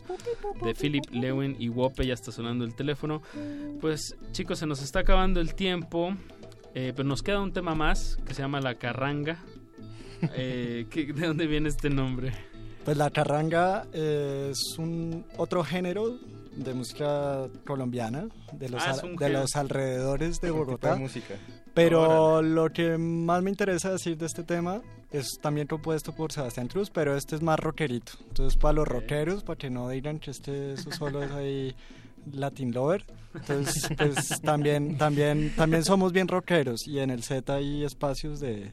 [0.62, 2.06] de Philip Lewin y Wope.
[2.06, 3.22] Ya está sonando el teléfono.
[3.80, 6.14] Pues, chicos, se nos está acabando el tiempo.
[6.74, 9.38] Eh, pero nos queda un tema más que se llama la carranga.
[10.34, 12.34] Eh, ¿De dónde viene este nombre?
[12.84, 16.18] Pues la carranga es un otro género
[16.62, 20.96] de música colombiana, de los, ah, de los alrededores de Bogotá.
[20.96, 21.34] música.
[21.74, 26.68] Pero lo que más me interesa decir de este tema es también compuesto por Sebastián
[26.68, 28.12] Cruz, pero este es más rockerito.
[28.28, 31.74] Entonces, para los rockeros, para que no digan que este solo es ahí
[32.32, 33.04] Latin Lover.
[33.34, 38.72] Entonces, pues también, también, también somos bien rockeros y en el set hay espacios de,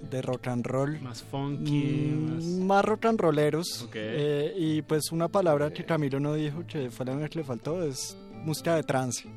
[0.00, 1.00] de rock and roll.
[1.00, 2.12] Más funky.
[2.12, 2.84] Mm, más...
[2.84, 3.88] rock and rolleros.
[3.94, 7.82] Eh, y pues una palabra que Camilo no dijo, que fue la que le faltó,
[7.82, 9.28] es música de trance.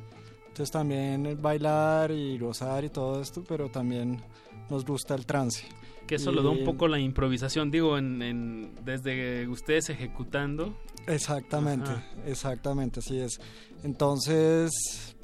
[0.48, 4.22] Entonces también bailar y gozar y todo esto, pero también
[4.69, 5.65] nos gusta el trance.
[6.07, 10.77] Que eso lo da un poco la improvisación, digo, en, desde ustedes ejecutando.
[11.07, 11.91] Exactamente,
[12.26, 13.40] exactamente, así es.
[13.84, 15.15] Entonces,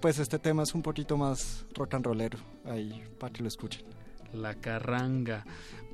[0.00, 3.84] pues este tema es un poquito más rock and rollero, ahí para que lo escuchen.
[4.32, 5.44] La carranga.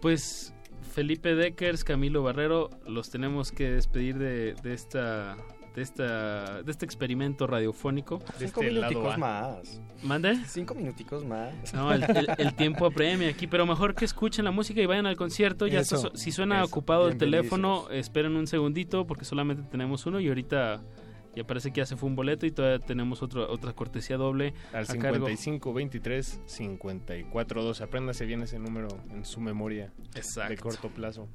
[0.01, 0.55] Pues
[0.93, 5.36] Felipe Deckers, Camilo Barrero, los tenemos que despedir de, de esta
[5.74, 8.20] de esta de este experimento radiofónico.
[8.39, 9.81] Cinco este minuticos más.
[10.02, 10.36] ¿Mande?
[10.47, 11.74] Cinco minuticos más.
[11.74, 15.66] No, el, tiempo apremia aquí, pero mejor que escuchen la música y vayan al concierto.
[15.66, 20.81] Ya si suena ocupado el teléfono, esperen un segundito porque solamente tenemos uno y ahorita
[21.36, 24.55] ya parece que ya se fue un boleto y todavía tenemos otro, otra cortesía doble.
[24.73, 27.85] Al 55 23 54 12.
[27.85, 30.51] Apréndase bien ese número en su memoria Exacto.
[30.51, 31.28] de corto plazo.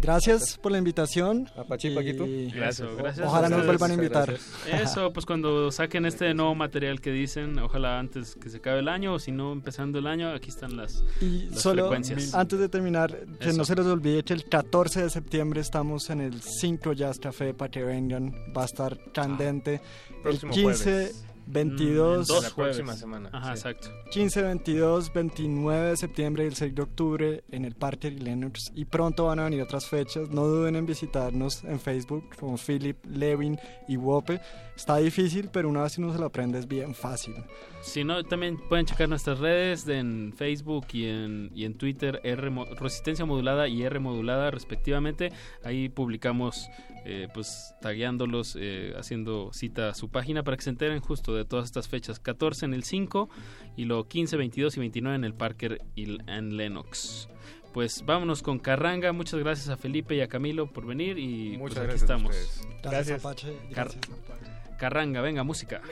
[0.00, 1.48] Gracias por la invitación.
[1.56, 2.24] Apache Paquito.
[2.54, 3.26] Gracias, gracias.
[3.26, 4.34] Ojalá nos vuelvan a invitar.
[4.70, 8.88] Eso, pues cuando saquen este nuevo material que dicen, ojalá antes que se acabe el
[8.88, 13.26] año o si no empezando el año, aquí están las, y solo Antes de terminar,
[13.40, 17.18] que no se les olvide que el 14 de septiembre estamos en el 5 Jazz
[17.18, 18.34] Café para que vengan.
[18.56, 19.80] Va a estar candente.
[20.24, 21.12] el 15,
[21.46, 22.28] 22.
[22.28, 23.30] Mm, la próxima semana.
[23.32, 23.88] Ajá, exacto.
[24.10, 28.72] 15, 22, 29 de septiembre y el 6 de octubre en el Parque Lennox.
[28.74, 30.30] Y pronto van a venir otras fechas.
[30.30, 34.40] No duden en visitarnos en Facebook como Philip, Levin y Wope.
[34.76, 37.34] Está difícil, pero una vez uno se lo aprende es bien fácil.
[37.82, 42.50] Si no, también pueden checar nuestras redes en Facebook y en, y en Twitter, R,
[42.80, 45.32] Resistencia Modulada y R Modulada respectivamente.
[45.62, 46.68] Ahí publicamos,
[47.04, 51.44] eh, pues, tagueándolos, eh, haciendo cita a su página para que se enteren justo de
[51.44, 52.18] todas estas fechas.
[52.18, 53.28] 14 en el 5
[53.76, 57.28] y luego 15, 22 y 29 en el Parker y en Lennox.
[57.72, 59.12] Pues vámonos con Carranga.
[59.12, 62.36] Muchas gracias a Felipe y a Camilo por venir y Muchas pues aquí gracias estamos.
[62.82, 63.48] Gracias, Apache.
[63.72, 64.76] Car- Gracias, Apache.
[64.78, 65.82] Carranga, venga, música.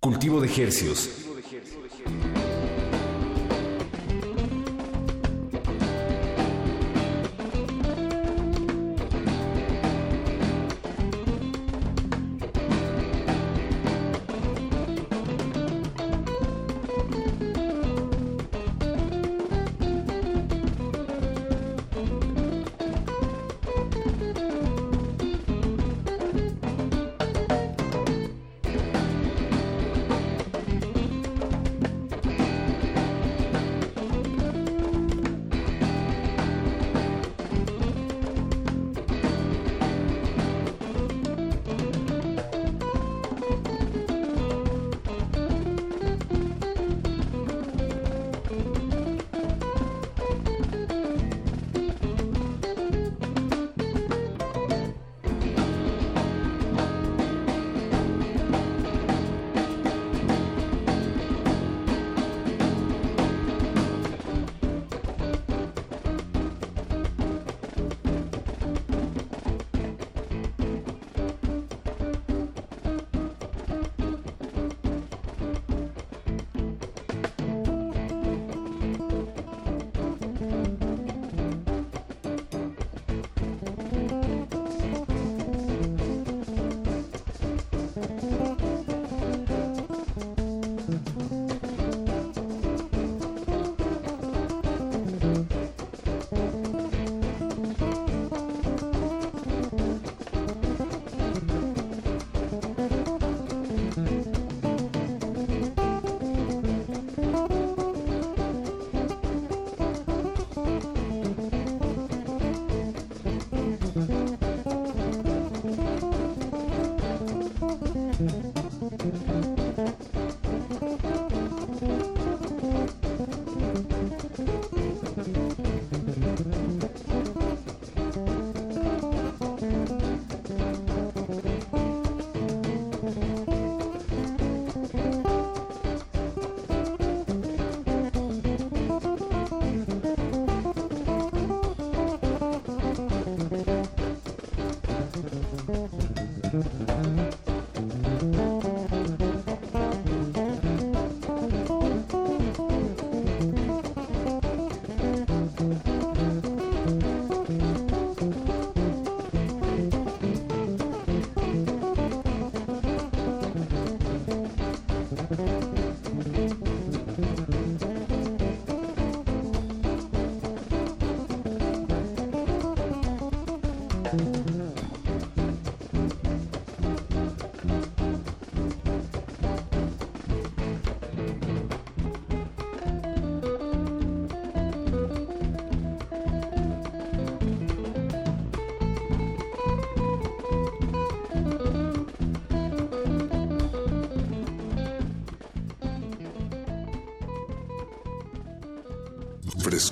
[0.00, 1.24] Cultivo de Hercios.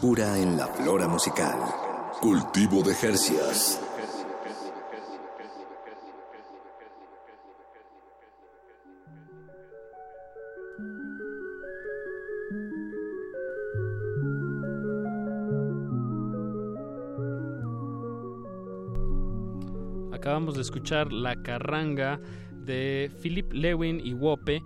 [0.02, 1.56] Frescura en la flora musical.
[2.20, 3.80] Cultivo de Hercias.
[20.12, 22.20] Acabamos de escuchar La Carranga
[22.50, 24.64] de Philip Lewin y Wope,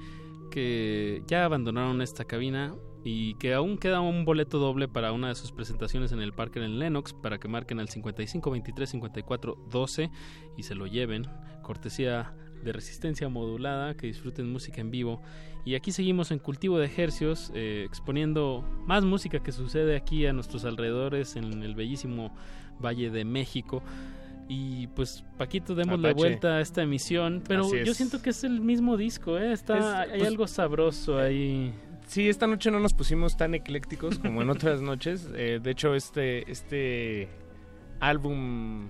[0.51, 2.75] que ya abandonaron esta cabina
[3.09, 6.59] y que aún queda un boleto doble para una de sus presentaciones en el Parque
[6.59, 10.11] en Lennox para que marquen al 55 23 54 12
[10.57, 11.29] y se lo lleven.
[11.63, 12.35] Cortesía
[12.65, 15.23] de resistencia modulada, que disfruten música en vivo.
[15.65, 20.33] Y aquí seguimos en Cultivo de Ejercios, eh, exponiendo más música que sucede aquí a
[20.33, 22.35] nuestros alrededores en el bellísimo
[22.81, 23.85] Valle de México.
[24.49, 27.43] Y pues, Paquito, demos la vuelta a esta emisión.
[27.47, 29.53] Pero yo siento que es el mismo disco, ¿eh?
[29.53, 31.73] Está, Es, hay pues, algo sabroso ahí.
[32.07, 35.29] Sí, esta noche no nos pusimos tan eclécticos como en otras noches.
[35.35, 37.29] Eh, de hecho, este, este
[38.01, 38.89] álbum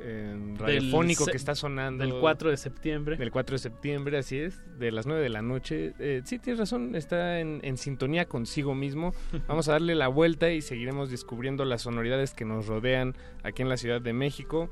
[0.00, 2.04] eh, radiofónico que está sonando.
[2.04, 3.16] del 4 de septiembre.
[3.16, 5.94] Del 4 de septiembre, así es, de las 9 de la noche.
[5.98, 9.14] Eh, sí, tienes razón, está en, en sintonía consigo mismo.
[9.48, 13.68] Vamos a darle la vuelta y seguiremos descubriendo las sonoridades que nos rodean aquí en
[13.68, 14.70] la Ciudad de México.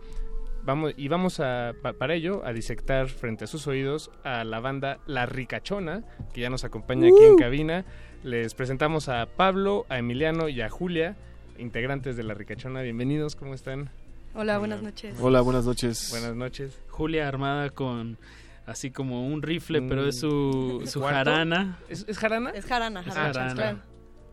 [0.64, 4.60] Vamos, y vamos a, pa- para ello a disectar frente a sus oídos a la
[4.60, 7.84] banda La Ricachona, que ya nos acompaña aquí en cabina.
[8.22, 11.16] Les presentamos a Pablo, a Emiliano y a Julia,
[11.58, 12.82] integrantes de La Ricachona.
[12.82, 13.90] Bienvenidos, ¿cómo están?
[14.34, 15.14] Hola, buenas noches.
[15.20, 16.08] Hola, buenas noches.
[16.10, 16.82] Buenas noches.
[16.88, 18.18] Julia armada con
[18.66, 21.78] así como un rifle, pero es su, su jarana.
[21.88, 22.50] ¿Es, es jarana?
[22.50, 23.32] Es jarana, Es jarana.
[23.32, 23.54] jarana.
[23.54, 23.78] claro.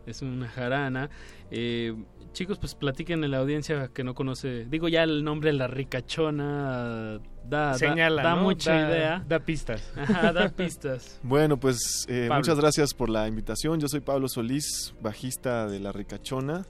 [0.06, 1.10] Es una jarana.
[1.50, 1.94] Eh,
[2.32, 4.64] chicos, pues platiquen en la audiencia que no conoce.
[4.66, 8.42] Digo, ya el nombre La Ricachona da, Señala, da, ¿no?
[8.42, 9.24] mucha Da- idea.
[9.28, 9.92] Da pistas.
[9.96, 11.20] Ajá, da pistas.
[11.22, 13.80] Bueno, pues eh, muchas gracias por la invitación.
[13.80, 16.62] Yo soy Pablo Solís, bajista de La Ricachona.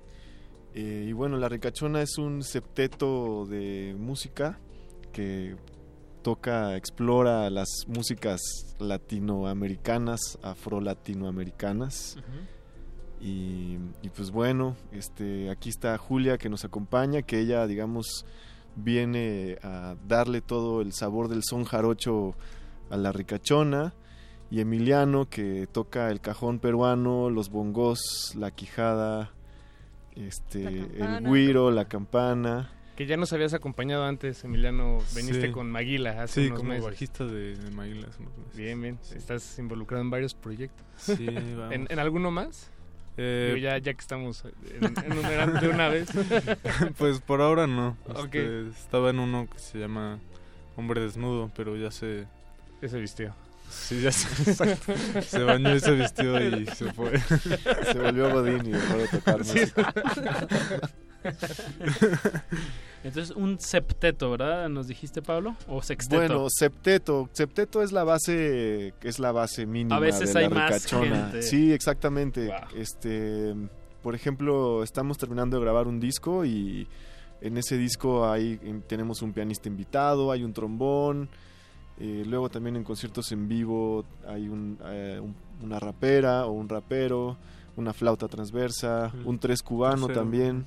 [0.74, 4.58] Eh, y bueno, La Ricachona es un septeto de música
[5.12, 5.54] que
[6.22, 8.40] toca, explora las músicas
[8.78, 12.16] latinoamericanas, afro-latinoamericanas.
[13.22, 18.26] Y, y pues bueno, este, aquí está Julia que nos acompaña, que ella, digamos,
[18.74, 22.34] viene a darle todo el sabor del son jarocho
[22.90, 23.94] a la ricachona.
[24.50, 29.30] Y Emiliano que toca el cajón peruano, los bongos, la quijada,
[30.14, 31.30] este, el campana.
[31.30, 32.70] guiro, la campana.
[32.96, 34.98] Que ya nos habías acompañado antes, Emiliano.
[35.14, 35.52] Veniste Sí.
[35.52, 36.84] con Maguila hace Sí, unos como meses.
[36.84, 38.56] bajista de, de Maguila hace unos meses.
[38.56, 38.98] Bien, bien.
[39.16, 40.84] Estás involucrado en varios proyectos.
[40.98, 41.24] Sí,
[41.56, 41.72] vamos.
[41.72, 42.70] ¿En, en alguno más?
[43.16, 44.42] Eh, ya, ya que estamos
[44.80, 46.08] en- enumerando de una vez.
[46.98, 47.96] pues por ahora no.
[48.16, 50.18] Este, estaba en uno que se llama
[50.76, 52.26] Hombre Desnudo, pero ya se...
[52.80, 53.34] Ya se vistió.
[53.70, 54.92] Sí, ya se, exacto.
[55.22, 57.18] se bañó y se vistió y se fue.
[57.20, 59.60] Se volvió Godín y dejó de tocar Sí.
[59.60, 59.94] música.
[63.04, 64.68] Entonces, un septeto, ¿verdad?
[64.68, 65.56] ¿Nos dijiste, Pablo?
[65.68, 66.16] ¿O sexteto?
[66.20, 67.28] Bueno, septeto.
[67.32, 71.16] Septeto es la base, es la base mínima A veces de la hay más ricachona.
[71.24, 71.42] gente.
[71.42, 72.52] Sí, exactamente.
[72.76, 73.54] Este,
[74.02, 76.86] por ejemplo, estamos terminando de grabar un disco y
[77.40, 81.28] en ese disco hay em, tenemos un pianista invitado, hay un trombón.
[81.98, 86.68] eh, luego también en conciertos en vivo hay un, eh, un- una rapera o un
[86.68, 87.36] rapero,
[87.76, 89.26] una flauta transversa, Mm.
[89.28, 90.20] un tres cubano Tercero.
[90.20, 90.66] también.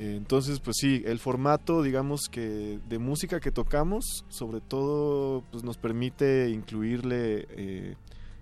[0.00, 5.62] Eh, Entonces, pues sí, el formato, digamos que de música que tocamos, sobre todo, pues
[5.62, 7.96] nos permite incluirle eh,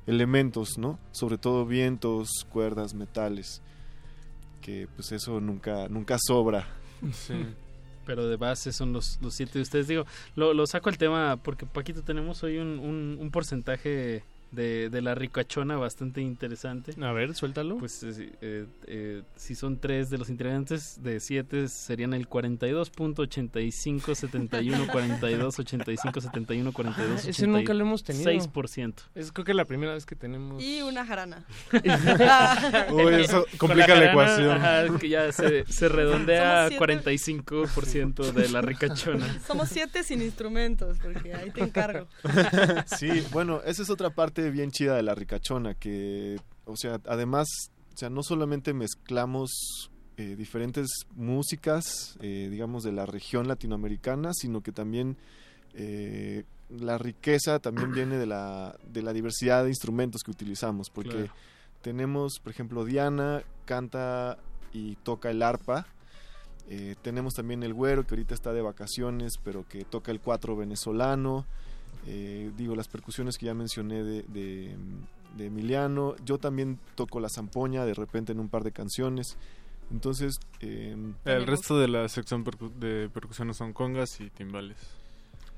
[0.06, 1.00] elementos, ¿no?
[1.10, 3.60] Sobre todo vientos, cuerdas, metales,
[4.62, 6.68] que pues eso nunca, nunca sobra.
[7.12, 7.34] Sí.
[8.06, 9.88] Pero de base son los, los siete de ustedes.
[9.88, 10.04] Digo,
[10.36, 15.02] lo, lo saco el tema porque, Paquito, tenemos hoy un, un, un porcentaje de, de
[15.02, 16.94] la ricachona bastante interesante.
[17.02, 17.78] A ver, suéltalo.
[17.78, 24.14] Pues eh, eh, eh, si son tres de los integrantes, de siete serían el 42.85,
[24.14, 28.30] 71, 42, 85, 71, 42, Ese nunca lo hemos tenido.
[28.30, 28.94] 6%.
[29.14, 30.62] Es creo que la primera vez que tenemos.
[30.62, 31.44] Y una jarana.
[32.92, 34.50] Uy, eso complica la jarana, ecuación.
[34.50, 37.08] ajá, que ya se, se redondea a Somos siete.
[37.08, 39.40] 45% de la ricachona.
[39.46, 42.06] Somos siete sin instrumentos, porque ahí te encargo.
[42.86, 47.46] Sí, bueno, esa es otra parte bien chida de la ricachona, que, o sea, además,
[47.94, 54.62] o sea, no solamente mezclamos eh, diferentes músicas, eh, digamos, de la región latinoamericana, sino
[54.62, 55.16] que también
[55.74, 61.10] eh, la riqueza también viene de la, de la diversidad de instrumentos que utilizamos, porque
[61.10, 61.32] Claro.
[61.82, 64.38] tenemos, por ejemplo, Diana canta
[64.72, 65.86] y toca el arpa,
[67.00, 71.46] tenemos también el güero que ahorita está de vacaciones, pero que toca el cuatro venezolano.
[72.06, 74.74] Eh, digo, las percusiones que ya mencioné de, de,
[75.36, 76.14] de Emiliano.
[76.24, 79.36] Yo también toco la zampoña de repente en un par de canciones.
[79.90, 84.76] Entonces, eh, El resto de la sección percu- de percusiones son congas y timbales.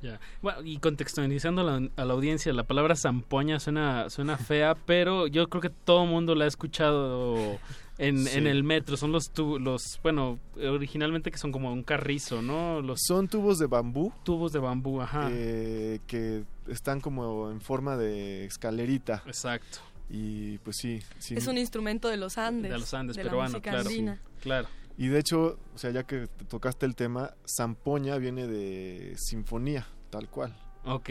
[0.02, 0.18] Ya.
[0.40, 5.26] Bueno, y contextualizando a la, a la audiencia, la palabra zampoña suena, suena fea, pero
[5.26, 7.58] yo creo que todo el mundo la ha escuchado
[8.01, 8.39] en, Sí.
[8.39, 8.97] en el metro.
[8.97, 12.81] Son los, tu- los, bueno, originalmente que son como un carrizo, ¿no?
[12.81, 14.12] Los son tubos de bambú.
[14.24, 15.28] tubos de bambú, ajá.
[15.31, 19.22] eh, que están como en forma de escalerita.
[19.27, 19.78] Exacto.
[20.09, 21.01] Y pues sí.
[21.18, 21.35] sí.
[21.36, 22.72] Es un instrumento de los Andes.
[22.72, 23.89] de los Andes de la peruano, música claro.
[23.89, 24.20] andina.
[24.40, 24.68] Claro.
[24.98, 29.86] Y de hecho, o sea, ya que te tocaste el tema, zampoña viene de sinfonía,
[30.10, 30.55] tal cual.
[30.85, 31.10] Ok.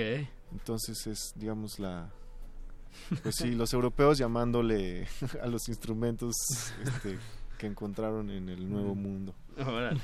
[0.51, 2.09] Entonces es, digamos, la...
[3.23, 5.07] Pues sí, los europeos llamándole
[5.43, 6.35] a los instrumentos
[6.83, 7.17] este,
[7.57, 9.33] que encontraron en el Nuevo Mundo.
[9.57, 9.99] Órale.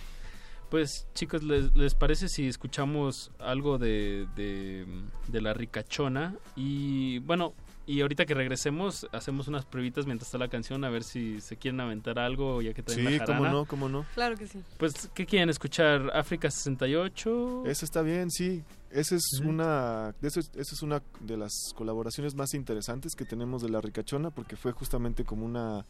[0.70, 4.86] Pues chicos, ¿les, les parece si escuchamos algo de, de,
[5.28, 6.36] de la ricachona?
[6.56, 7.54] Y bueno,
[7.88, 11.56] y ahorita que regresemos, hacemos unas pruebitas mientras está la canción, a ver si se
[11.58, 14.06] quieren aventar algo, ya que traen Sí, la cómo no, cómo no.
[14.16, 14.60] Claro que sí.
[14.78, 16.10] Pues, ¿qué quieren escuchar?
[16.16, 17.64] ¿África 68?
[17.66, 18.64] Esa está bien, sí.
[18.92, 23.26] Esa es una de eso es- esa es una de las colaboraciones más interesantes que
[23.26, 25.86] tenemos de la Ricachona porque fue justamente como una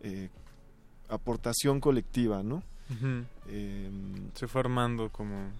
[0.00, 0.28] eh,
[1.08, 2.62] aportación colectiva, ¿no?
[3.48, 5.50] Em, Se fue armando como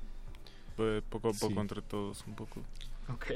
[0.76, 1.58] pues, poco a poco Sí.
[1.60, 2.60] entre todos, un poco.
[3.12, 3.26] Ok.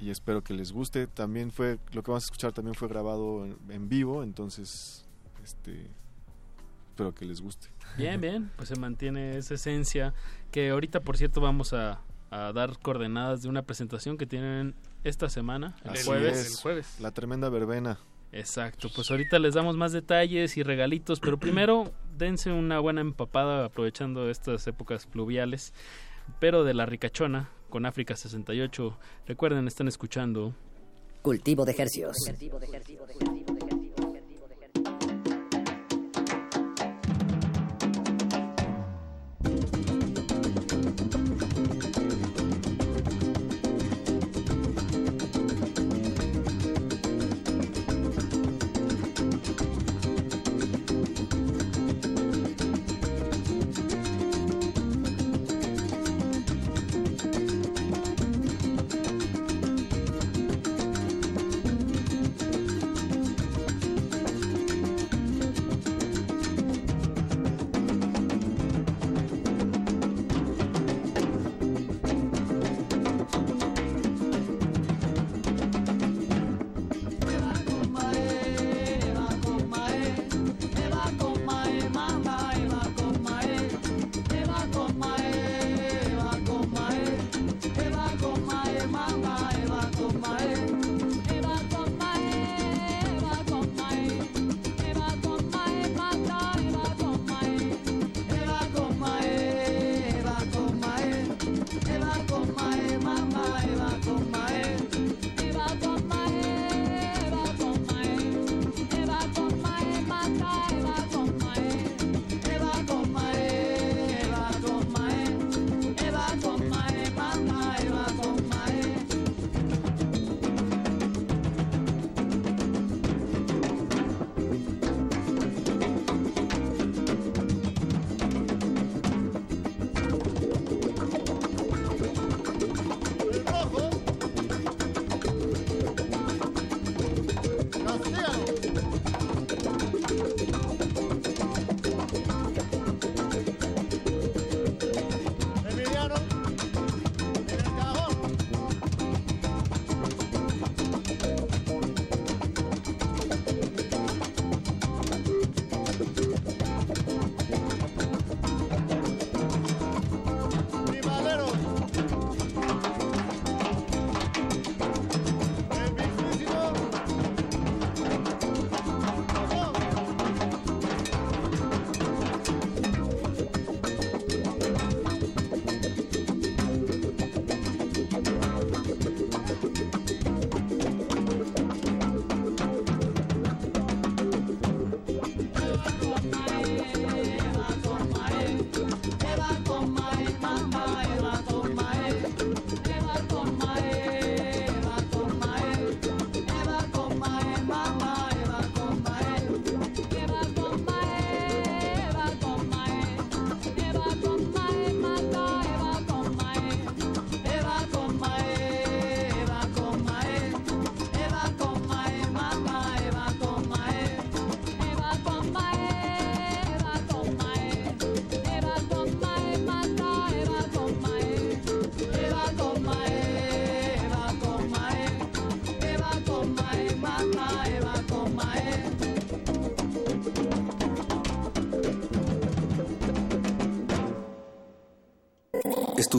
[0.00, 1.06] Y espero que les guste.
[1.06, 5.06] También fue, lo que vamos a escuchar también fue grabado en, en vivo, entonces,
[5.42, 5.88] este,
[6.90, 7.68] espero que les guste.
[7.96, 10.14] Bien, bien, pues se mantiene esa esencia
[10.50, 12.00] que ahorita por cierto vamos a,
[12.30, 16.38] a dar coordenadas de una presentación que tienen esta semana, el Así jueves.
[16.38, 16.96] es, el jueves.
[17.00, 17.98] La tremenda verbena.
[18.32, 23.64] Exacto, pues ahorita les damos más detalles y regalitos, pero primero dense una buena empapada
[23.64, 25.72] aprovechando estas épocas pluviales,
[26.40, 28.96] pero de la ricachona con África 68.
[29.26, 30.54] Recuerden, están escuchando
[31.22, 32.16] Cultivo de ejercios.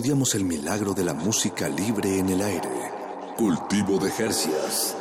[0.06, 2.70] Estudiamos el milagro de la música libre en el aire.
[3.38, 4.96] Cultivo de Jercias.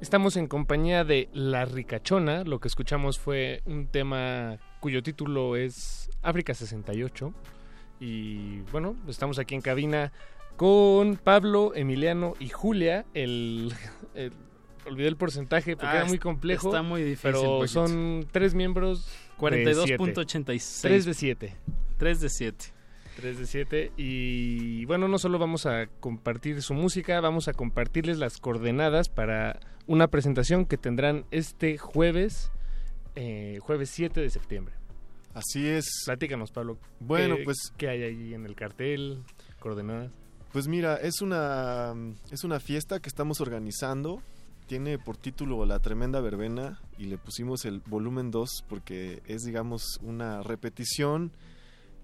[0.00, 2.44] Estamos en compañía de La Ricachona.
[2.44, 7.32] Lo que escuchamos fue un tema cuyo título es África 68.
[8.00, 10.12] Y bueno, estamos aquí en cabina
[10.56, 13.06] con Pablo, Emiliano y Julia.
[13.14, 13.72] El,
[14.14, 14.32] el-
[14.86, 16.68] olvidé el porcentaje porque Ah, era muy complejo.
[16.68, 17.68] está muy difícil, Pero poquito.
[17.68, 19.06] son tres miembros.
[19.40, 19.98] de siete.
[19.98, 20.80] 42.86.
[20.82, 21.56] 3 de 7.
[21.98, 22.64] 3 de 7.
[23.16, 28.18] 3 de 7 y bueno, no solo vamos a compartir su música, vamos a compartirles
[28.18, 32.50] las coordenadas para una presentación que tendrán este jueves,
[33.14, 34.74] eh, jueves 7 de septiembre.
[35.32, 35.86] Así es.
[36.06, 36.78] Platícanos, Pablo.
[37.00, 39.22] Bueno, ¿qué- pues- ¿Qué hay ahí en el cartel?
[39.60, 40.10] Coordenadas.
[40.52, 41.94] Pues mira, es una,
[42.30, 44.22] es una fiesta que estamos organizando
[44.66, 49.98] tiene por título La Tremenda Verbena y le pusimos el volumen 2 porque es, digamos,
[50.02, 51.32] una repetición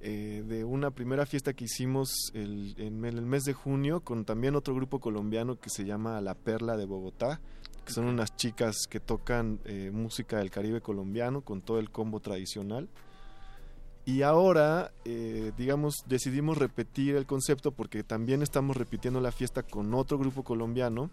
[0.03, 4.57] eh, de una primera fiesta que hicimos el- en el mes de junio con también
[4.57, 7.41] otro grupo colombiano que se llama La Perla de Bogotá,
[7.85, 12.20] que son unas chicas que tocan eh, música del Caribe colombiano con todo el combo
[12.20, 12.89] tradicional.
[14.07, 19.93] Y ahora, eh, digamos, decidimos repetir el concepto porque también estamos repitiendo la fiesta con
[19.93, 21.11] otro grupo colombiano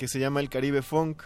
[0.00, 1.24] que se llama el Caribe Funk.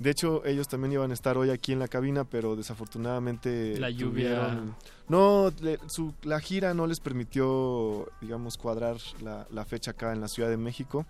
[0.00, 3.88] De hecho, ellos también iban a estar hoy aquí en la cabina, pero desafortunadamente La
[3.88, 4.30] lluvia.
[4.50, 4.76] tuvieron-
[5.08, 10.20] No, le- su- la gira no les permitió, digamos, cuadrar la, la fecha acá en
[10.20, 11.06] la Ciudad de México.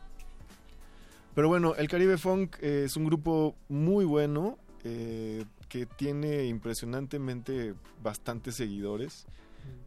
[1.35, 7.73] Pero bueno, el Caribe Funk eh, es un grupo muy bueno eh, que tiene impresionantemente
[8.03, 9.25] bastantes seguidores.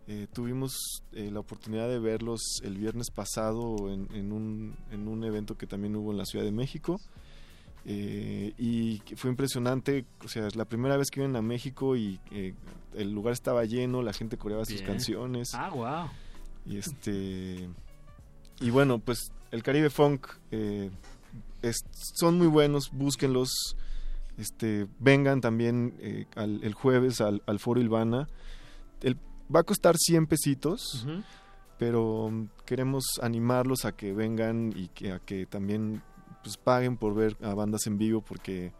[0.08, 5.24] Eh, tuvimos eh, la oportunidad de verlos el viernes pasado en, en un, en un
[5.24, 7.00] evento que también hubo en la Ciudad de México.
[7.86, 12.20] Eh, y fue impresionante, o sea, es la primera vez que vienen a México y
[12.32, 12.54] eh,
[12.94, 15.54] el lugar estaba lleno, la gente coreaba sus canciones.
[15.56, 16.10] Ah, wow.
[16.66, 17.68] Y este.
[18.60, 21.84] Y bueno, pues el Caribe Funk es-
[22.20, 23.76] son muy buenos, búsquenlos.
[24.38, 28.28] Este, vengan también al- el jueves al, al Foro Ilvana.
[29.02, 29.18] El,
[29.54, 31.06] va a costar 100 pesitos,
[31.78, 36.02] pero queremos animarlos a que vengan y que, a que también
[36.44, 38.72] pues, paguen por ver a bandas en vivo porque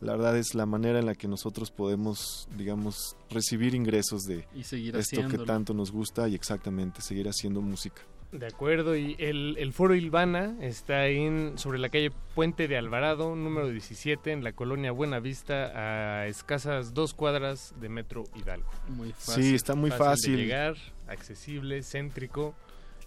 [0.00, 4.60] la verdad es la manera en la que nosotros podemos, digamos, recibir ingresos de Y
[4.94, 8.02] esto que tanto nos gusta y exactamente seguir haciendo música.
[8.38, 13.34] De acuerdo, y el, el Foro Ilvana está en, sobre la calle Puente de Alvarado,
[13.34, 18.68] número 17, en la colonia Buenavista, a escasas dos cuadras de Metro Hidalgo.
[18.88, 20.36] Muy Sí, está muy fácil.
[20.36, 20.76] llegar,
[21.08, 22.54] accesible, céntrico,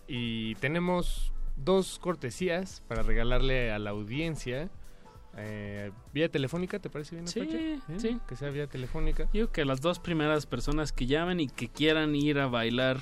[0.08, 4.70] y tenemos dos cortesías para regalarle a la audiencia.
[5.38, 7.28] Eh, vía telefónica, ¿te parece bien?
[7.28, 7.80] Sí, Apache?
[7.98, 8.20] sí.
[8.28, 9.30] Que sea vía telefónica.
[9.32, 12.98] Digo que las dos primeras personas que llamen y que quieran ir a bailar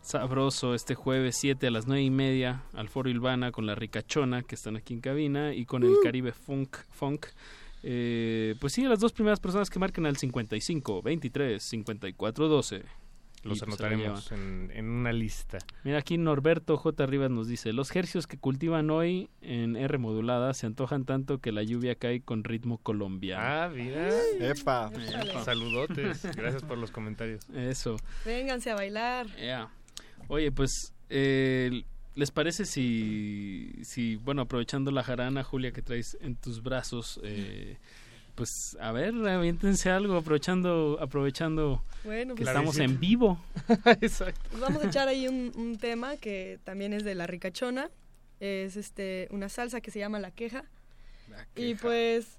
[0.00, 4.42] sabroso este jueves 7 a las 9 y media al Foro Ilvana con la Ricachona
[4.42, 6.00] que están aquí en cabina y con el Uh.
[6.02, 6.76] Caribe Funk.
[6.90, 7.26] Funk.
[7.82, 12.82] Eh, pues sí, las dos primeras personas que marquen al 55 23 54 12.
[13.44, 15.58] Los Y, pues, anotaremos en, en una lista.
[15.84, 17.06] Mira, aquí Norberto J.
[17.06, 21.52] Rivas nos dice, los hercios que cultivan hoy en R modulada se antojan tanto que
[21.52, 23.40] la lluvia cae con ritmo colombiano.
[23.44, 24.08] Ah, mira.
[24.40, 24.90] Epa.
[24.92, 25.44] Epa.
[25.44, 26.24] Saludotes.
[26.34, 27.48] Gracias por los comentarios.
[27.54, 27.96] Eso.
[28.24, 29.28] Vénganse a bailar.
[29.36, 29.70] Ya.
[30.28, 31.82] Oye, pues, eh,
[32.14, 37.76] ¿les parece si, si, bueno, aprovechando la jarana, Julia, que traes en tus brazos, eh,
[38.34, 43.42] pues, a ver, aviéntense algo, aprovechando, aprovechando Bueno, que pues- estamos en vivo.
[44.00, 44.40] Exacto.
[44.50, 47.90] Pues vamos a echar ahí un, un tema que también es de la ricachona.
[48.40, 50.64] Es este una salsa que se llama La Queja.
[51.56, 52.38] Y pues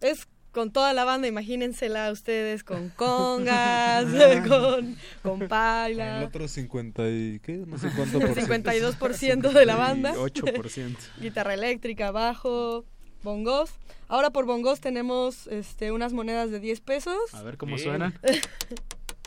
[0.00, 4.04] es con toda la banda, imagínensela ustedes con congas,
[4.48, 6.24] con, con El paila.
[6.26, 7.52] otro 50 y ¿qué?
[7.66, 9.50] No sé cuánto por El ciento.
[9.50, 10.14] 52% de la banda.
[10.14, 10.96] 8%.
[11.20, 12.84] Guitarra eléctrica, bajo,
[13.22, 13.70] bongos.
[14.08, 17.32] Ahora por bongos tenemos este, unas monedas de 10 pesos.
[17.32, 17.88] A ver cómo Bien.
[17.88, 18.18] suenan.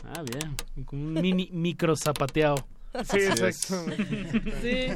[0.06, 0.54] Ah, bien.
[0.84, 2.56] Como un mini micro zapateado.
[3.10, 3.84] Sí, exacto.
[4.62, 4.86] Sí.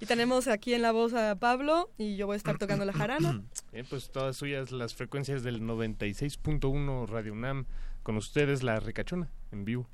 [0.00, 2.92] Y tenemos aquí en la voz a Pablo y yo voy a estar tocando la
[2.92, 3.42] jarana.
[3.72, 7.66] Bien, pues todas suyas las frecuencias del 96.1 Radio UNAM.
[8.02, 9.88] Con ustedes la ricachona en vivo.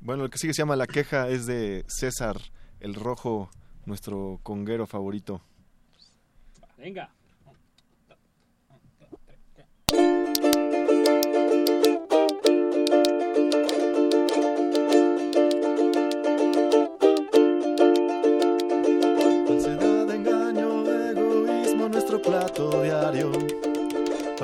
[0.00, 2.40] Bueno, el que sigue se llama La Queja es de César
[2.80, 3.50] el Rojo,
[3.86, 5.42] nuestro conguero favorito.
[6.76, 7.10] Venga.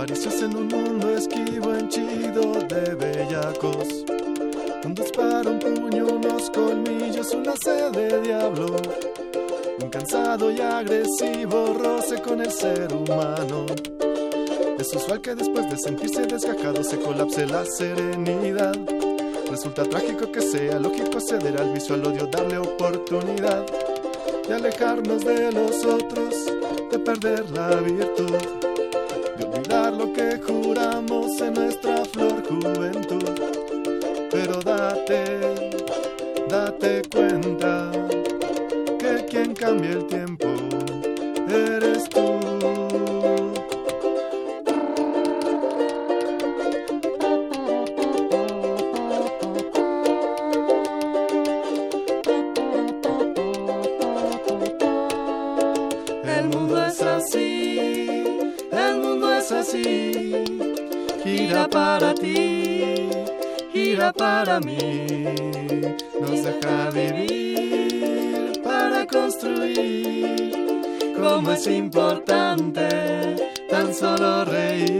[0.01, 3.87] Paricios en un mundo esquivo, henchido de bellacos.
[4.83, 8.77] Un disparo, un puño, unos colmillos, una sed de diablo.
[9.79, 13.67] Un cansado y agresivo roce con el ser humano.
[14.79, 18.79] Es usual que después de sentirse desgajado se colapse la serenidad.
[19.51, 23.67] Resulta trágico que sea lógico ceder al vicio, al odio, darle oportunidad
[24.49, 26.47] de alejarnos de los otros,
[26.91, 28.60] de perder la virtud,
[30.01, 33.23] lo que juramos en nuestra flor juventud.
[34.31, 35.23] Pero date,
[36.49, 37.91] date cuenta
[38.99, 40.49] que quien cambia el tiempo
[41.51, 42.80] eres tú.
[64.21, 65.07] Para mí,
[66.21, 70.53] nos deja vivir para construir,
[71.19, 72.87] como es importante
[73.71, 75.00] tan solo reír.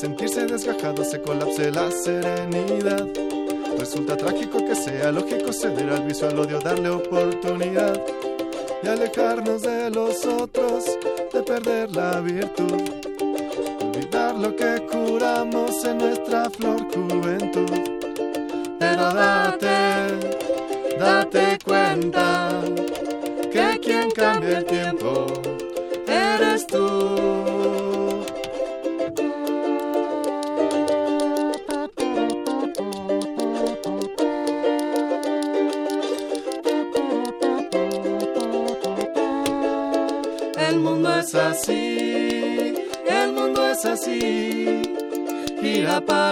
[0.00, 3.06] Sentirse desgajado se colapse la serenidad.
[3.78, 8.00] Resulta trágico que sea lógico ceder al vicio, al odio, darle oportunidad
[8.82, 10.84] y alejarnos de los otros,
[11.34, 12.80] de perder la virtud.
[13.82, 17.70] Olvidar lo que curamos en nuestra flor juventud.
[18.78, 19.68] Pero date,
[20.98, 22.62] date cuenta
[23.52, 25.26] que quien cambia el tiempo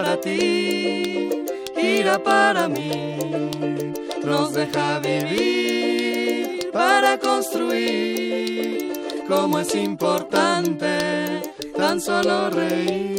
[0.09, 1.45] para ti,
[1.77, 3.51] gira para mí.
[4.25, 8.93] Nos deja vivir para construir.
[9.29, 11.43] Como es importante
[11.77, 13.19] tan solo reír.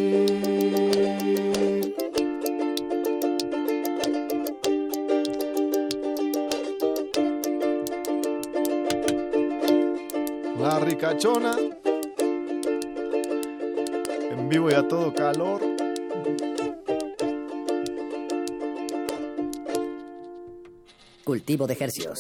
[10.58, 11.69] La ricachona.
[21.58, 22.20] De ejercios.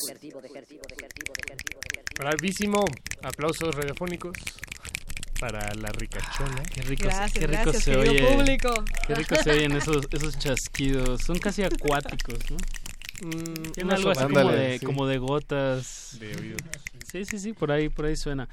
[2.17, 2.83] Bravísimo.
[3.21, 4.33] Aplausos radiofónicos
[5.39, 6.63] para la ricachona.
[6.63, 8.23] Qué rico, Gracias, qué rico gracias, se oye.
[8.23, 8.73] público.
[9.05, 11.21] Qué rico se oyen esos, esos chasquidos.
[11.21, 12.57] Son casi acuáticos, ¿no?
[13.27, 14.85] Mm, Tiene algo así como de, sí.
[14.85, 16.17] como de gotas.
[16.19, 16.55] De.
[17.11, 18.49] Sí, sí, sí, por ahí, por ahí suena.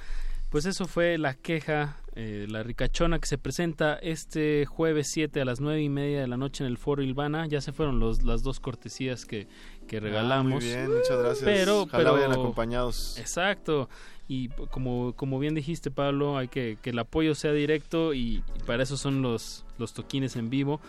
[0.51, 5.45] Pues eso fue la queja, eh, la ricachona que se presenta este jueves 7 a
[5.45, 7.47] las nueve y media de la noche en el Foro Ilvana.
[7.47, 9.49] Ya se fueron los, las dos cortesías que,
[9.87, 10.53] que regalamos.
[10.53, 11.45] Ah, muy bien, muchas gracias.
[11.45, 13.19] Pero, Ojalá pero- vayan acompañados.
[13.19, 13.89] Exacto.
[14.29, 18.63] Y como, como bien dijiste, Pablo, hay que que el apoyo sea directo y, y
[18.67, 20.81] para eso son los, los toquines en vivo.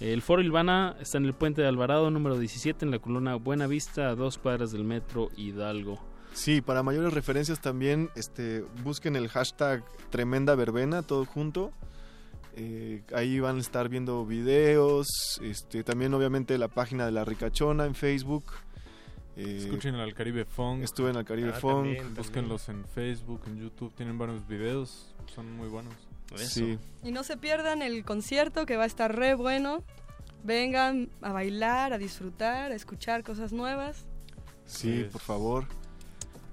[0.00, 3.66] El Foro Ilvana está en el puente de Alvarado, número 17, en la columna Buena
[3.66, 6.00] Vista, a dos cuadras del metro Hidalgo.
[6.32, 11.70] Sí, para mayores referencias también este, busquen el hashtag Tremenda Verbena, todo junto.
[12.56, 15.06] Eh, ahí van a estar viendo videos,
[15.42, 18.44] este, también obviamente la página de La Ricachona en Facebook.
[19.36, 20.82] Eh, Escuchen al Caribe Funk.
[20.82, 21.74] Estuve en el Caribe Ah, Funk.
[21.74, 22.16] también, también.
[22.16, 23.92] Búsquenlos en Facebook, en YouTube.
[23.94, 25.14] Tienen varios videos.
[25.34, 25.94] Son muy buenos.
[26.36, 26.78] Sí.
[27.02, 29.82] Y no se pierdan el concierto que va a estar re bueno.
[30.44, 34.04] Vengan a bailar, a disfrutar, a escuchar cosas nuevas.
[34.66, 35.66] Sí, por favor.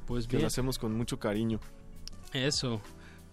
[0.07, 0.41] Pues que bien.
[0.43, 1.59] lo hacemos con mucho cariño.
[2.33, 2.81] Eso.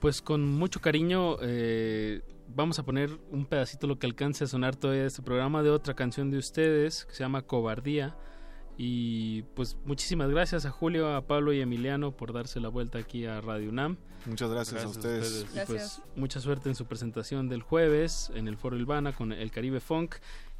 [0.00, 4.76] Pues con mucho cariño eh, vamos a poner un pedacito lo que alcance a sonar
[4.76, 8.16] todavía de este programa de otra canción de ustedes que se llama Cobardía.
[8.76, 12.98] Y pues muchísimas gracias a Julio, a Pablo y a Emiliano por darse la vuelta
[12.98, 13.96] aquí a Radio UNAM.
[14.26, 15.46] Muchas gracias, a ustedes.
[15.54, 19.50] Y pues mucha suerte en su presentación del jueves en el Foro Ilvana con el
[19.50, 20.16] Caribe Funk.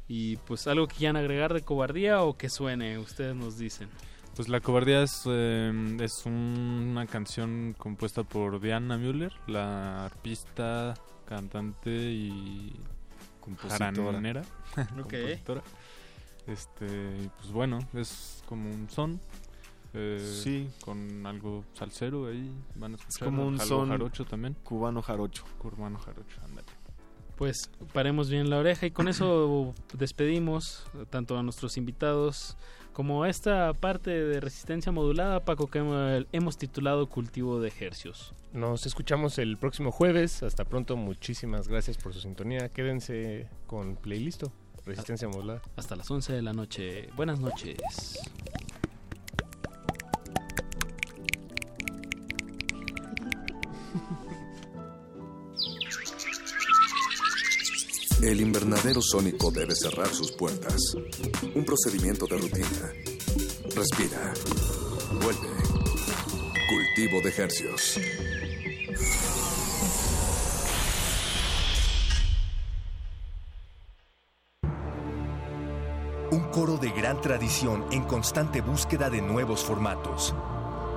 [0.07, 3.89] Y pues algo que quieran agregar de Cobardía o que suene, ustedes nos dicen.
[4.35, 10.93] Pues La Cobardía es, eh, es una canción compuesta por Diana Müller, la arpista,
[11.25, 12.75] cantante y
[13.41, 13.91] Compositora.
[13.93, 14.41] jaranera.
[14.99, 15.11] Ok.
[15.11, 15.63] compositora.
[16.47, 16.85] Este,
[17.23, 19.19] y pues bueno, es como un son.
[19.93, 20.69] eh, Sí.
[20.83, 22.51] Con algo salsero ahí.
[22.75, 24.55] Van a Es como un son jarocho también.
[24.63, 25.43] cubano jarocho.
[25.57, 26.67] Cubano jarocho, ándale.
[27.37, 32.55] Pues paremos bien la oreja y con eso despedimos tanto a nuestros invitados
[32.95, 35.79] como esta parte de resistencia modulada, Paco, que
[36.31, 38.33] hemos- titulado Cultivo de Ejercios.
[38.53, 40.43] Nos escuchamos el próximo jueves.
[40.43, 40.95] Hasta pronto.
[40.95, 42.69] Muchísimas gracias por su sintonía.
[42.69, 44.49] Quédense con Playlisto.
[44.85, 45.61] Resistencia modulada.
[45.75, 47.09] Hasta las 11 de la noche.
[47.17, 47.75] Buenas noches.
[58.21, 60.95] El invernadero sónico debe cerrar sus puertas.
[61.53, 62.93] Un procedimiento de rutina.
[63.75, 64.33] Respira.
[65.21, 65.49] Vuelve.
[66.69, 67.99] Cultivo de hercios.
[76.31, 80.33] Un coro de gran tradición en constante búsqueda de nuevos formatos.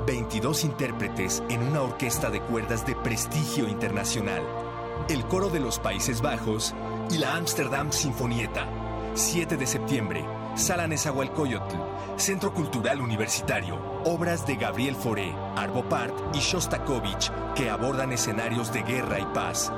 [0.07, 4.68] 22 intérpretes en una orquesta de cuerdas de prestigio internacional.
[5.09, 6.75] El Coro de los Países Bajos
[7.11, 8.67] y la Amsterdam Sinfonieta.
[9.15, 11.77] 7 de septiembre, Sala Nezahualcóyotl,
[12.17, 13.81] Centro Cultural Universitario.
[14.05, 19.73] Obras de Gabriel Foré, Arvo Part y Shostakovich que abordan escenarios de guerra y paz.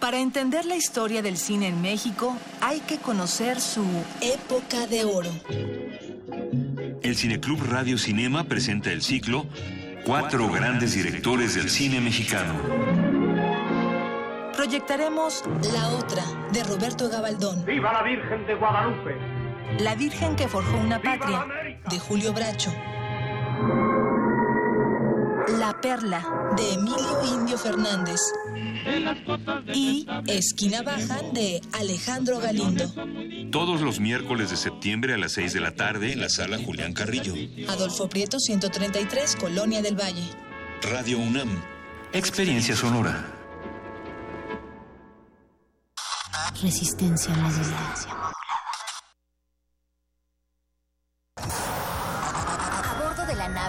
[0.00, 3.84] Para entender la historia del cine en México, hay que conocer su
[4.22, 5.30] época de oro.
[7.02, 9.46] El Cineclub Radio Cinema presenta el ciclo
[10.06, 12.54] Cuatro grandes directores del cine mexicano.
[14.56, 15.44] Proyectaremos
[15.74, 16.22] La otra,
[16.52, 17.64] de Roberto Gabaldón.
[17.66, 19.16] ¡Viva la Virgen de Guadalupe!
[19.80, 21.46] La Virgen que forjó una patria,
[21.90, 22.72] de Julio Bracho.
[25.58, 28.20] La Perla, de Emilio Indio Fernández.
[29.74, 32.92] Y Esquina Baja, de Alejandro Galindo.
[33.50, 36.92] Todos los miércoles de septiembre a las 6 de la tarde en la sala Julián
[36.92, 37.34] Carrillo.
[37.68, 40.24] Adolfo Prieto, 133, Colonia del Valle.
[40.82, 41.48] Radio UNAM.
[42.12, 43.26] Experiencia sonora.
[46.62, 48.20] Resistencia modulada.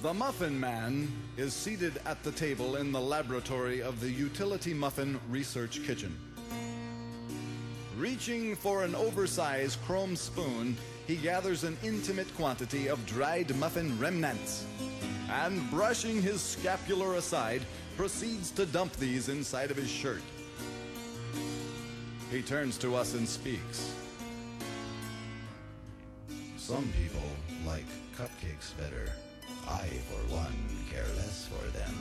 [0.00, 5.18] The Muffin Man is seated at the table in the laboratory of the Utility Muffin
[5.28, 6.16] Research Kitchen.
[7.96, 10.76] Reaching for an oversized chrome spoon,
[11.08, 14.66] he gathers an intimate quantity of dried muffin remnants
[15.32, 17.62] and, brushing his scapular aside,
[17.96, 20.22] proceeds to dump these inside of his shirt.
[22.30, 23.92] He turns to us and speaks.
[26.56, 27.28] Some people
[27.66, 29.12] like cupcakes better.
[29.68, 30.54] I, for one,
[30.90, 31.94] care less for them.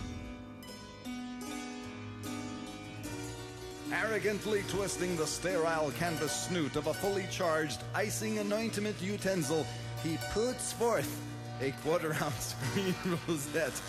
[3.91, 9.65] Arrogantly twisting the sterile canvas snoot of a fully charged icing anointment utensil,
[10.03, 11.21] he puts forth
[11.61, 12.95] a quarter ounce green
[13.27, 13.81] rosette.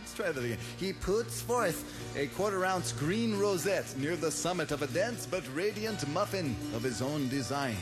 [0.00, 0.58] Let's try that again.
[0.78, 1.84] He puts forth
[2.16, 6.82] a quarter ounce green rosette near the summit of a dense but radiant muffin of
[6.82, 7.76] his own design.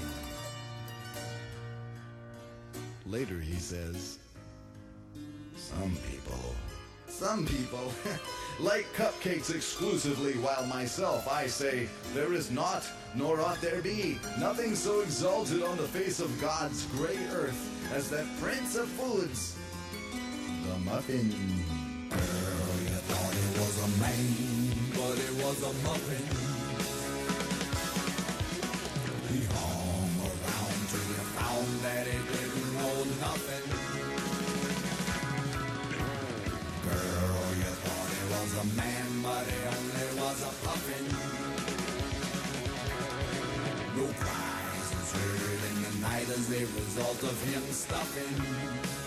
[3.06, 4.18] Later he says,
[5.56, 6.55] Some people,
[7.06, 7.93] some people
[8.60, 12.82] like cupcakes exclusively, while myself I say, There is not,
[13.14, 18.09] nor ought there be, nothing so exalted on the face of God's gray earth as
[18.09, 19.55] that prince of foods,
[20.66, 21.28] the muffin.
[22.09, 26.24] Girl, you thought it was a man, but it was a muffin.
[29.28, 29.47] He
[38.65, 41.05] a man, but he only was a puffin.
[43.97, 49.03] No cries was heard in the night as a result of him stuffing.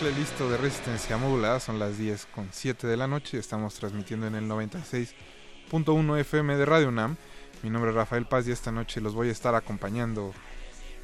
[0.00, 4.34] Playlist de Resistencia Modulada, son las 10 con 7 de la noche estamos transmitiendo en
[4.34, 7.16] el 96.1 FM de Radio UNAM.
[7.62, 10.32] Mi nombre es Rafael Paz y esta noche los voy a estar acompañando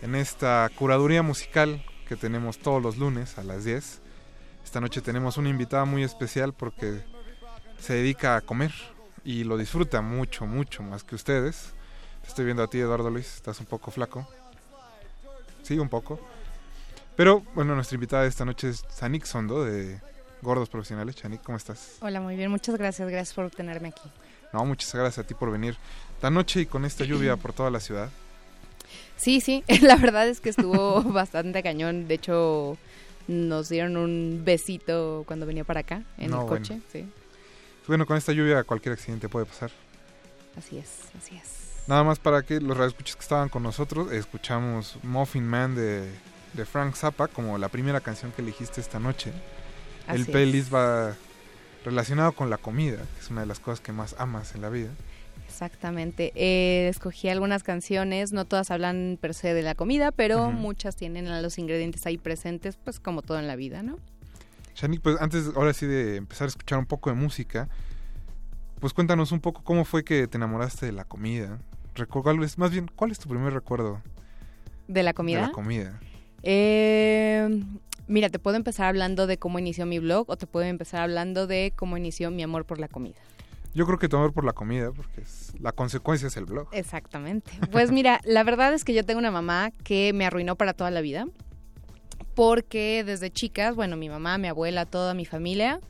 [0.02, 4.00] en esta curaduría musical que tenemos todos los lunes a las 10.
[4.64, 7.04] Esta noche tenemos una invitada muy especial porque
[7.78, 8.72] se dedica a comer
[9.24, 11.72] y lo disfruta mucho, mucho más que ustedes.
[12.22, 14.26] Te estoy viendo a ti, Eduardo Luis, estás un poco flaco.
[15.62, 16.20] Sí, un poco.
[17.20, 20.00] Pero bueno, nuestra invitada de esta noche es Sanik Sondo de
[20.40, 21.16] Gordos Profesionales.
[21.16, 21.98] Chanik, ¿cómo estás?
[22.00, 24.10] Hola, muy bien, muchas gracias, gracias por tenerme aquí.
[24.54, 25.76] No, muchas gracias a ti por venir
[26.14, 28.08] esta noche y con esta lluvia por toda la ciudad.
[29.18, 32.08] Sí, sí, la verdad es que estuvo bastante cañón.
[32.08, 32.78] De hecho,
[33.28, 36.80] nos dieron un besito cuando venía para acá en No, el coche.
[36.80, 36.84] bueno.
[36.90, 37.06] Sí,
[37.86, 39.70] Bueno, con esta lluvia cualquier accidente puede pasar.
[40.56, 40.88] así es,
[41.18, 41.84] así es.
[41.86, 46.10] Nada más para que los radioescuchas que estaban con nosotros, escuchamos Muffin Man de,
[46.52, 49.32] de Frank Zappa como la primera canción que elegiste esta noche.
[50.08, 51.14] el playlist va
[51.84, 54.68] relacionado con la comida, que es una de las cosas que más amas en la
[54.68, 54.90] vida.
[55.46, 56.32] Exactamente.
[56.34, 61.28] Eh, escogí algunas canciones, no todas hablan per se de la comida, pero muchas tienen
[61.28, 63.98] a los ingredientes ahí presentes, pues como todo en la vida, ¿no?
[64.74, 67.68] Shanik, pues antes ahora sí de empezar a escuchar un poco de música,
[68.78, 71.58] pues cuéntanos un poco cómo fue que te enamoraste de la comida.
[71.94, 74.00] Recuerdo, más bien, ¿cuál es tu primer recuerdo
[74.88, 75.40] ¿De la comida?
[75.40, 76.00] de la comida?
[76.42, 77.48] Eh,
[78.06, 81.46] mira, te puedo empezar hablando de cómo inició mi blog o te puedo empezar hablando
[81.46, 83.16] de cómo inició mi amor por la comida.
[83.72, 86.68] Yo creo que tu amor por la comida, porque es- la consecuencia es el blog.
[86.72, 87.52] Exactamente.
[87.70, 90.90] Pues mira, la verdad es que yo tengo una mamá que me arruinó para toda
[90.90, 91.26] la vida.
[92.34, 95.80] Porque desde chicas, bueno, mi mamá, mi abuela, toda mi familia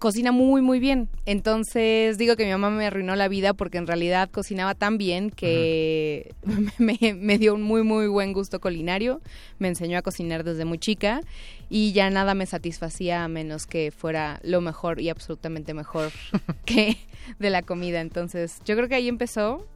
[0.00, 1.08] cocina muy, muy bien.
[1.26, 5.30] Entonces digo que mi mamá me arruinó la vida porque en realidad cocinaba tan bien
[5.30, 6.34] que
[6.78, 9.20] me, me dio un muy, muy buen gusto culinario.
[9.58, 11.20] Me enseñó a cocinar desde muy chica
[11.68, 16.10] y ya nada me satisfacía a menos que fuera lo mejor y absolutamente mejor
[16.64, 16.96] que
[17.38, 18.00] de la comida.
[18.00, 19.68] Entonces yo creo que ahí empezó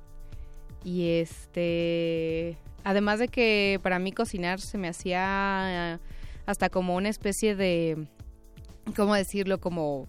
[0.85, 6.01] y este, además de que para mí cocinar se me hacía
[6.47, 8.07] hasta como una especie de,
[8.97, 9.61] ¿cómo decirlo?
[9.61, 10.09] Como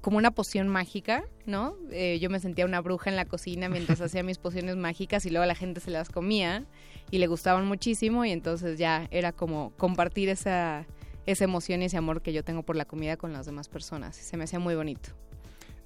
[0.00, 1.74] como una poción mágica, ¿no?
[1.90, 5.30] Eh, yo me sentía una bruja en la cocina mientras hacía mis pociones mágicas y
[5.30, 6.64] luego la gente se las comía
[7.10, 10.86] y le gustaban muchísimo y entonces ya era como compartir esa,
[11.26, 14.16] esa emoción y ese amor que yo tengo por la comida con las demás personas.
[14.16, 15.10] Se me hacía muy bonito.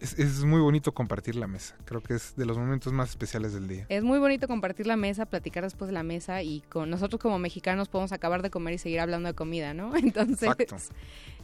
[0.03, 1.77] Es, es muy bonito compartir la mesa.
[1.85, 3.87] Creo que es de los momentos más especiales del día.
[3.89, 7.39] Es muy bonito compartir la mesa, platicar después de la mesa y con nosotros como
[7.39, 9.95] mexicanos podemos acabar de comer y seguir hablando de comida, ¿no?
[9.97, 10.77] Entonces, Exacto.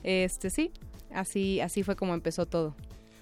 [0.02, 0.72] este sí,
[1.14, 2.74] así así fue como empezó todo.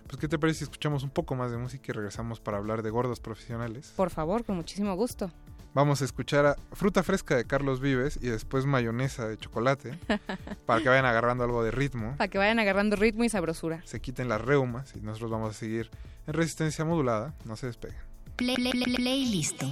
[0.07, 2.83] Pues, ¿qué te parece si escuchamos un poco más de música y regresamos para hablar
[2.83, 3.93] de gordos profesionales?
[3.95, 5.31] Por favor, con muchísimo gusto.
[5.77, 9.99] Vamos a escuchar a Fruta Fresca de Carlos Vives y después Mayonesa de Chocolate
[10.65, 13.83] para que vayan agarrando algo de ritmo, Para que vayan agarrando ritmo y sabrosura.
[13.85, 15.91] se quiten las reumas y nosotros vamos a seguir
[16.27, 17.35] en resistencia modulada.
[17.45, 17.99] No se despeguen.
[18.37, 19.63] Play, play, play, playlist.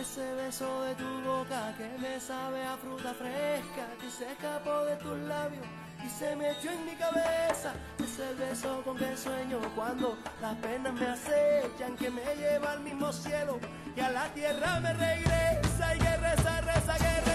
[0.00, 4.96] Ese beso de tu boca que me sabe a fruta fresca que se escapó de
[4.96, 5.66] tus labios
[6.02, 7.74] y se metió en mi cabeza.
[8.02, 13.12] Ese beso con que sueño cuando las penas me acechan, que me lleva al mismo
[13.12, 13.60] cielo
[13.94, 17.29] y a la tierra me regresa y que reza, reza, que reza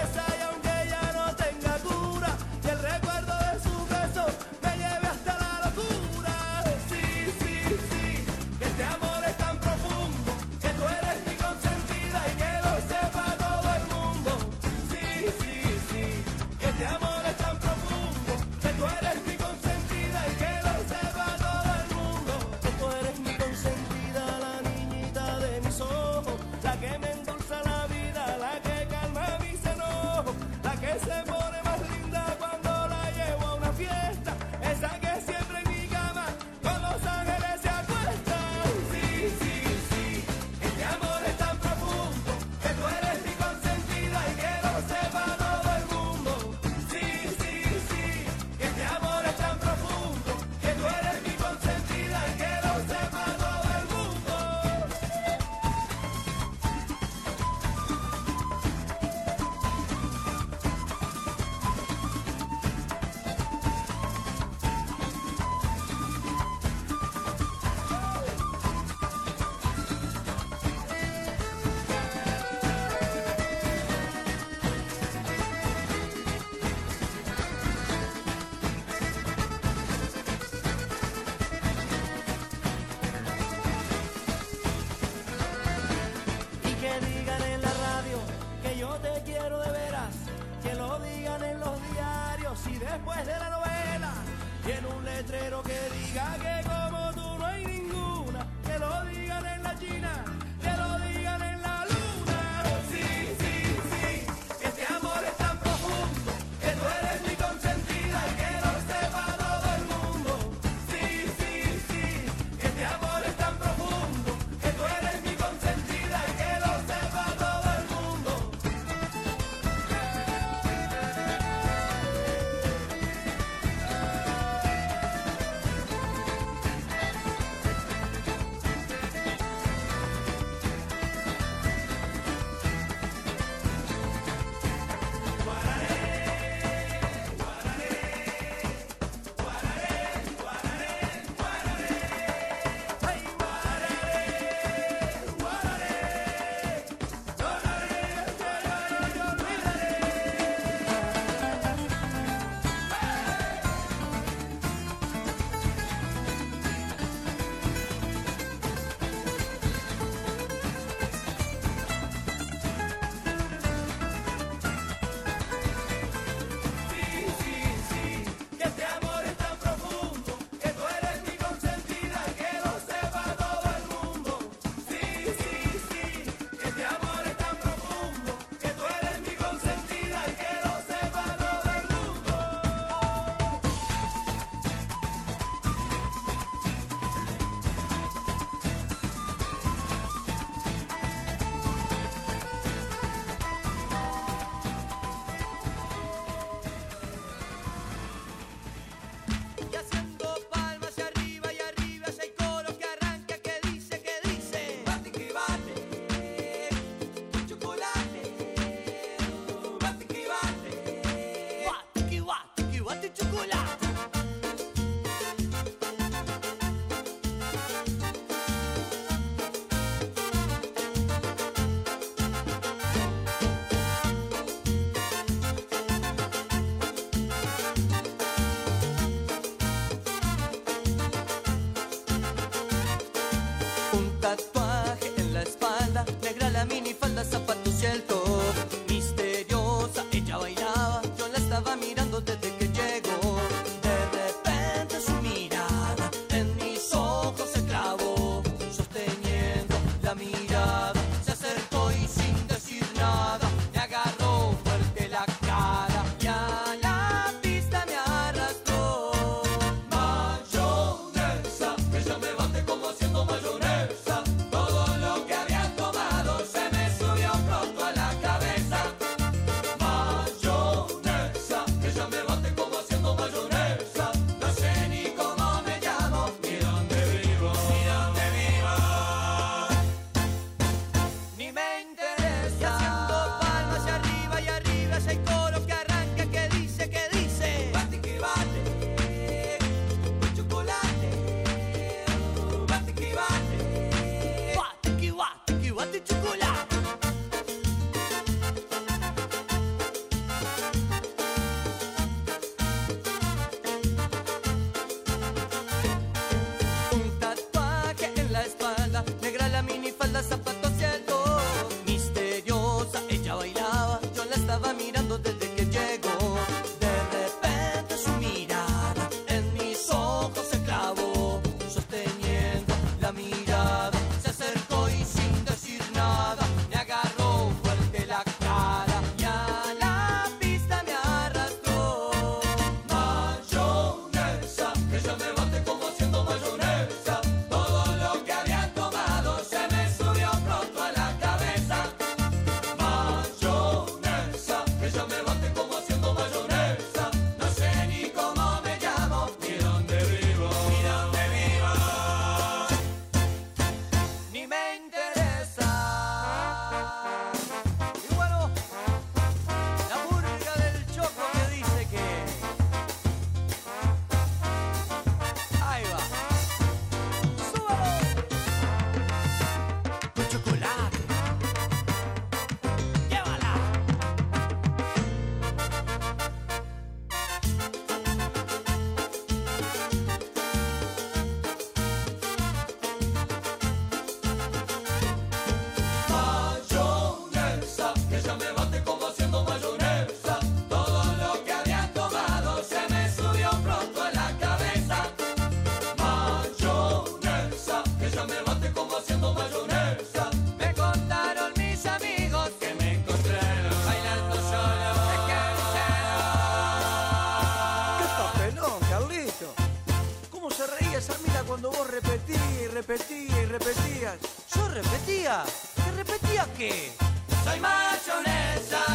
[416.56, 418.86] Soy mayonesa.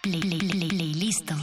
[0.00, 1.34] Play, play, play, play, listo.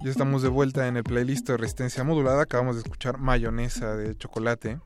[0.00, 2.42] Ya estamos de vuelta en el playlist de Resistencia Modulada.
[2.42, 4.80] Acabamos de escuchar Mayonesa de Chocolate.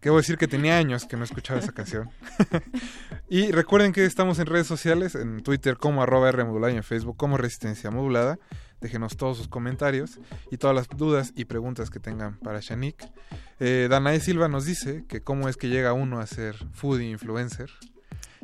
[0.00, 2.10] Que voy a decir que tenía años que no escuchaba esa canción.
[3.28, 6.82] y recuerden que estamos en redes sociales, en Twitter como arroba R modulada y en
[6.82, 8.38] Facebook como Resistencia Modulada.
[8.80, 10.18] Déjenos todos sus comentarios
[10.50, 13.10] y todas las dudas y preguntas que tengan para Shanik.
[13.58, 17.70] Eh, Danae Silva nos dice que cómo es que llega uno a ser foodie influencer.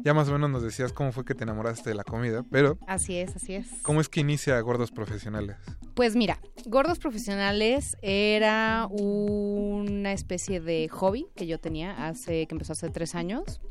[0.04, 2.78] Ya más o menos nos decías cómo fue que te enamoraste de la comida, pero
[2.86, 3.66] Así es, así es.
[3.80, 5.56] ¿cómo es que inicia Gordos Profesionales?
[5.96, 12.74] Pues mira, Gordos Profesionales era una especie de hobby que yo tenía hace que empezó
[12.74, 13.62] hace tres años.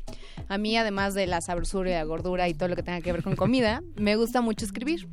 [0.48, 3.12] A mí, además de la sabrosura y la gordura y todo lo que tenga que
[3.12, 5.08] ver con comida, me gusta mucho escribir.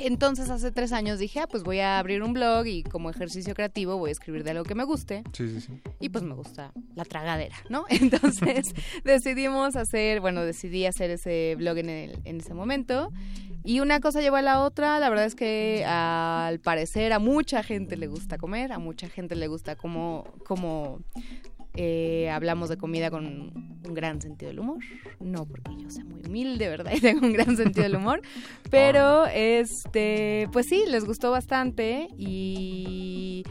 [0.00, 3.54] Entonces, hace tres años dije, ah, pues voy a abrir un blog y como ejercicio
[3.54, 5.22] creativo voy a escribir de algo que me guste.
[5.32, 5.80] Sí, sí, sí.
[6.00, 7.84] Y pues me gusta la tragadera, ¿no?
[7.88, 13.12] Entonces decidimos hacer, bueno, decidí hacer ese blog en, el- en ese momento.
[13.64, 14.98] Y una cosa llevó a la otra.
[15.00, 19.34] La verdad es que al parecer a mucha gente le gusta comer, a mucha gente
[19.34, 21.00] le gusta cómo, cómo
[21.76, 24.78] eh, hablamos de comida con un gran sentido del humor.
[25.18, 26.92] No porque yo sea muy humilde, ¿verdad?
[26.96, 28.20] Y tengo un gran sentido del humor.
[28.70, 33.44] Pero, este, pues sí, les gustó bastante y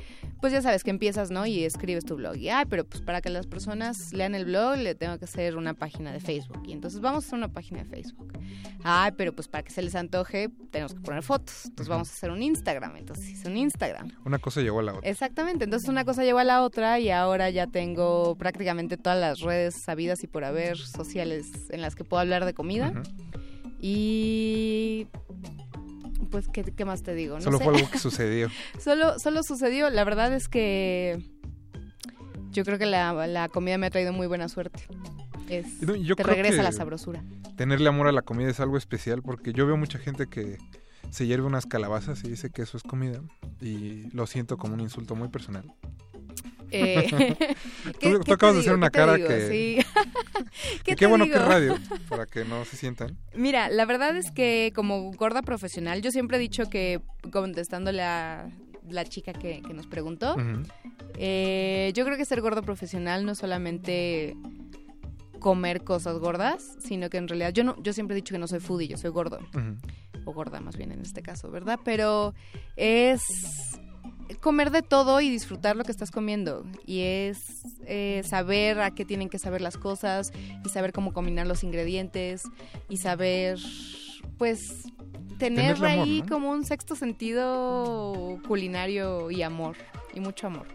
[0.44, 1.46] pues ya sabes que empiezas, ¿no?
[1.46, 2.36] Y escribes tu blog.
[2.36, 5.56] Y, ay, pero pues para que las personas lean el blog le tengo que hacer
[5.56, 6.64] una página de Facebook.
[6.66, 8.34] Y entonces vamos a hacer una página de Facebook.
[8.84, 11.68] Ay, pero pues para que se les antoje tenemos que poner fotos.
[11.68, 12.98] Entonces vamos a hacer un Instagram.
[12.98, 14.12] Entonces hice un Instagram.
[14.26, 15.10] Una cosa llegó a la otra.
[15.10, 19.40] Exactamente, entonces una cosa llevó a la otra y ahora ya tengo prácticamente todas las
[19.40, 23.02] redes sabidas y por haber sociales en las que puedo hablar de comida.
[23.80, 25.08] Y
[26.34, 27.36] pues ¿qué, qué más te digo?
[27.36, 27.64] No Solo sé.
[27.64, 28.50] fue algo que sucedió.
[28.80, 31.24] solo, solo sucedió, la verdad es que
[32.52, 34.84] yo creo que la, la comida me ha traído muy buena suerte.
[35.48, 37.24] Es, No, yo te creo regresa que la sabrosura.
[37.56, 40.58] Tenerle amor a la comida es algo especial porque yo veo mucha gente que
[41.12, 43.22] se hierve unas calabazas y dice que eso es comida
[43.62, 45.72] y lo siento como un insulto muy personal.
[46.76, 47.08] Eh,
[48.00, 49.28] ¿qué- tú, qué tú acabas de hacer una ¿Qué te cara digo?
[49.28, 49.48] que...
[49.50, 50.80] Sí.
[50.84, 51.44] que ¿Qué bueno que digo?
[51.44, 51.78] es radio,
[52.10, 53.18] para que no se sientan.
[53.36, 57.00] Mira, la verdad es que como gorda profesional, yo siempre he dicho que,
[57.32, 58.50] contestándole a
[58.90, 60.36] la chica que, que nos preguntó,
[61.18, 64.36] eh, yo creo que ser gordo profesional no es solamente
[65.40, 68.48] comer cosas gordas, sino que en realidad yo no, yo siempre he dicho que no
[68.48, 69.40] soy foodie, yo soy gordo
[70.26, 71.80] o gorda más bien en este caso, ¿verdad?
[71.84, 72.34] Pero
[72.78, 73.22] es
[74.40, 79.06] comer de todo y disfrutar lo que estás comiendo y es eh, saber a qué
[79.06, 80.32] tienen que saber las cosas
[80.66, 82.44] y saber cómo combinar los ingredientes
[82.90, 83.60] y saber
[84.38, 84.84] pues
[85.38, 86.28] tener amor, ahí ¿no?
[86.30, 89.76] como un sexto sentido culinario y amor
[90.14, 90.68] y mucho amor.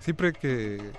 [0.00, 0.92] Siempre que,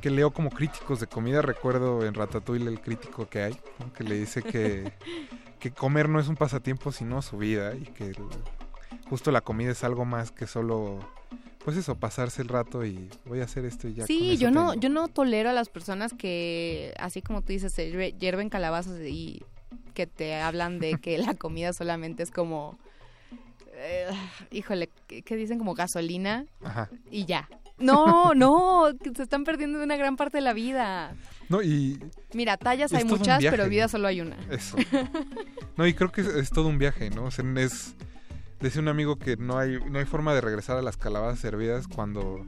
[0.00, 3.92] que leo como críticos de comida, recuerdo en Ratatouille el crítico que hay, ¿no?
[3.92, 4.92] que le dice que,
[5.58, 8.16] que comer no es un pasatiempo sino su vida y que el-
[9.08, 10.98] justo la comida es algo más que solo,
[11.64, 14.06] pues eso, pasarse el rato y voy a hacer esto y ya.
[14.06, 14.80] Sí, yo no, tengo.
[14.82, 19.00] yo no tolero a las personas que, así como tú dices, se hierve- hierven calabazas
[19.00, 19.42] y
[19.94, 22.78] que te hablan de que la comida solamente es como,
[23.74, 24.06] eh,
[24.50, 26.88] híjole, que dicen como gasolina Ajá.
[27.10, 27.48] y ya.
[27.78, 31.14] No, no, se están perdiendo una gran parte de la vida.
[31.48, 31.98] No, y
[32.34, 34.36] Mira, tallas hay muchas, viaje, pero vida solo hay una.
[34.50, 34.76] Eso.
[35.78, 37.24] No, y creo que es, es todo un viaje, ¿no?
[37.24, 37.94] O sea, es
[38.60, 41.88] decía un amigo que no hay no hay forma de regresar a las calabazas hervidas
[41.88, 42.44] cuando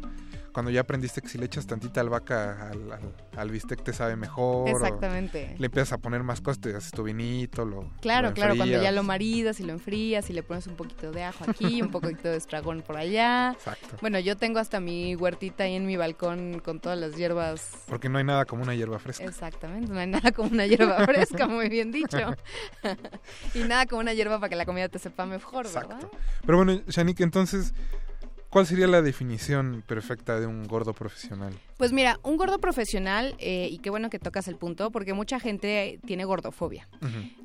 [0.53, 4.17] cuando ya aprendiste que si le echas tantita albahaca al, al, al bistec te sabe
[4.17, 4.69] mejor.
[4.69, 5.55] Exactamente.
[5.59, 8.81] le empiezas a poner más cosas, te haces tu vinito, lo Claro, lo claro, cuando
[8.81, 11.91] ya lo maridas y lo enfrías y le pones un poquito de ajo aquí, un
[11.91, 13.53] poquito de estragón por allá.
[13.53, 13.97] Exacto.
[14.01, 17.71] Bueno, yo tengo hasta mi huertita ahí en mi balcón con todas las hierbas.
[17.87, 19.25] Porque no hay nada como una hierba fresca.
[19.25, 22.35] Exactamente, no hay nada como una hierba fresca, muy bien dicho.
[23.55, 26.01] y nada como una hierba para que la comida te sepa mejor, ¿verdad?
[26.45, 27.73] Pero bueno, Shanik, entonces,
[28.53, 31.55] ¿cuál sería la definición perfecta de un gordo profesional?
[31.79, 35.41] Pues mira, un gordo profesional, eh, y qué bueno que tocas el punto, porque mucha
[35.41, 36.87] gente tiene gordofobia.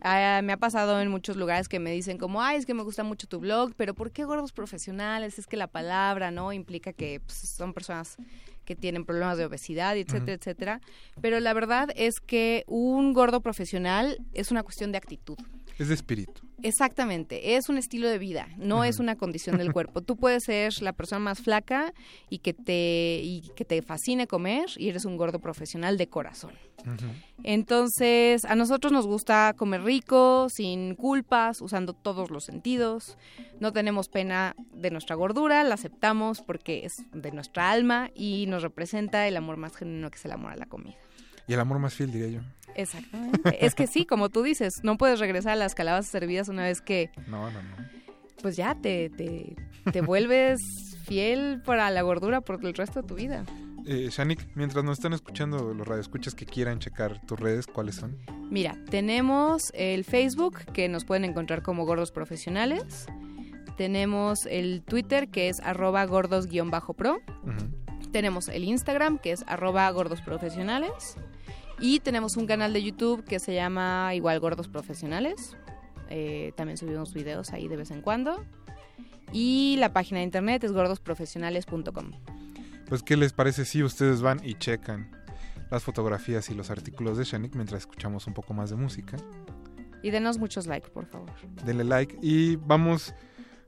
[0.01, 2.83] Ah, me ha pasado en muchos lugares que me dicen como, ay, es que me
[2.83, 5.39] gusta mucho tu blog, pero ¿por qué gordos profesionales?
[5.39, 6.51] Es que la palabra, ¿no?
[6.51, 8.17] Implica que pues, son personas
[8.65, 10.81] que tienen problemas de obesidad, etcétera, etcétera.
[11.21, 15.37] Pero la verdad es que un gordo profesional es una cuestión de actitud.
[15.77, 16.41] Es de espíritu.
[16.63, 20.01] Exactamente, es un estilo de vida, no es una condición del cuerpo.
[20.01, 21.93] Tú puedes ser la persona más flaca
[22.31, 26.53] y que te y que te fascine comer y eres un gordo profesional de corazón.
[27.43, 33.17] Entonces, a nosotros nos gusta comer rico, sin culpas, usando todos los sentidos.
[33.59, 38.63] No tenemos pena de nuestra gordura, la aceptamos porque es de nuestra alma y nos
[38.63, 40.97] representa el amor más genuino que es el amor a la comida.
[41.47, 42.41] Y el amor más fiel, diría yo.
[42.75, 43.65] Exactamente.
[43.65, 46.81] es que sí, como tú dices, no puedes regresar a las calabazas servidas una vez
[46.81, 47.09] que...
[47.27, 47.75] No, no, no.
[48.41, 49.55] Pues ya te, te,
[49.91, 50.61] te vuelves
[51.05, 53.45] fiel para la gordura por el resto de tu vida.
[53.89, 58.17] Eh, Shanik, mientras nos están escuchando los radioescuchas que quieran checar tus redes, ¿cuáles son?
[58.51, 63.07] Mira, tenemos el Facebook, que nos pueden encontrar como Gordos Profesionales.
[63.77, 67.21] Tenemos el Twitter, que es arroba gordos-pro.
[68.11, 71.15] Tenemos el Instagram, que es arroba gordos profesionales.
[71.79, 75.55] Y tenemos un canal de YouTube que se llama igual Gordos Profesionales.
[76.09, 78.43] Eh, también subimos videos ahí de vez en cuando.
[79.31, 82.11] Y la página de internet es gordosprofesionales.com.
[82.87, 85.11] Pues, ¿qué les parece si ustedes van y checan
[85.69, 89.17] las fotografías y los artículos de Shanik mientras escuchamos un poco más de música?
[90.01, 91.29] Y denos muchos likes, por favor.
[91.65, 93.13] Denle like y vamos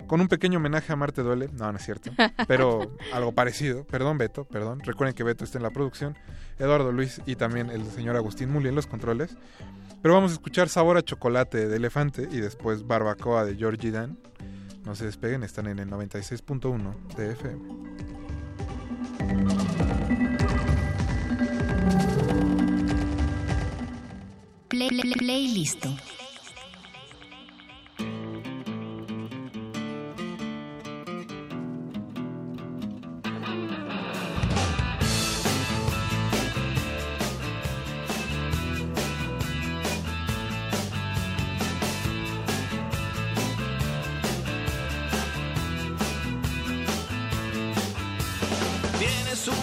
[0.08, 1.50] con un pequeño homenaje a Marte Duele.
[1.54, 2.12] No, no es cierto.
[2.48, 3.84] Pero algo parecido.
[3.86, 4.82] Perdón, Beto, perdón.
[4.84, 6.18] Recuerden que Beto está en la producción.
[6.58, 9.38] Eduardo Luis y también el señor Agustín Muli en los controles.
[10.02, 14.18] Pero vamos a escuchar Sabor a Chocolate de Elefante y después Barbacoa de Georgie Dan.
[14.86, 17.90] No se despeguen, están en el 96.1 de FM.
[24.70, 25.66] Play, play,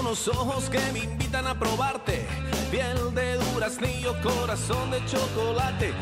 [0.06, 2.24] unos ojos que me invitan a probarte.
[2.70, 5.92] Piel de duraznillo, corazón de chocolate,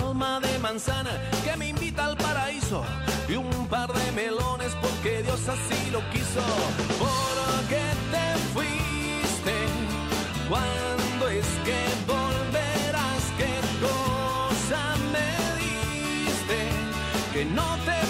[0.00, 1.10] alma de manzana
[1.44, 2.84] que me invita al paraíso.
[3.28, 6.40] Y un par de melones porque Dios así lo quiso.
[7.00, 9.54] ¿Por qué te fuiste?
[10.48, 13.22] ¿Cuándo es que volverás?
[13.38, 15.28] ¿Qué cosa me
[15.58, 16.58] diste?
[17.32, 18.07] Que no te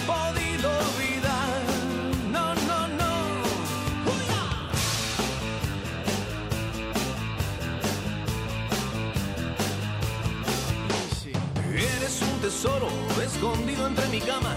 [13.58, 14.54] escondido entre mi cama.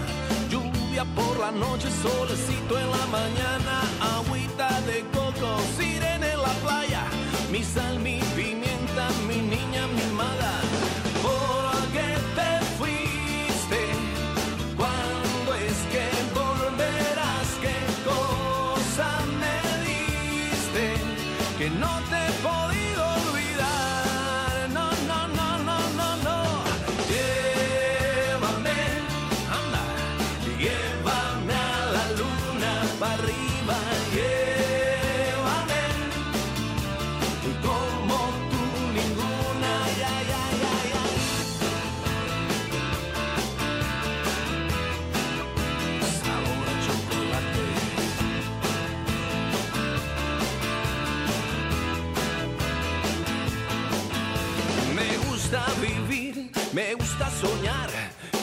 [0.50, 3.82] Lluvia por la noche, solecito en la mañana.
[4.16, 7.04] Agüita de coco, sirena en la playa.
[7.50, 7.98] Mi sal,
[57.12, 57.90] gusta soñar.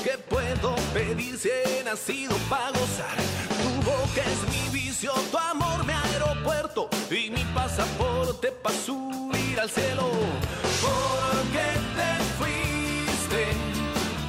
[0.04, 3.18] ¿Qué puedo pedir si he nacido para gozar?
[3.62, 9.70] Tu boca es mi vicio, tu amor mi aeropuerto y mi pasaporte para subir al
[9.70, 10.10] cielo.
[10.82, 13.48] ¿Por qué te fuiste?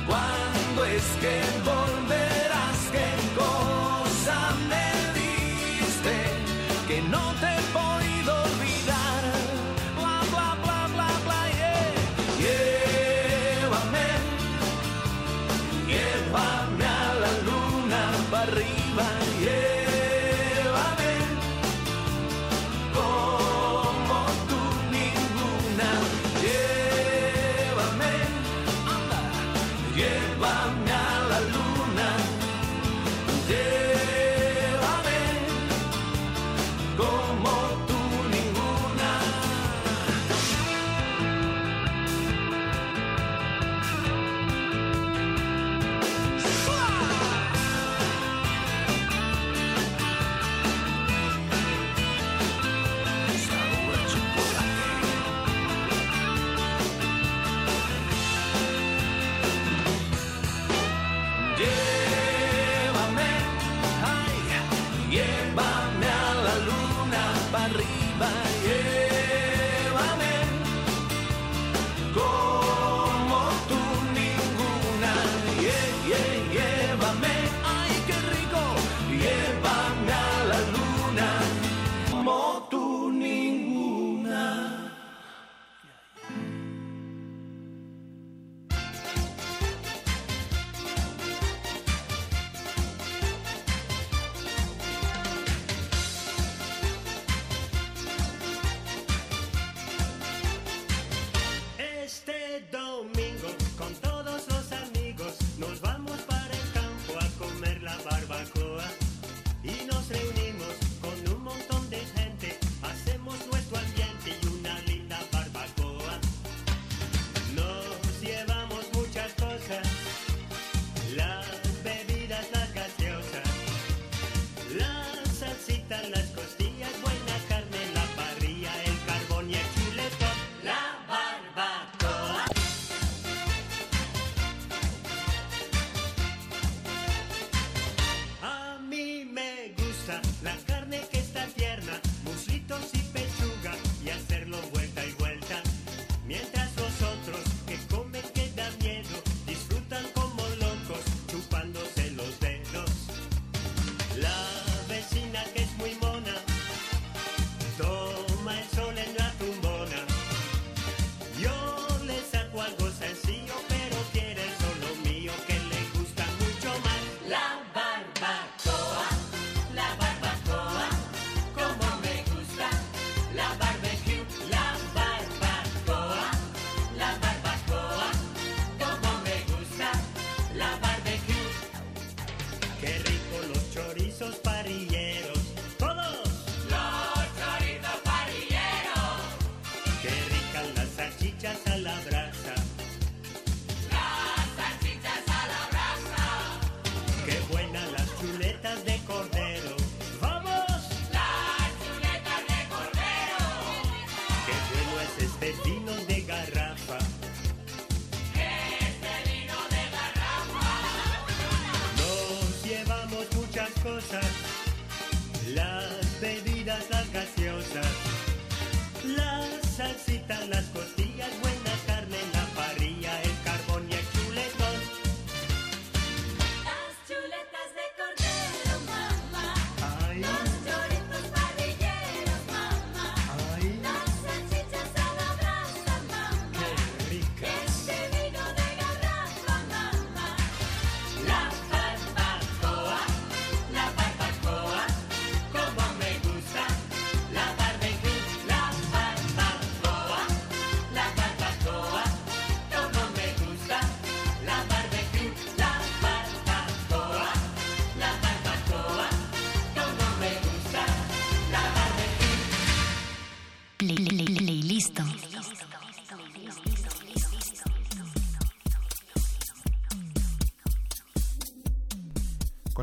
[0.06, 2.29] ¿Cuándo es que volverás?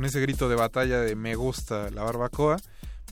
[0.08, 2.58] Ese grito de batalla de me gusta la barbacoa,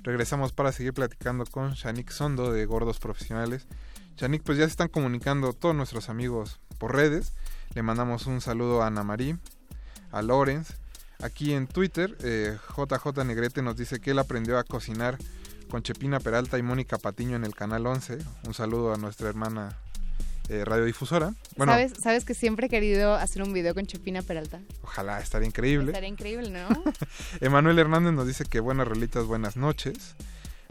[0.02, 3.68] regresamos para seguir platicando con Shanik Sondo de Gordos Profesionales.
[4.16, 7.34] Shanik, pues ya se están comunicando todos nuestros amigos por redes.
[7.74, 9.38] Le mandamos un saludo a Ana Marí,
[10.12, 10.70] a Lorenz.
[11.22, 15.18] Aquí en Twitter, eh, JJ Negrete nos dice que él aprendió a cocinar
[15.70, 18.20] con Chepina Peralta y Mónica Patiño en el Canal 11.
[18.48, 19.78] Un saludo a nuestra hermana
[20.50, 21.34] eh, radiodifusora.
[21.58, 24.60] Bueno, ¿Sabes, ¿Sabes que siempre he querido hacer un video con Chepina Peralta?
[24.84, 25.88] ojalá, estaría increíble.
[25.88, 26.68] Estaría increíble, ¿no?
[27.42, 30.16] Emanuel Hernández nos dice que buenas rolitas, buenas noches.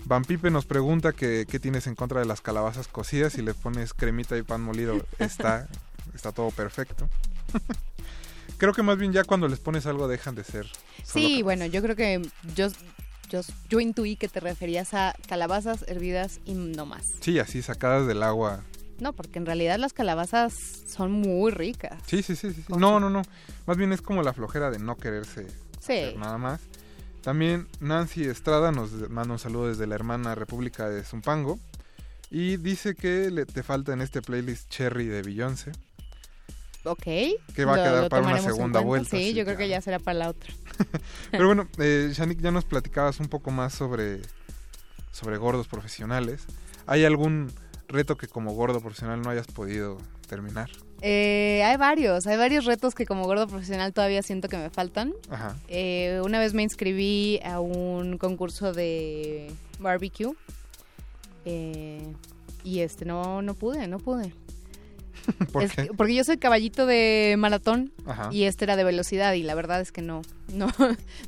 [0.07, 3.33] Van Pipe nos pregunta que qué tienes en contra de las calabazas cocidas.
[3.33, 5.69] Si le pones cremita y pan molido, está,
[6.15, 7.09] está todo perfecto.
[8.59, 10.67] Creo que más bien ya cuando les pones algo dejan de ser.
[11.03, 12.23] Sí, bueno, yo creo que
[12.55, 12.69] yo,
[13.29, 17.15] yo, yo intuí que te referías a calabazas hervidas y no más.
[17.21, 18.63] Sí, así sacadas del agua.
[19.01, 20.55] No, porque en realidad las calabazas
[20.87, 22.01] son muy ricas.
[22.07, 22.65] Sí, sí, sí, sí.
[22.69, 23.23] No, no, no.
[23.67, 25.47] Más bien es como la flojera de no quererse
[25.81, 25.93] Sí.
[25.93, 26.61] hacer nada más.
[27.23, 31.59] También Nancy Estrada nos manda un saludo desde la hermana República de Zumpango.
[32.31, 35.73] Y dice que le, te falta en este playlist Cherry de Beyoncé.
[36.85, 37.03] Ok.
[37.55, 39.99] Que va a quedar para una segunda vuelta, Sí, sí, yo creo que ya será
[39.99, 40.53] para la otra.
[41.31, 44.21] Pero bueno, eh, ya nos platicabas un poco más sobre,
[45.13, 46.43] sobre gordos profesionales.
[46.87, 47.51] ¿Hay algún
[47.89, 49.99] reto que como gordo profesional no hayas podido
[50.29, 50.71] terminar?
[51.03, 55.13] Eh, hay varios, hay varios retos que como gordo profesional todavía siento que me faltan.
[55.29, 55.57] Ajá.
[55.69, 60.33] Eh, una vez me inscribí a un concurso de barbecue
[61.45, 62.01] eh,
[62.63, 64.33] y este no no pude, no pude.
[65.53, 65.89] ¿Por Es qué?
[65.89, 68.29] que- porque yo soy caballito de maratón Ajá.
[68.33, 70.23] y este era de velocidad y la verdad es que no,
[70.55, 70.69] no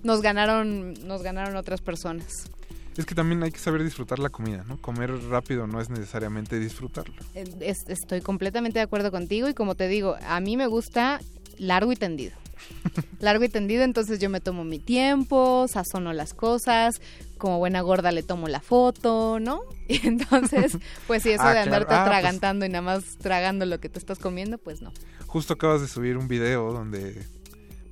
[0.02, 2.50] nos ganaron, nos ganaron otras personas.
[2.96, 4.78] Es que también hay que saber disfrutar la comida, ¿no?
[4.80, 7.14] Comer rápido no es necesariamente disfrutarlo.
[7.60, 11.20] Es- estoy completamente de acuerdo contigo y como te digo, a mí me gusta
[11.58, 12.32] largo y tendido.
[13.20, 17.00] Largo y tendido, entonces yo me tomo mi tiempo, sazono las cosas,
[17.36, 19.60] como buena gorda le tomo la foto, ¿no?
[19.88, 20.76] Y entonces,
[21.06, 21.66] pues si eso Ah, de claro.
[21.74, 24.90] andarte Ah, pues- atragantando y nada más tragando lo que te estás comiendo, pues no.
[25.26, 27.22] Justo acabas de subir un video donde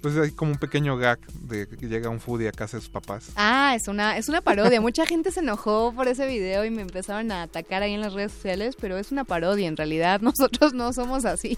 [0.04, 2.90] pues hay como un pequeño gag de que llega un foodie a casa de sus
[2.90, 3.30] papás.
[3.36, 4.78] Ah, es una, es una parodia.
[4.82, 8.12] Mucha gente se enojó por ese video y me empezaron a atacar ahí en las
[8.12, 9.66] redes sociales, pero es una parodia.
[9.66, 11.56] En realidad, nosotros no somos así.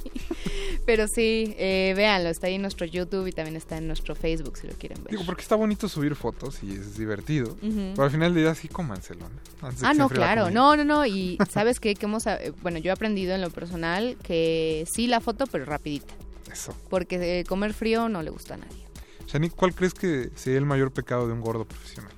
[0.86, 4.58] Pero sí, eh, véanlo, está ahí en nuestro YouTube y también está en nuestro Facebook
[4.58, 5.10] si lo quieren ver.
[5.10, 7.56] Digo, porque está bonito subir fotos y es divertido.
[7.60, 9.70] Pero al final del día sí cómanselo, ¿no?
[9.82, 10.52] Ah, no, claro.
[10.52, 11.04] No, no, no.
[11.04, 11.96] Y sabes qué?
[11.96, 15.64] que hemos, eh, bueno, yo he aprendido en lo personal que sí la foto, pero
[15.64, 16.14] rapidita.
[16.52, 16.74] Eso.
[16.88, 18.84] Porque eh, comer frío no le gusta a nadie.
[19.26, 22.12] Shanik, ¿cuál crees que sería el mayor pecado de un gordo profesional?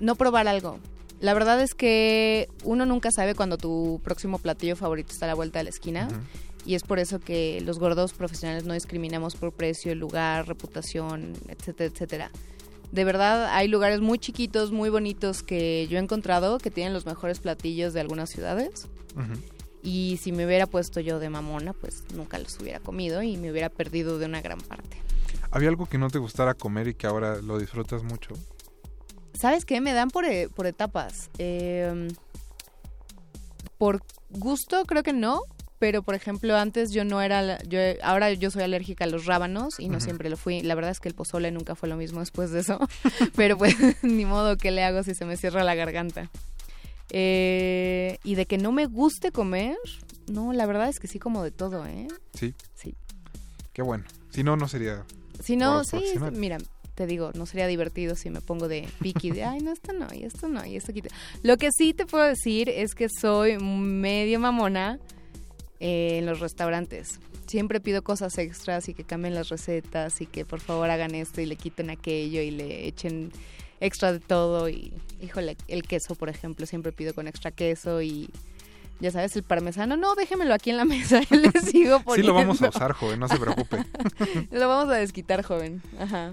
[0.00, 0.80] no probar algo.
[1.20, 5.34] La verdad es que uno nunca sabe cuando tu próximo platillo favorito está a la
[5.34, 6.08] vuelta de la esquina.
[6.64, 11.90] Y es por eso que los gordos profesionales no discriminamos por precio, lugar, reputación, etcétera,
[11.92, 12.30] etcétera.
[12.92, 17.06] De verdad, hay lugares muy chiquitos, muy bonitos que yo he encontrado que tienen los
[17.06, 18.88] mejores platillos de algunas ciudades.
[19.82, 23.50] Y si me hubiera puesto yo de mamona, pues nunca los hubiera comido y me
[23.50, 24.98] hubiera perdido de una gran parte.
[25.50, 28.34] ¿Había algo que no te gustara comer y que ahora lo disfrutas mucho?
[29.32, 29.80] ¿Sabes qué?
[29.80, 31.30] Me dan por, e- por etapas.
[31.38, 32.08] Eh,
[33.78, 35.40] por gusto creo que no,
[35.78, 39.80] pero por ejemplo antes yo no era, yo ahora yo soy alérgica a los rábanos
[39.80, 40.60] y no siempre lo fui.
[40.62, 42.78] La verdad es que el pozole nunca fue lo mismo después de eso,
[43.34, 46.28] pero pues ni modo que le hago si se me cierra la garganta.
[47.10, 49.76] Eh, y de que no me guste comer,
[50.28, 52.08] no, la verdad es que sí como de todo, ¿eh?
[52.34, 52.54] Sí.
[52.74, 52.94] Sí.
[53.72, 54.04] Qué bueno.
[54.30, 55.04] Si no, no sería...
[55.42, 55.98] Si no, sí,
[56.32, 56.58] mira,
[56.94, 60.06] te digo, no sería divertido si me pongo de piqui de, ay, no, esto no,
[60.12, 61.08] y esto no, y esto quita.
[61.42, 64.98] Lo que sí te puedo decir es que soy medio mamona
[65.80, 67.18] eh, en los restaurantes.
[67.46, 71.40] Siempre pido cosas extras y que cambien las recetas y que por favor hagan esto
[71.40, 73.32] y le quiten aquello y le echen
[73.80, 78.30] extra de todo y, híjole, el queso, por ejemplo, siempre pido con extra queso y...
[79.00, 82.60] Ya sabes, el parmesano, no, déjemelo aquí en la mesa, le sigo Sí lo vamos
[82.60, 83.82] a usar, joven, no se preocupe.
[84.50, 85.80] Lo vamos a desquitar, joven.
[85.98, 86.32] Ajá.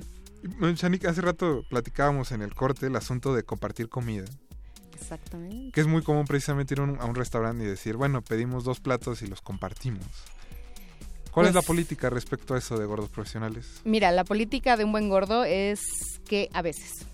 [0.75, 4.25] Shanik, hace rato platicábamos en el corte el asunto de compartir comida.
[4.99, 5.71] Exactamente.
[5.71, 8.65] Que es muy común precisamente ir a un, a un restaurante y decir, bueno, pedimos
[8.65, 10.03] dos platos y los compartimos.
[11.31, 13.79] ¿Cuál es la Pues- política respecto a eso de gordos profesionales?
[13.85, 15.79] Mira, la política de un buen gordo es
[16.27, 17.05] que a veces.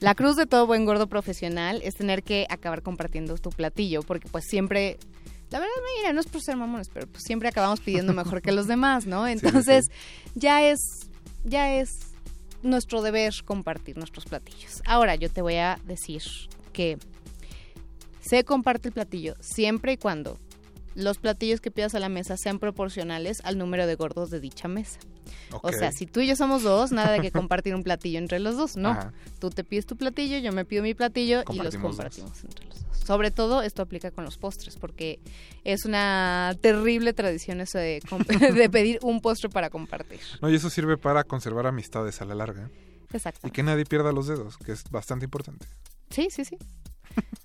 [0.00, 4.28] La cruz de todo buen gordo profesional es tener que acabar compartiendo tu platillo, porque
[4.28, 4.98] pues siempre,
[5.50, 8.52] la verdad, mira, no es por ser mamones, pero pues siempre acabamos pidiendo mejor que
[8.52, 9.26] los demás, ¿no?
[9.26, 9.90] sí, Entonces,
[10.34, 10.78] ya es,
[11.44, 11.90] ya es
[12.62, 14.82] nuestro deber compartir nuestros platillos.
[14.86, 16.22] Ahora, yo te voy a decir
[16.72, 16.98] que
[18.20, 20.38] se comparte el platillo siempre y cuando
[20.94, 24.68] los platillos que pidas a la mesa sean proporcionales al número de gordos de dicha
[24.68, 25.00] mesa.
[25.62, 28.38] O sea, si tú y yo somos dos, nada de que compartir un platillo entre
[28.40, 28.90] los dos, no.
[28.90, 29.12] Ajá.
[29.38, 32.44] Tú te pides tu platillo, yo me pido mi platillo y los Compartimos dos.
[32.44, 32.98] entre los dos.
[33.06, 35.18] Sobre todo esto aplica con los postres, porque
[35.64, 38.00] es una terrible tradición eso de,
[38.54, 40.20] de pedir un postre para compartir.
[40.40, 42.70] No, y eso sirve para conservar amistades a la larga.
[43.12, 43.46] Exacto.
[43.46, 45.66] Y que nadie pierda los dedos, que es bastante importante.
[46.10, 46.56] Sí, sí, sí.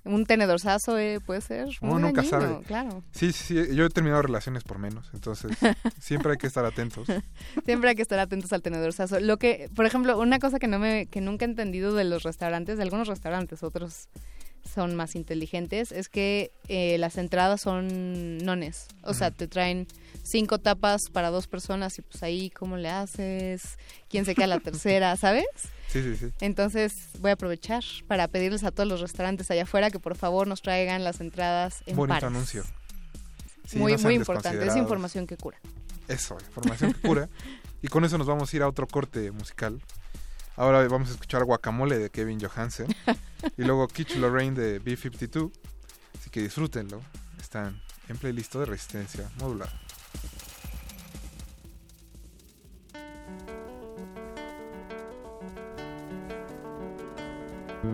[0.04, 1.68] Un tenedorzazo eh, puede ser.
[1.82, 2.64] Uno nunca dañino, sabe.
[2.66, 3.04] Claro.
[3.12, 5.52] Sí, sí, sí, yo he terminado relaciones por menos, entonces
[6.00, 7.08] siempre hay que estar atentos.
[7.66, 9.20] Siempre hay que estar atentos al tenedorzazo.
[9.20, 12.24] Lo que, por ejemplo, una cosa que no me, que nunca he entendido de los
[12.24, 14.08] restaurantes, de algunos restaurantes, otros
[14.68, 18.88] son más inteligentes, es que eh, las entradas son nones.
[19.04, 19.88] O sea, te traen
[20.24, 23.78] cinco tapas para dos personas y pues ahí cómo le haces,
[24.10, 25.46] quién se queda la tercera, ¿sabes?
[25.88, 26.32] Sí, sí, sí.
[26.42, 30.48] Entonces voy a aprovechar para pedirles a todos los restaurantes allá afuera que por favor
[30.48, 32.28] nos traigan las entradas en Bonito pares.
[32.28, 32.64] anuncio.
[33.66, 35.60] Sí, muy no muy importante, es información que cura.
[36.08, 37.30] Eso, información que cura.
[37.82, 39.82] y con eso nos vamos a ir a otro corte musical.
[40.56, 42.88] Ahora vamos a escuchar Guacamole de Kevin Johansen
[43.58, 45.52] y luego Kitsch Lorraine de B52.
[46.20, 47.02] Así que disfrútenlo.
[47.40, 49.70] Están en playlist de resistencia modular.
[57.78, 57.94] Sitting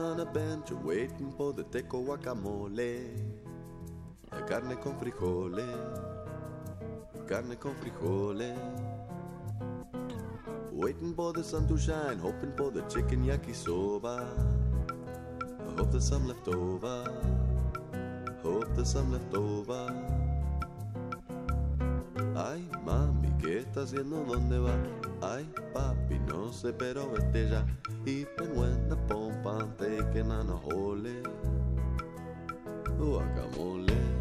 [0.00, 3.06] on a bench waiting for the teco guacamole.
[4.32, 6.00] La carne con frijoles,
[7.28, 8.58] carne con frijoles.
[10.72, 14.55] Waiting for the sun to shine, hoping for the chicken yakisoba.
[15.76, 17.04] Hope there's some left over.
[18.42, 19.92] Hope there's some left over.
[22.34, 24.24] Ay, mami, ¿qué está haciendo?
[24.24, 24.74] ¿Dónde va?
[25.20, 27.64] Ay, papi, no sé, pero vete ya.
[28.06, 31.22] Even when the pompa taking on a hole.
[32.98, 34.15] Guacamole.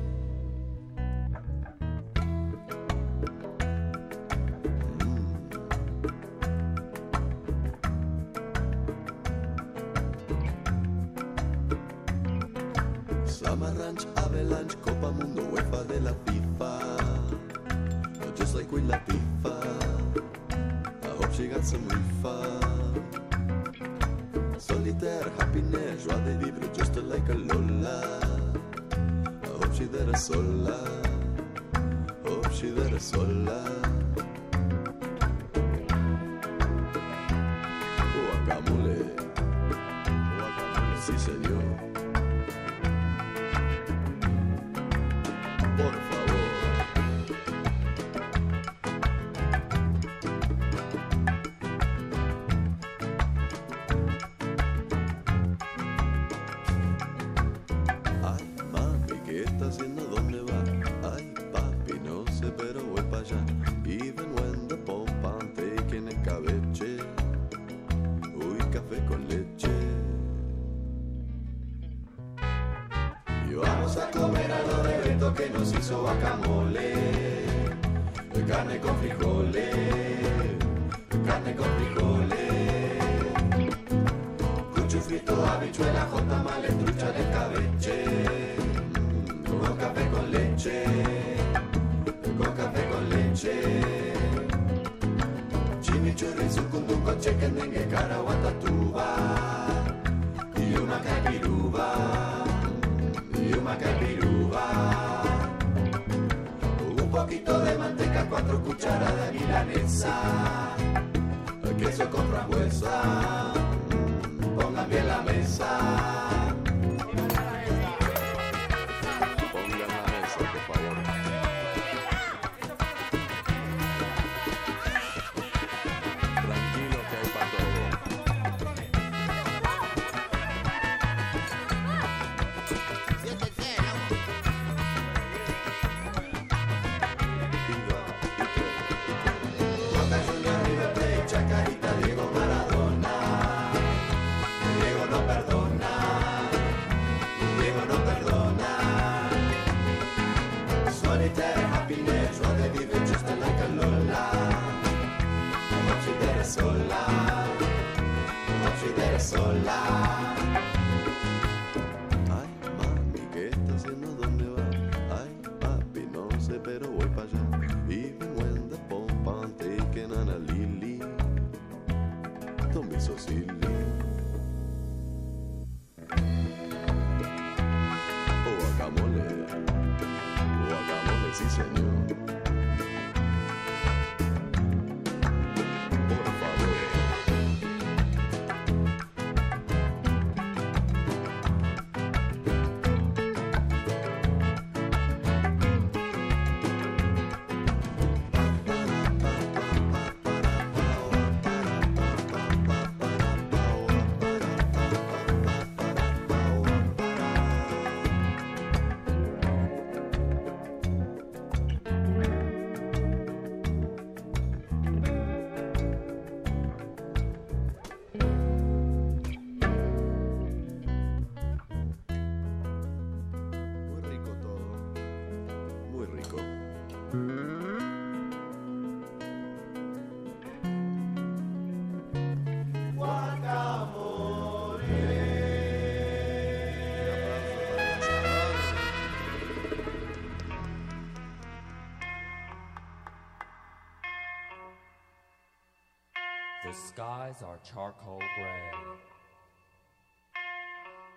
[246.75, 248.71] skies are charcoal gray.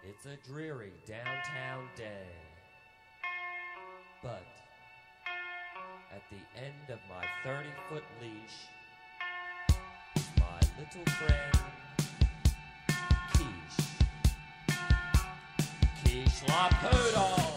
[0.08, 2.28] It's a dreary downtown day.
[4.22, 4.46] But
[6.14, 8.68] at the end of my 30 foot leash,
[10.38, 11.58] my little friend
[13.34, 13.78] Keish,
[16.04, 17.47] Keish Laputo.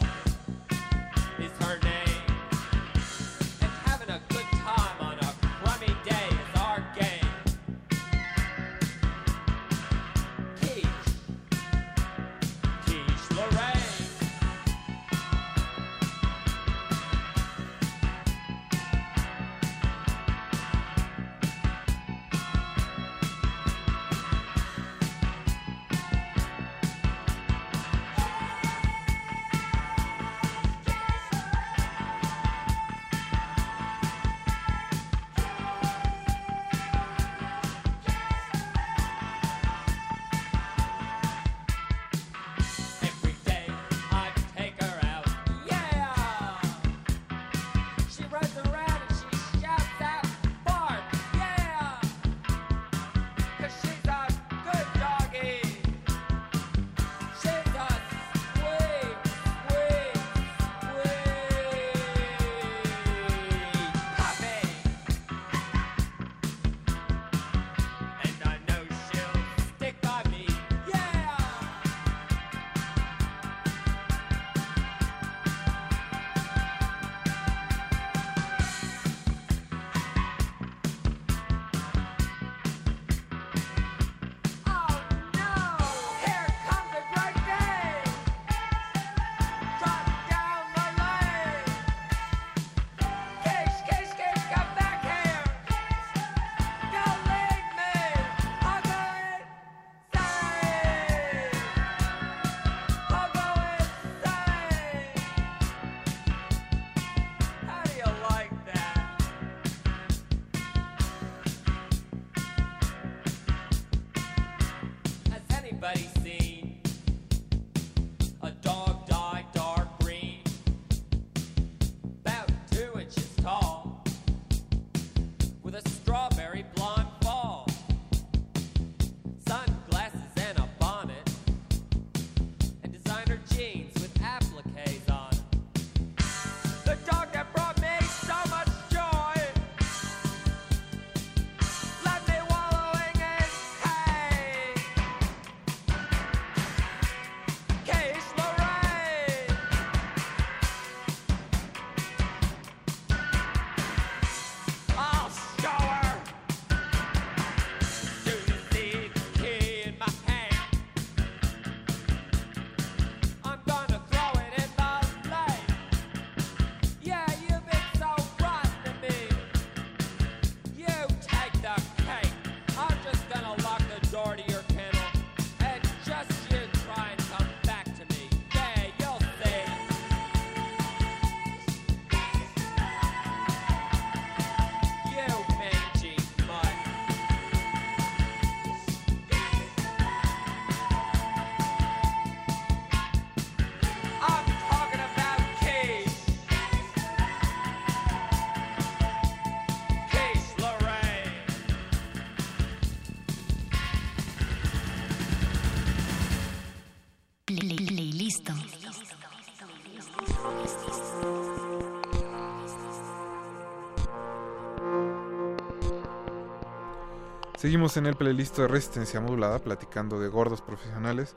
[217.62, 221.32] Seguimos en el playlist de Resistencia Modulada platicando de gordos profesionales.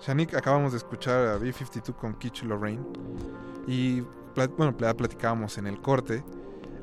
[0.00, 2.80] Shanik, acabamos de escuchar a B52 con Kitsch Lorraine
[3.66, 4.02] y
[4.56, 6.22] bueno, pla- platicábamos en el corte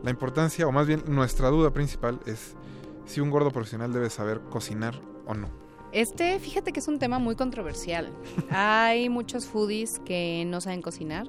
[0.03, 2.57] la importancia, o más bien nuestra duda principal es
[3.05, 5.47] si un gordo profesional debe saber cocinar o no.
[5.93, 8.11] Este, fíjate que es un tema muy controversial.
[8.49, 11.27] Hay muchos foodies que no saben cocinar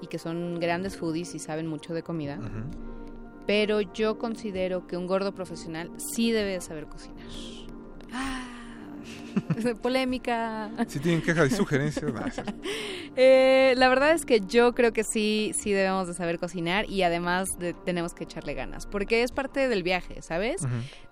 [0.00, 2.38] y que son grandes foodies y saben mucho de comida.
[3.46, 7.26] Pero yo considero que un gordo profesional sí debe de saber cocinar.
[8.12, 8.46] Ah,
[9.82, 10.70] polémica.
[10.88, 12.32] Si tienen quejas y sugerencias, nada.
[13.16, 17.02] Eh, la verdad es que yo creo que sí, sí debemos de saber cocinar y
[17.02, 20.62] además de- tenemos que echarle ganas, porque es parte del viaje, ¿sabes?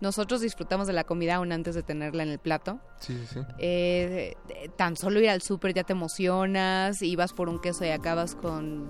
[0.00, 2.80] Nosotros disfrutamos de la comida aún antes de tenerla en el plato.
[3.00, 3.40] Sí, sí, sí.
[3.58, 4.36] Eh,
[4.76, 8.36] tan solo ir al súper ya te emocionas y vas por un queso y acabas
[8.36, 8.88] con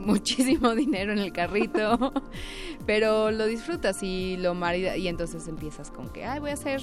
[0.06, 2.12] muchísimo dinero en el carrito,
[2.86, 6.80] pero lo disfrutas y lo maridas y entonces empiezas con que, ay, voy a hacer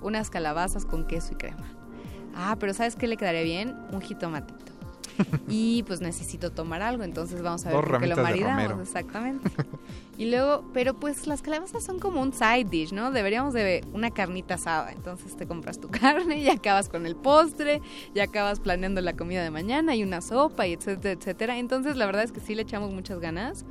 [0.00, 1.66] unas calabazas con queso y crema.
[2.34, 3.76] Ah, pero ¿sabes qué le quedaría bien?
[3.92, 4.71] Un jitomatito.
[5.48, 9.50] y pues necesito tomar algo, entonces vamos a ver por qué lo maridamos, exactamente.
[10.18, 13.10] Y luego, pero pues las calabazas son como un side dish, ¿no?
[13.10, 14.92] Deberíamos de una carnita asada.
[14.92, 17.80] Entonces te compras tu carne y acabas con el postre,
[18.14, 21.58] y acabas planeando la comida de mañana y una sopa y etcétera, etcétera.
[21.58, 23.64] Entonces la verdad es que sí le echamos muchas ganas.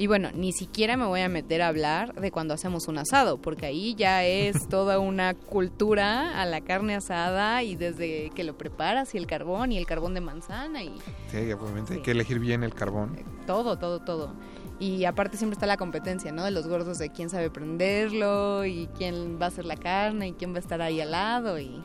[0.00, 3.36] Y bueno, ni siquiera me voy a meter a hablar de cuando hacemos un asado,
[3.36, 8.56] porque ahí ya es toda una cultura a la carne asada y desde que lo
[8.56, 10.94] preparas y el carbón y el carbón de manzana y
[11.30, 13.18] Sí, obviamente hay que elegir bien el carbón.
[13.46, 14.32] todo, todo, todo.
[14.78, 16.44] Y aparte siempre está la competencia, ¿no?
[16.44, 20.32] De los gordos de quién sabe prenderlo y quién va a hacer la carne y
[20.32, 21.84] quién va a estar ahí al lado y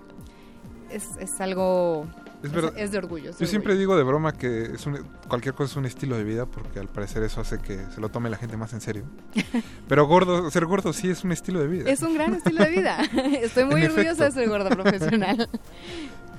[0.89, 2.07] es, es algo...
[2.45, 2.73] Es verdad.
[2.77, 3.29] es de orgullo.
[3.31, 3.79] es de Yo siempre orgullo.
[3.79, 6.87] digo de broma que es un- cualquier cosa es un estilo de vida porque al
[6.87, 9.03] parecer eso hace que se lo tome la gente más en serio.
[9.87, 11.89] Pero gordo, ser gordo sí es un estilo de vida.
[11.89, 12.97] Es un gran estilo de vida.
[13.41, 14.39] Estoy muy En orgullosa de efecto.
[14.39, 15.49] ser gorda profesional.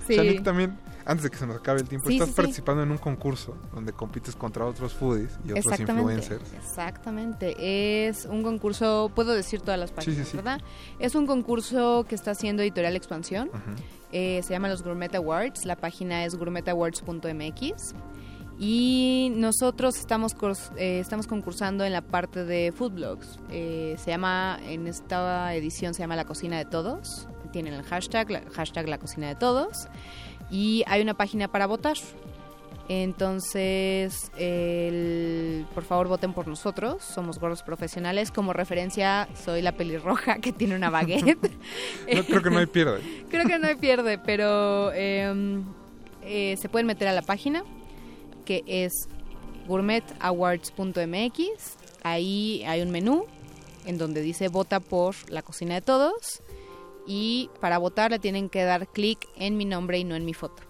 [0.06, 0.14] Sí.
[0.14, 2.36] Shanik, también, antes de que se nos acabe el tiempo, Sí, estás sí, sí.
[2.36, 6.52] participando en un concurso donde compites contra otros foodies y otros Exactamente, influencers.
[6.54, 8.08] exactamente.
[8.08, 10.36] Es un concurso, puedo decir todas las páginas, sí, sí.
[10.36, 10.60] ¿verdad?
[11.00, 13.48] Es un concurso que está haciendo Editorial Expansión.
[13.48, 13.58] Ujú.
[14.18, 15.66] Eh, se llama los Gourmet Awards.
[15.66, 17.94] La página es gourmetawards.mx.
[18.58, 20.34] Y nosotros estamos,
[20.78, 23.38] eh, estamos concursando en la parte de food blogs.
[23.50, 27.28] Eh, se llama, en esta edición se llama La Cocina de Todos.
[27.52, 29.86] Tienen el hashtag, la, hashtag La Cocina de Todos.
[30.50, 31.98] Y hay una página para votar.
[32.88, 38.30] Entonces, el- por favor voten por nosotros, somos gordos profesionales.
[38.30, 41.36] Como referencia, soy la pelirroja que tiene una baguette.
[42.14, 43.00] No, creo que no hay pierde.
[43.30, 45.60] Creo que no hay pierde, pero eh,
[46.22, 47.64] eh, se pueden meter a la página
[48.44, 48.92] que es
[49.66, 51.42] gourmetawards.mx.
[52.04, 53.26] Ahí hay un menú
[53.84, 56.42] en donde dice vota por la cocina de todos.
[57.06, 60.34] Y para votar le tienen que dar clic en mi nombre y no en mi
[60.34, 60.62] foto.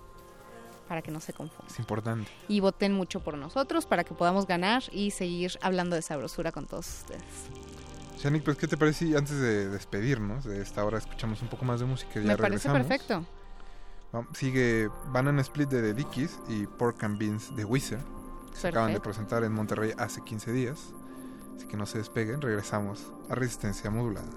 [0.89, 1.66] Para que no se confunda.
[1.70, 2.31] Es importante.
[2.48, 6.66] Y voten mucho por nosotros para que podamos ganar y seguir hablando de sabrosura con
[6.66, 7.23] todos ustedes.
[8.18, 11.65] Shanik, pues ¿qué te parece si antes de despedirnos de esta hora escuchamos un poco
[11.65, 12.86] más de música y ya Me parece regresamos?
[12.86, 13.24] perfecto.
[14.32, 18.00] Sigue Banana Split de The Dickies y Pork and Beans de Wizard.
[18.52, 20.78] que Se acaban de presentar en Monterrey hace 15 días.
[21.56, 24.28] Así que no se despeguen, regresamos a Resistencia Modulada.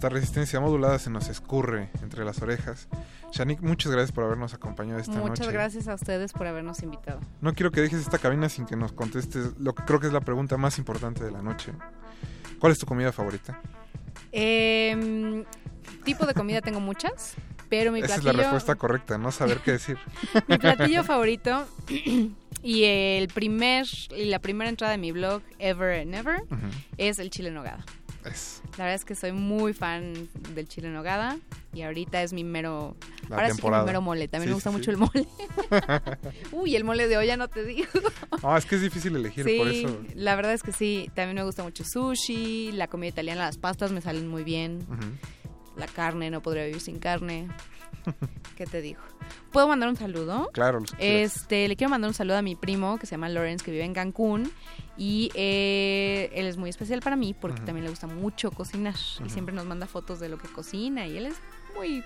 [0.00, 2.88] Esta resistencia modulada se nos escurre entre las orejas.
[3.32, 5.52] Shanik, muchas gracias por habernos acompañado esta Muchas noche.
[5.52, 7.20] gracias a ustedes por habernos invitado.
[7.42, 10.14] No quiero que dejes esta cabina sin que nos contestes lo que creo que es
[10.14, 11.72] la pregunta más importante de la noche.
[12.58, 13.60] ¿Cuál es tu comida favorita?
[14.32, 15.44] Em,
[16.02, 17.34] tipo de comida tengo muchas,
[17.68, 19.98] pero mi Esa es platillo, la respuesta correcta, no saber qué decir.
[20.48, 21.66] mi platillo favorito
[22.62, 23.84] y el primer
[24.16, 26.42] y la primera entrada de mi blog Ever and Ever
[26.96, 27.84] es el chile en nogada.
[28.24, 31.38] Es La verdad es que soy muy fan del chile en nogada
[31.72, 32.96] y ahorita es mi mero
[33.28, 33.82] La ahora sí que temporada.
[33.84, 34.90] mi mero mole, también Sí, me gusta sí, mucho sí.
[34.90, 35.26] el mole.
[36.52, 37.88] Uy, el mole de olla no te digo.
[38.42, 40.00] No, es que es difícil elegir, por eso.
[40.14, 43.90] la verdad es que sí, también me gusta mucho sushi, la comida italiana, las pastas
[43.92, 44.78] me salen muy bien.
[44.90, 45.78] Ujú.
[45.78, 47.48] La carne, no podría vivir sin carne.
[48.56, 49.00] ¿Qué te digo?
[49.52, 50.50] ¿Puedo mandar un saludo?
[50.52, 50.94] Claro, los.
[50.98, 53.84] Este, le quiero mandar un saludo a mi primo que se llama Lawrence, que vive
[53.84, 54.50] en Cancún.
[55.02, 58.94] Y eh, él es muy especial para mí porque también le gusta mucho cocinar.
[59.24, 61.06] Y siempre nos manda fotos de lo que cocina.
[61.06, 61.36] Y él es
[61.74, 62.04] muy,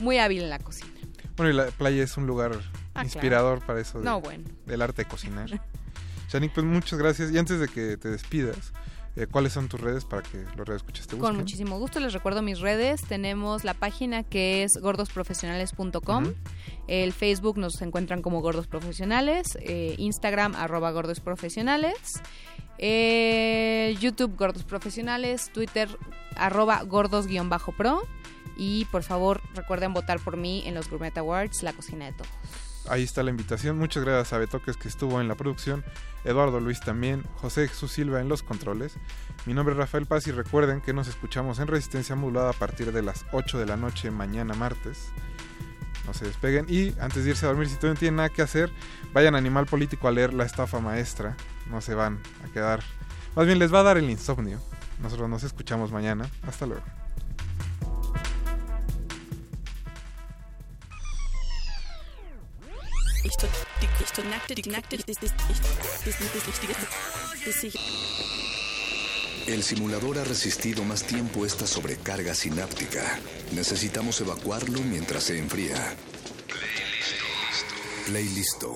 [0.00, 0.90] muy hábil en la cocina.
[1.36, 2.50] Bueno, y la playa es un lugar
[2.94, 3.66] Ah, inspirador claro.
[3.68, 4.42] para eso de- No, bueno.
[4.66, 5.48] del arte de cocinar.
[6.30, 7.30] Shanik, pues muchas gracias.
[7.30, 8.72] Y antes de que te despidas,
[9.16, 11.36] eh, ¿cuáles son tus redes para que los redescuches te Con busquen?
[11.38, 13.00] muchísimo gusto les recuerdo mis redes.
[13.02, 16.24] Tenemos la página que es gordosprofesionales.com.
[16.24, 16.34] Ujú.
[16.88, 19.56] El Facebook nos encuentran como Gordos Profesionales.
[19.60, 22.20] eh, Instagram arroba Gordos Profesionales.
[22.78, 25.50] eh, YouTube Gordos Profesionales.
[25.52, 25.88] Twitter
[26.36, 28.02] arroba Gordos-Pro.
[28.56, 32.30] Y por favor recuerden votar por mí en los Gourmet Awards, la cocina de todos.
[32.88, 33.78] Ahí está la invitación.
[33.78, 35.84] Muchas gracias a Betoques que estuvo en la producción,
[36.24, 38.96] Eduardo Luis también, José Jesús Silva en los controles.
[39.46, 42.92] Mi nombre es Rafael Paz y recuerden que nos escuchamos en Resistencia Modulada a partir
[42.92, 45.08] de las 8 de la noche mañana martes.
[46.06, 48.42] No se despeguen y antes de irse a dormir, si todavía no tienen nada que
[48.42, 48.70] hacer,
[49.14, 51.36] vayan a Animal Político a leer La estafa maestra.
[51.70, 52.82] No se van a quedar.
[53.34, 54.60] Más bien les va a dar el insomnio.
[55.02, 56.28] Nosotros nos escuchamos mañana.
[56.46, 57.03] Hasta luego.
[69.46, 73.18] El simulador ha resistido más tiempo esta sobrecarga sináptica.
[73.52, 75.76] Necesitamos evacuarlo mientras se enfría.
[78.06, 78.74] Play listo.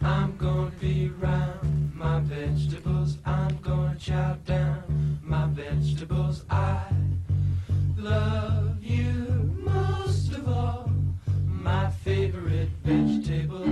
[0.00, 3.18] I'm gonna be around my vegetables.
[3.24, 6.44] I'm gonna chow down my vegetables.
[6.50, 6.88] I
[7.96, 10.11] love you most
[10.48, 10.90] all.
[11.62, 13.66] My favorite vegetable.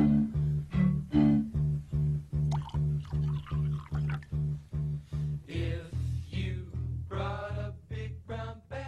[5.48, 5.82] If
[6.30, 6.66] you
[7.08, 8.86] brought a big brown bag.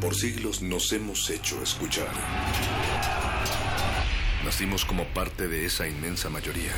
[0.00, 2.12] Por siglos nos hemos hecho escuchar.
[4.44, 6.72] Nacimos como parte de esa inmensa mayoría.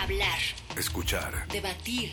[0.00, 0.38] Hablar,
[0.76, 1.46] Escuchar.
[1.48, 2.12] debatir,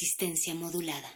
[0.00, 1.10] Resistencia modulada.